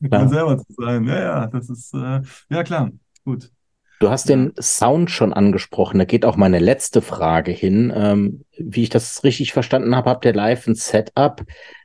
Man 0.00 0.28
selber 0.30 0.56
zu 0.56 0.72
sein. 0.72 1.04
Ja, 1.04 1.20
ja, 1.20 1.46
das 1.48 1.68
ist, 1.68 1.92
äh, 1.92 2.22
ja 2.48 2.62
klar, 2.62 2.90
gut. 3.26 3.52
Du 4.00 4.10
hast 4.10 4.28
den 4.28 4.52
Sound 4.58 5.10
schon 5.10 5.32
angesprochen. 5.32 5.98
Da 5.98 6.04
geht 6.04 6.24
auch 6.24 6.36
meine 6.36 6.60
letzte 6.60 7.02
Frage 7.02 7.50
hin. 7.50 7.92
Ähm, 7.94 8.44
wie 8.56 8.84
ich 8.84 8.88
das 8.88 9.24
richtig 9.24 9.52
verstanden 9.52 9.94
habe, 9.94 10.08
habt 10.08 10.24
ihr 10.24 10.32
live 10.32 10.66
ein 10.66 10.76
Setup, 10.76 11.44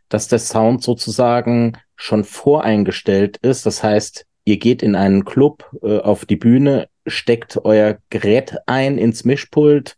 dass 0.09 0.27
der 0.27 0.39
Sound 0.39 0.83
sozusagen 0.83 1.77
schon 1.95 2.23
voreingestellt 2.23 3.37
ist. 3.37 3.65
Das 3.65 3.83
heißt, 3.83 4.25
ihr 4.45 4.57
geht 4.57 4.83
in 4.83 4.95
einen 4.95 5.25
Club 5.25 5.69
äh, 5.81 5.99
auf 5.99 6.25
die 6.25 6.35
Bühne, 6.35 6.89
steckt 7.07 7.63
euer 7.63 7.97
Gerät 8.09 8.57
ein 8.65 8.97
ins 8.97 9.23
Mischpult 9.25 9.97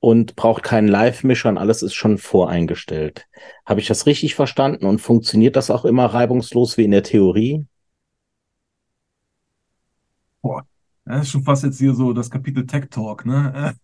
und 0.00 0.34
braucht 0.34 0.62
keinen 0.62 0.88
Live-Mischer 0.88 1.50
und 1.50 1.58
alles 1.58 1.82
ist 1.82 1.94
schon 1.94 2.18
voreingestellt. 2.18 3.26
Habe 3.66 3.80
ich 3.80 3.86
das 3.86 4.06
richtig 4.06 4.34
verstanden 4.34 4.86
und 4.86 5.00
funktioniert 5.00 5.56
das 5.56 5.70
auch 5.70 5.84
immer 5.84 6.06
reibungslos 6.06 6.78
wie 6.78 6.84
in 6.84 6.90
der 6.90 7.02
Theorie? 7.02 7.66
Boah, 10.40 10.66
das 11.04 11.22
ist 11.22 11.30
schon 11.32 11.42
fast 11.42 11.64
jetzt 11.64 11.78
hier 11.78 11.92
so 11.92 12.14
das 12.14 12.30
Kapitel 12.30 12.66
Tech 12.66 12.86
Talk, 12.90 13.26
ne? 13.26 13.74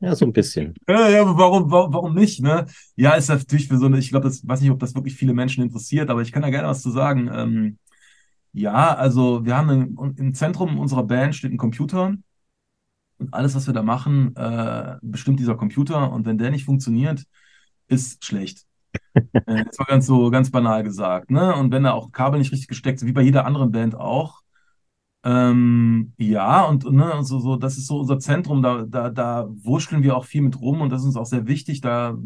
Ja, 0.00 0.14
so 0.16 0.24
ein 0.26 0.32
bisschen. 0.32 0.74
Ja, 0.88 1.08
ja, 1.08 1.24
warum, 1.38 1.70
warum, 1.70 1.92
warum 1.92 2.14
nicht, 2.14 2.40
ne? 2.42 2.66
Ja, 2.96 3.14
ist 3.14 3.28
natürlich 3.28 3.68
für 3.68 3.78
so 3.78 3.86
eine, 3.86 3.98
ich 3.98 4.10
glaube, 4.10 4.24
das 4.28 4.46
weiß 4.46 4.60
nicht, 4.60 4.70
ob 4.70 4.80
das 4.80 4.94
wirklich 4.94 5.14
viele 5.14 5.32
Menschen 5.32 5.62
interessiert, 5.62 6.10
aber 6.10 6.22
ich 6.22 6.32
kann 6.32 6.42
da 6.42 6.50
gerne 6.50 6.68
was 6.68 6.82
zu 6.82 6.90
sagen. 6.90 7.30
Ähm, 7.32 7.78
Ja, 8.52 8.94
also 8.96 9.44
wir 9.46 9.56
haben 9.56 9.70
ein, 9.70 10.14
im 10.18 10.34
Zentrum 10.34 10.78
unserer 10.78 11.04
Band 11.04 11.36
steht 11.36 11.52
ein 11.52 11.58
Computer 11.58 12.14
und 13.18 13.32
alles, 13.34 13.54
was 13.54 13.66
wir 13.66 13.74
da 13.74 13.82
machen, 13.82 14.34
äh, 14.36 14.96
bestimmt 15.02 15.40
dieser 15.40 15.56
Computer 15.56 16.12
und 16.12 16.26
wenn 16.26 16.38
der 16.38 16.50
nicht 16.50 16.64
funktioniert, 16.64 17.24
ist 17.88 18.24
schlecht. 18.24 18.64
äh, 19.46 19.64
das 19.66 19.78
war 19.78 19.86
ganz 19.86 20.06
so 20.06 20.30
ganz 20.30 20.50
banal 20.50 20.82
gesagt, 20.84 21.30
ne? 21.30 21.54
Und 21.56 21.72
wenn 21.72 21.84
da 21.84 21.92
auch 21.92 22.12
Kabel 22.12 22.38
nicht 22.40 22.52
richtig 22.52 22.68
gesteckt 22.68 23.00
sind, 23.00 23.08
wie 23.08 23.12
bei 23.12 23.22
jeder 23.22 23.46
anderen 23.46 23.72
Band 23.72 23.94
auch, 23.96 24.42
ähm, 25.26 26.12
ja, 26.18 26.62
und, 26.66 26.84
ne, 26.88 27.24
so, 27.24 27.40
so, 27.40 27.56
das 27.56 27.76
ist 27.78 27.88
so 27.88 27.98
unser 27.98 28.20
Zentrum, 28.20 28.62
da, 28.62 28.84
da, 28.86 29.10
da 29.10 29.48
wurschteln 29.48 30.04
wir 30.04 30.16
auch 30.16 30.24
viel 30.24 30.40
mit 30.40 30.60
rum 30.60 30.80
und 30.80 30.90
das 30.90 31.00
ist 31.00 31.06
uns 31.08 31.16
auch 31.16 31.26
sehr 31.26 31.48
wichtig. 31.48 31.80
Da 31.80 32.16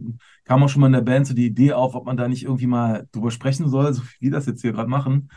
kam 0.44 0.62
auch 0.62 0.68
schon 0.68 0.82
mal 0.82 0.88
in 0.88 0.92
der 0.92 1.00
Band 1.00 1.26
so 1.26 1.32
die 1.32 1.46
Idee 1.46 1.72
auf, 1.72 1.94
ob 1.94 2.04
man 2.04 2.18
da 2.18 2.28
nicht 2.28 2.42
irgendwie 2.44 2.66
mal 2.66 3.08
drüber 3.12 3.30
sprechen 3.30 3.70
soll, 3.70 3.94
so 3.94 4.02
wie 4.02 4.26
wir 4.26 4.30
das 4.32 4.44
jetzt 4.44 4.60
hier 4.60 4.72
gerade 4.72 4.90
machen. 4.90 5.30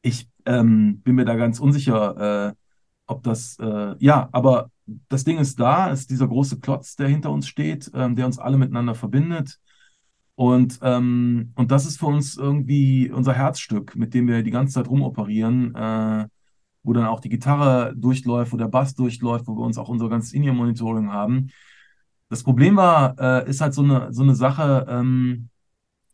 Ich 0.00 0.30
ähm, 0.46 1.02
bin 1.02 1.16
mir 1.16 1.26
da 1.26 1.34
ganz 1.34 1.60
unsicher, 1.60 2.48
äh, 2.48 2.54
ob 3.06 3.24
das, 3.24 3.58
äh, 3.60 3.94
ja, 3.98 4.30
aber 4.32 4.70
das 5.10 5.24
Ding 5.24 5.36
ist 5.36 5.60
da, 5.60 5.90
ist 5.90 6.10
dieser 6.10 6.28
große 6.28 6.60
Klotz, 6.60 6.96
der 6.96 7.08
hinter 7.08 7.30
uns 7.30 7.46
steht, 7.46 7.90
ähm, 7.92 8.16
der 8.16 8.24
uns 8.24 8.38
alle 8.38 8.56
miteinander 8.56 8.94
verbindet. 8.94 9.58
Und, 10.34 10.78
ähm, 10.82 11.52
und 11.56 11.70
das 11.70 11.84
ist 11.84 11.98
für 11.98 12.06
uns 12.06 12.38
irgendwie 12.38 13.10
unser 13.10 13.34
Herzstück, 13.34 13.96
mit 13.96 14.14
dem 14.14 14.28
wir 14.28 14.42
die 14.42 14.50
ganze 14.50 14.74
Zeit 14.74 14.88
rumoperieren. 14.88 15.74
Äh, 15.74 16.28
wo 16.82 16.92
dann 16.92 17.06
auch 17.06 17.20
die 17.20 17.28
Gitarre 17.28 17.94
durchläuft, 17.96 18.52
wo 18.52 18.56
der 18.56 18.68
Bass 18.68 18.94
durchläuft, 18.94 19.46
wo 19.46 19.56
wir 19.56 19.64
uns 19.64 19.78
auch 19.78 19.88
unser 19.88 20.08
ganzes 20.08 20.32
In-Ear-Monitoring 20.32 21.12
haben. 21.12 21.48
Das 22.28 22.42
Problem 22.42 22.76
war, 22.76 23.18
äh, 23.18 23.48
ist 23.48 23.60
halt 23.60 23.74
so 23.74 23.82
eine, 23.82 24.12
so 24.12 24.22
eine 24.22 24.34
Sache, 24.34 24.86
ähm, 24.88 25.48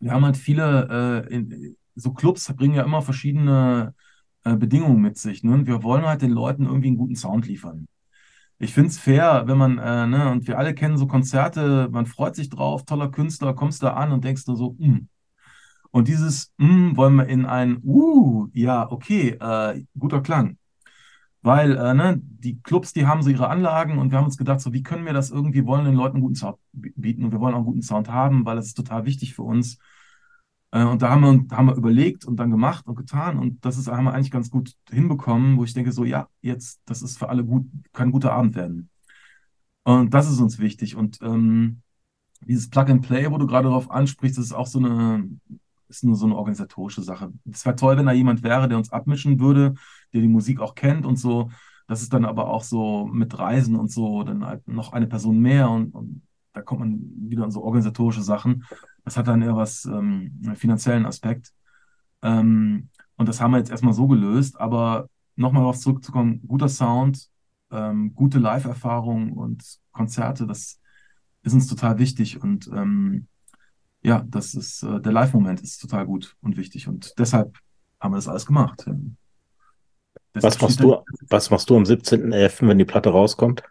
wir 0.01 0.13
haben 0.13 0.25
halt 0.25 0.37
viele, 0.37 1.25
äh, 1.29 1.35
in, 1.35 1.77
so 1.95 2.13
Clubs 2.13 2.53
bringen 2.55 2.75
ja 2.75 2.85
immer 2.85 3.03
verschiedene 3.03 3.95
äh, 4.45 4.57
Bedingungen 4.57 5.01
mit 5.01 5.19
sich. 5.19 5.43
Ne? 5.43 5.53
Und 5.53 5.67
wir 5.67 5.83
wollen 5.83 6.07
halt 6.07 6.23
den 6.23 6.31
Leuten 6.31 6.67
irgendwie 6.67 6.89
einen 6.89 6.99
guten 6.99 7.17
Sound 7.17 7.47
liefern. 7.47 7.89
Ich 8.59 8.73
finde 8.73 8.89
es 8.91 8.99
fair, 8.99 9.45
wenn 9.47 9.59
man, 9.59 9.79
äh, 9.79 10.07
ne, 10.07 10.31
und 10.31 10.47
wir 10.47 10.59
alle 10.59 10.75
kennen 10.75 10.97
so 10.97 11.07
Konzerte, 11.07 11.89
man 11.91 12.07
freut 12.07 12.37
sich 12.37 12.49
drauf, 12.49 12.85
toller 12.85 13.11
Künstler, 13.11 13.55
kommst 13.55 13.83
da 13.83 13.95
an 13.95 14.13
und 14.13 14.25
denkst 14.25 14.47
nur 14.47 14.57
so, 14.57 14.77
mh, 14.79 14.87
hm, 14.87 15.09
und 15.97 16.09
dieses 16.09 16.53
mm, 16.59 16.95
wollen 16.97 17.17
wir 17.17 17.27
in 17.27 17.47
ein 17.47 17.79
uh, 17.83 18.49
ja, 18.53 18.91
okay, 18.93 19.31
äh, 19.41 19.83
guter 19.99 20.21
Klang. 20.21 20.59
Weil 21.41 21.75
äh, 21.75 21.95
ne, 21.95 22.21
die 22.23 22.61
Clubs, 22.61 22.93
die 22.93 23.07
haben 23.07 23.23
so 23.23 23.31
ihre 23.31 23.49
Anlagen 23.49 23.97
und 23.97 24.11
wir 24.11 24.19
haben 24.19 24.27
uns 24.27 24.37
gedacht, 24.37 24.61
so 24.61 24.75
wie 24.75 24.83
können 24.83 25.07
wir 25.07 25.15
das 25.15 25.31
irgendwie, 25.31 25.65
wollen 25.65 25.87
den 25.87 25.95
Leuten 25.95 26.17
einen 26.17 26.23
guten 26.23 26.35
Sound 26.35 26.59
bieten 26.73 27.25
und 27.25 27.33
wir 27.33 27.41
wollen 27.41 27.55
auch 27.55 27.61
einen 27.61 27.67
guten 27.67 27.81
Sound 27.81 28.11
haben, 28.11 28.45
weil 28.45 28.57
das 28.57 28.67
ist 28.67 28.75
total 28.75 29.07
wichtig 29.07 29.35
für 29.35 29.43
uns. 29.43 29.79
Äh, 30.71 30.85
und 30.85 31.01
da 31.01 31.09
haben 31.09 31.23
wir, 31.23 31.57
haben 31.57 31.69
wir 31.69 31.77
überlegt 31.77 32.27
und 32.27 32.37
dann 32.37 32.51
gemacht 32.51 32.87
und 32.87 32.97
getan 32.97 33.39
und 33.39 33.65
das 33.65 33.79
ist, 33.79 33.89
haben 33.89 34.05
wir 34.05 34.13
eigentlich 34.13 34.31
ganz 34.31 34.51
gut 34.51 34.75
hinbekommen, 34.91 35.57
wo 35.57 35.65
ich 35.65 35.73
denke, 35.73 35.93
so 35.93 36.05
ja, 36.05 36.29
jetzt, 36.43 36.83
das 36.85 37.01
ist 37.01 37.19
für 37.19 37.31
alle 37.31 37.43
gut, 37.43 37.67
kann 37.95 38.09
ein 38.11 38.13
guter 38.13 38.35
Abend 38.35 38.55
werden. 38.55 38.91
Und 39.85 40.13
das 40.13 40.31
ist 40.31 40.41
uns 40.41 40.59
wichtig. 40.59 40.95
Und 40.95 41.23
ähm, 41.23 41.81
dieses 42.43 42.69
Plug 42.69 42.87
and 42.91 43.07
Play, 43.07 43.31
wo 43.31 43.39
du 43.39 43.47
gerade 43.47 43.69
darauf 43.69 43.91
ansprichst, 43.91 44.37
das 44.37 44.45
ist 44.47 44.53
auch 44.53 44.67
so 44.67 44.79
eine, 44.79 45.27
ist 45.89 46.05
nur 46.05 46.17
so 46.17 46.27
eine 46.27 46.37
organisatorische 46.37 47.03
Sache. 47.03 47.33
Es 47.51 47.65
wäre 47.65 47.77
toll, 47.77 47.97
wenn 47.97 48.07
da 48.07 48.13
jemand 48.13 48.43
wäre, 48.43 48.69
der 48.69 48.79
uns 48.79 48.93
abmischen 48.93 49.41
würde, 49.41 49.75
der 50.13 50.21
die 50.21 50.29
Musik 50.29 50.61
auch 50.61 50.75
kennt 50.75 51.07
und 51.07 51.17
so. 51.17 51.51
Das 51.89 52.03
ist 52.03 52.13
dann 52.13 52.25
aber 52.25 52.49
auch 52.49 52.65
so 52.65 53.07
mit 53.07 53.39
Reisen 53.39 53.77
und 53.77 53.91
so, 53.91 54.23
dann 54.25 54.45
halt 54.45 54.67
noch 54.67 54.93
eine 54.93 55.07
Person 55.07 55.39
mehr 55.41 55.71
und, 55.71 55.95
und 55.95 56.23
da 56.53 56.63
kommt 56.63 56.81
man 56.81 57.01
wieder 57.29 57.45
an 57.45 57.51
so 57.51 57.63
organisatorische 57.63 58.23
Sachen. 58.23 58.65
Das 59.05 59.17
hat 59.17 59.29
dann 59.29 59.43
eher 59.43 59.57
was, 59.57 59.85
ähm, 59.85 60.41
finanziellen 60.57 61.07
Aspekt. 61.07 61.53
Ähm, 62.23 62.89
und 63.17 63.29
das 63.29 63.41
haben 63.41 63.53
wir 63.53 63.59
jetzt 63.59 63.71
erstmal 63.71 63.93
so 63.93 64.07
gelöst, 64.09 64.59
aber 64.61 65.09
nochmal 65.37 65.63
darauf 65.63 65.79
zurückzukommen, 65.79 66.41
guter 66.47 66.69
Sound, 66.69 67.29
ähm, 67.71 68.15
gute 68.15 68.39
Live-Erfahrung 68.39 69.33
und 69.33 69.65
Konzerte, 69.93 70.47
das 70.47 70.81
ist 71.43 71.55
uns 71.55 71.67
total 71.67 71.99
wichtig 71.99 72.43
und 72.43 72.69
ähm, 72.75 73.29
ja, 74.07 74.25
das 74.29 74.55
ist, 74.55 74.85
äh, 74.85 75.01
der 75.01 75.11
Live-Moment 75.11 75.61
ist 75.63 75.79
total 75.79 76.07
gut 76.07 76.37
und 76.41 76.57
wichtig 76.57 76.87
und 76.87 77.13
deshalb 77.19 77.59
haben 77.99 78.13
wir 78.13 78.19
das 78.19 78.29
alles 78.29 78.47
gemacht. 78.47 78.89
Was 80.35 80.61
machst, 80.61 80.81
du, 80.81 81.03
was 81.29 81.51
machst 81.51 81.69
du 81.69 81.77
am 81.77 81.83
17.11., 81.83 82.69
wenn 82.69 82.79
die 82.79 82.85
Platte 82.85 83.09
rauskommt? 83.11 83.65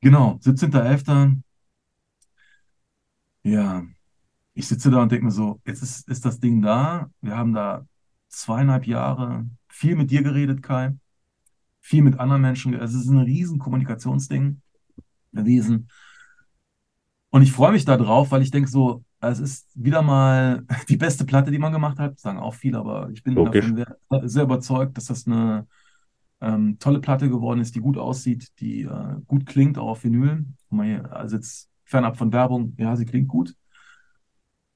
Genau, 0.00 0.38
17.11. 0.42 1.42
Ja, 3.42 3.84
ich 4.54 4.66
sitze 4.66 4.90
da 4.90 5.02
und 5.02 5.12
denke 5.12 5.26
mir 5.26 5.30
so, 5.30 5.60
jetzt 5.66 5.82
ist, 5.82 6.08
ist 6.08 6.24
das 6.24 6.40
Ding 6.40 6.62
da. 6.62 7.10
Wir 7.20 7.36
haben 7.36 7.52
da 7.52 7.86
zweieinhalb 8.28 8.86
Jahre 8.86 9.44
viel 9.68 9.94
mit 9.94 10.10
dir 10.10 10.22
geredet, 10.22 10.62
Kai. 10.62 10.96
Viel 11.80 12.02
mit 12.02 12.18
anderen 12.18 12.42
Menschen. 12.42 12.72
Es 12.72 12.94
ist 12.94 13.08
ein 13.08 13.18
riesen 13.18 13.58
Kommunikationsding 13.58 14.62
gewesen. 15.32 15.88
Und 17.30 17.42
ich 17.42 17.52
freue 17.52 17.72
mich 17.72 17.84
da 17.84 17.96
drauf, 17.96 18.30
weil 18.30 18.42
ich 18.42 18.50
denke 18.50 18.70
so, 18.70 19.04
es 19.20 19.40
ist 19.40 19.70
wieder 19.74 20.02
mal 20.02 20.64
die 20.88 20.96
beste 20.96 21.24
Platte, 21.24 21.50
die 21.50 21.58
man 21.58 21.72
gemacht 21.72 21.98
hat. 21.98 22.18
Sagen 22.18 22.38
auch 22.38 22.54
viele, 22.54 22.78
aber 22.78 23.10
ich 23.12 23.22
bin 23.22 23.34
Logisch. 23.34 23.66
davon 23.66 23.76
sehr, 24.10 24.28
sehr, 24.28 24.42
überzeugt, 24.44 24.96
dass 24.96 25.06
das 25.06 25.26
eine 25.26 25.66
ähm, 26.40 26.78
tolle 26.78 27.00
Platte 27.00 27.28
geworden 27.28 27.60
ist, 27.60 27.74
die 27.74 27.80
gut 27.80 27.98
aussieht, 27.98 28.48
die 28.60 28.82
äh, 28.82 29.16
gut 29.26 29.46
klingt, 29.46 29.78
auch 29.78 29.88
auf 29.88 30.04
Vinyl. 30.04 30.46
Also 31.10 31.36
jetzt 31.36 31.68
fernab 31.84 32.16
von 32.16 32.32
Werbung, 32.32 32.74
ja, 32.78 32.96
sie 32.96 33.06
klingt 33.06 33.28
gut. 33.28 33.54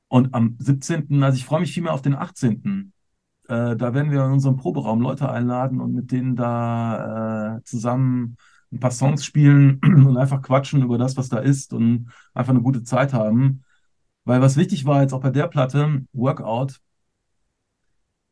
Und 0.08 0.34
am 0.34 0.56
17., 0.58 1.22
also 1.22 1.36
ich 1.36 1.46
freue 1.46 1.60
mich 1.60 1.72
viel 1.72 1.82
mehr 1.82 1.94
auf 1.94 2.02
den 2.02 2.14
18. 2.14 2.92
Äh, 3.48 3.76
da 3.76 3.94
werden 3.94 4.10
wir 4.10 4.24
in 4.24 4.32
unserem 4.32 4.56
Proberaum 4.56 5.00
Leute 5.00 5.30
einladen 5.30 5.80
und 5.80 5.94
mit 5.94 6.12
denen 6.12 6.36
da 6.36 7.56
äh, 7.56 7.62
zusammen 7.64 8.36
ein 8.72 8.80
paar 8.80 8.90
Songs 8.90 9.24
spielen 9.24 9.78
und 9.82 10.16
einfach 10.16 10.42
quatschen 10.42 10.82
über 10.82 10.98
das, 10.98 11.16
was 11.16 11.28
da 11.28 11.38
ist 11.38 11.72
und 11.72 12.10
einfach 12.34 12.52
eine 12.52 12.62
gute 12.62 12.82
Zeit 12.82 13.12
haben. 13.12 13.64
Weil 14.24 14.40
was 14.40 14.56
wichtig 14.56 14.84
war 14.84 15.02
jetzt 15.02 15.12
auch 15.12 15.20
bei 15.20 15.30
der 15.30 15.48
Platte, 15.48 16.04
Workout, 16.12 16.80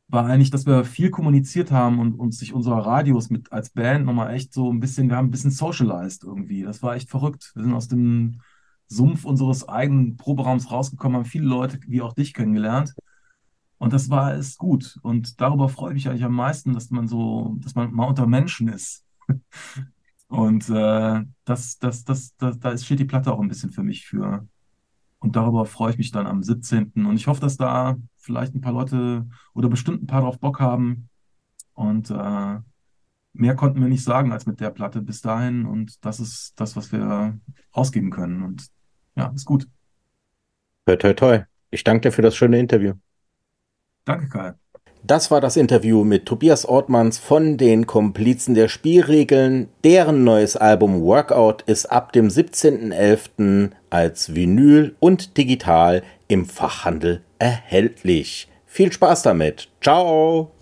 war 0.09 0.27
eigentlich, 0.27 0.51
dass 0.51 0.67
wir 0.67 0.85
viel 0.85 1.11
kommuniziert 1.11 1.71
haben 1.71 2.01
und 2.01 2.15
uns 2.15 2.39
sich 2.39 2.53
unserer 2.53 2.85
Radios 2.85 3.31
mit 3.31 3.53
als 3.53 3.71
Band 3.71 4.07
nochmal 4.07 4.35
echt 4.35 4.53
so 4.53 4.73
ein 4.73 4.81
bisschen, 4.81 5.09
wir 5.09 5.17
haben 5.17 5.29
ein 5.29 5.31
bisschen 5.31 5.53
socialized 5.53 6.25
irgendwie. 6.25 6.63
Das 6.63 6.83
war 6.83 6.97
echt 6.97 7.09
verrückt. 7.09 7.53
Wir 7.55 7.63
sind 7.63 7.75
aus 7.75 7.89
dem 7.89 8.41
Sumpf 8.89 9.25
unseres 9.25 9.69
eigenen 9.69 10.17
Proberaums 10.17 10.71
rausgekommen, 10.71 11.19
haben 11.19 11.25
viele 11.25 11.47
Leute 11.47 11.79
wie 11.87 12.03
auch 12.03 12.13
dich 12.13 12.35
kennengelernt. 12.35 12.95
Und 13.79 13.93
das 13.93 14.11
war 14.11 14.35
es 14.35 14.59
gut. 14.59 14.99
Und 15.03 15.41
darüber 15.41 15.69
freue 15.69 15.91
ich 15.91 15.95
mich 15.95 16.09
eigentlich 16.09 16.25
am 16.25 16.35
meisten, 16.35 16.75
dass 16.75 16.91
man 16.91 17.07
so, 17.07 17.57
dass 17.61 17.75
man 17.75 17.93
mal 17.93 18.07
unter 18.09 18.27
Menschen 18.27 18.69
ist. 18.69 19.05
Und 20.31 20.71
äh, 20.71 21.25
das, 21.45 21.79
das, 21.79 22.05
das, 22.05 22.37
das, 22.37 22.59
da 22.61 22.79
steht 22.79 23.01
die 23.01 23.05
Platte 23.05 23.33
auch 23.33 23.41
ein 23.41 23.49
bisschen 23.49 23.73
für 23.73 23.83
mich 23.83 24.07
für. 24.07 24.47
Und 25.19 25.35
darüber 25.35 25.67
freue 25.67 25.91
ich 25.91 25.99
mich 25.99 26.13
dann 26.13 26.29
am 26.29 26.45
17. 26.45 26.93
Und 26.95 27.17
ich 27.17 27.27
hoffe, 27.27 27.41
dass 27.41 27.57
da 27.57 27.97
vielleicht 28.17 28.55
ein 28.55 28.61
paar 28.61 28.73
Leute 28.73 29.27
oder 29.55 29.69
bestimmt 29.69 30.05
ein 30.05 30.07
paar 30.07 30.21
drauf 30.21 30.39
Bock 30.39 30.61
haben. 30.61 31.09
Und 31.75 32.11
äh, 32.11 32.59
mehr 33.33 33.57
konnten 33.57 33.81
wir 33.81 33.89
nicht 33.89 34.05
sagen 34.05 34.31
als 34.31 34.47
mit 34.47 34.61
der 34.61 34.71
Platte 34.71 35.03
bis 35.03 35.21
dahin. 35.21 35.67
Und 35.67 36.05
das 36.05 36.21
ist 36.21 36.53
das, 36.61 36.77
was 36.77 36.93
wir 36.93 37.37
ausgeben 37.73 38.11
können. 38.11 38.45
Und 38.45 38.69
ja, 39.17 39.33
ist 39.35 39.47
gut. 39.47 39.67
Toi, 40.87 40.95
toi, 40.95 41.13
toi. 41.13 41.41
Ich 41.71 41.83
danke 41.83 42.03
dir 42.03 42.13
für 42.13 42.23
das 42.23 42.37
schöne 42.37 42.61
Interview. 42.61 42.95
Danke, 44.05 44.29
Kai. 44.29 44.60
Das 45.03 45.31
war 45.31 45.41
das 45.41 45.57
Interview 45.57 46.05
mit 46.05 46.27
Tobias 46.27 46.67
Ortmanns 46.67 47.19
von 47.19 47.57
den 47.57 47.87
Komplizen 47.87 48.55
der 48.55 48.69
Spielregeln. 48.69 49.69
Deren 49.83 50.25
neues 50.25 50.57
Album 50.57 51.03
Workout 51.03 51.63
ist 51.63 51.87
ab 51.87 52.13
dem 52.13 52.29
17.11. 52.29 53.71
als 53.89 54.35
Vinyl 54.35 54.95
und 55.01 55.37
digital 55.37 56.03
im 56.29 56.47
Fachhandel 56.47 57.23
erhältlich. 57.39 58.49
Viel 58.67 58.93
Spaß 58.93 59.23
damit. 59.23 59.69
Ciao! 59.81 60.53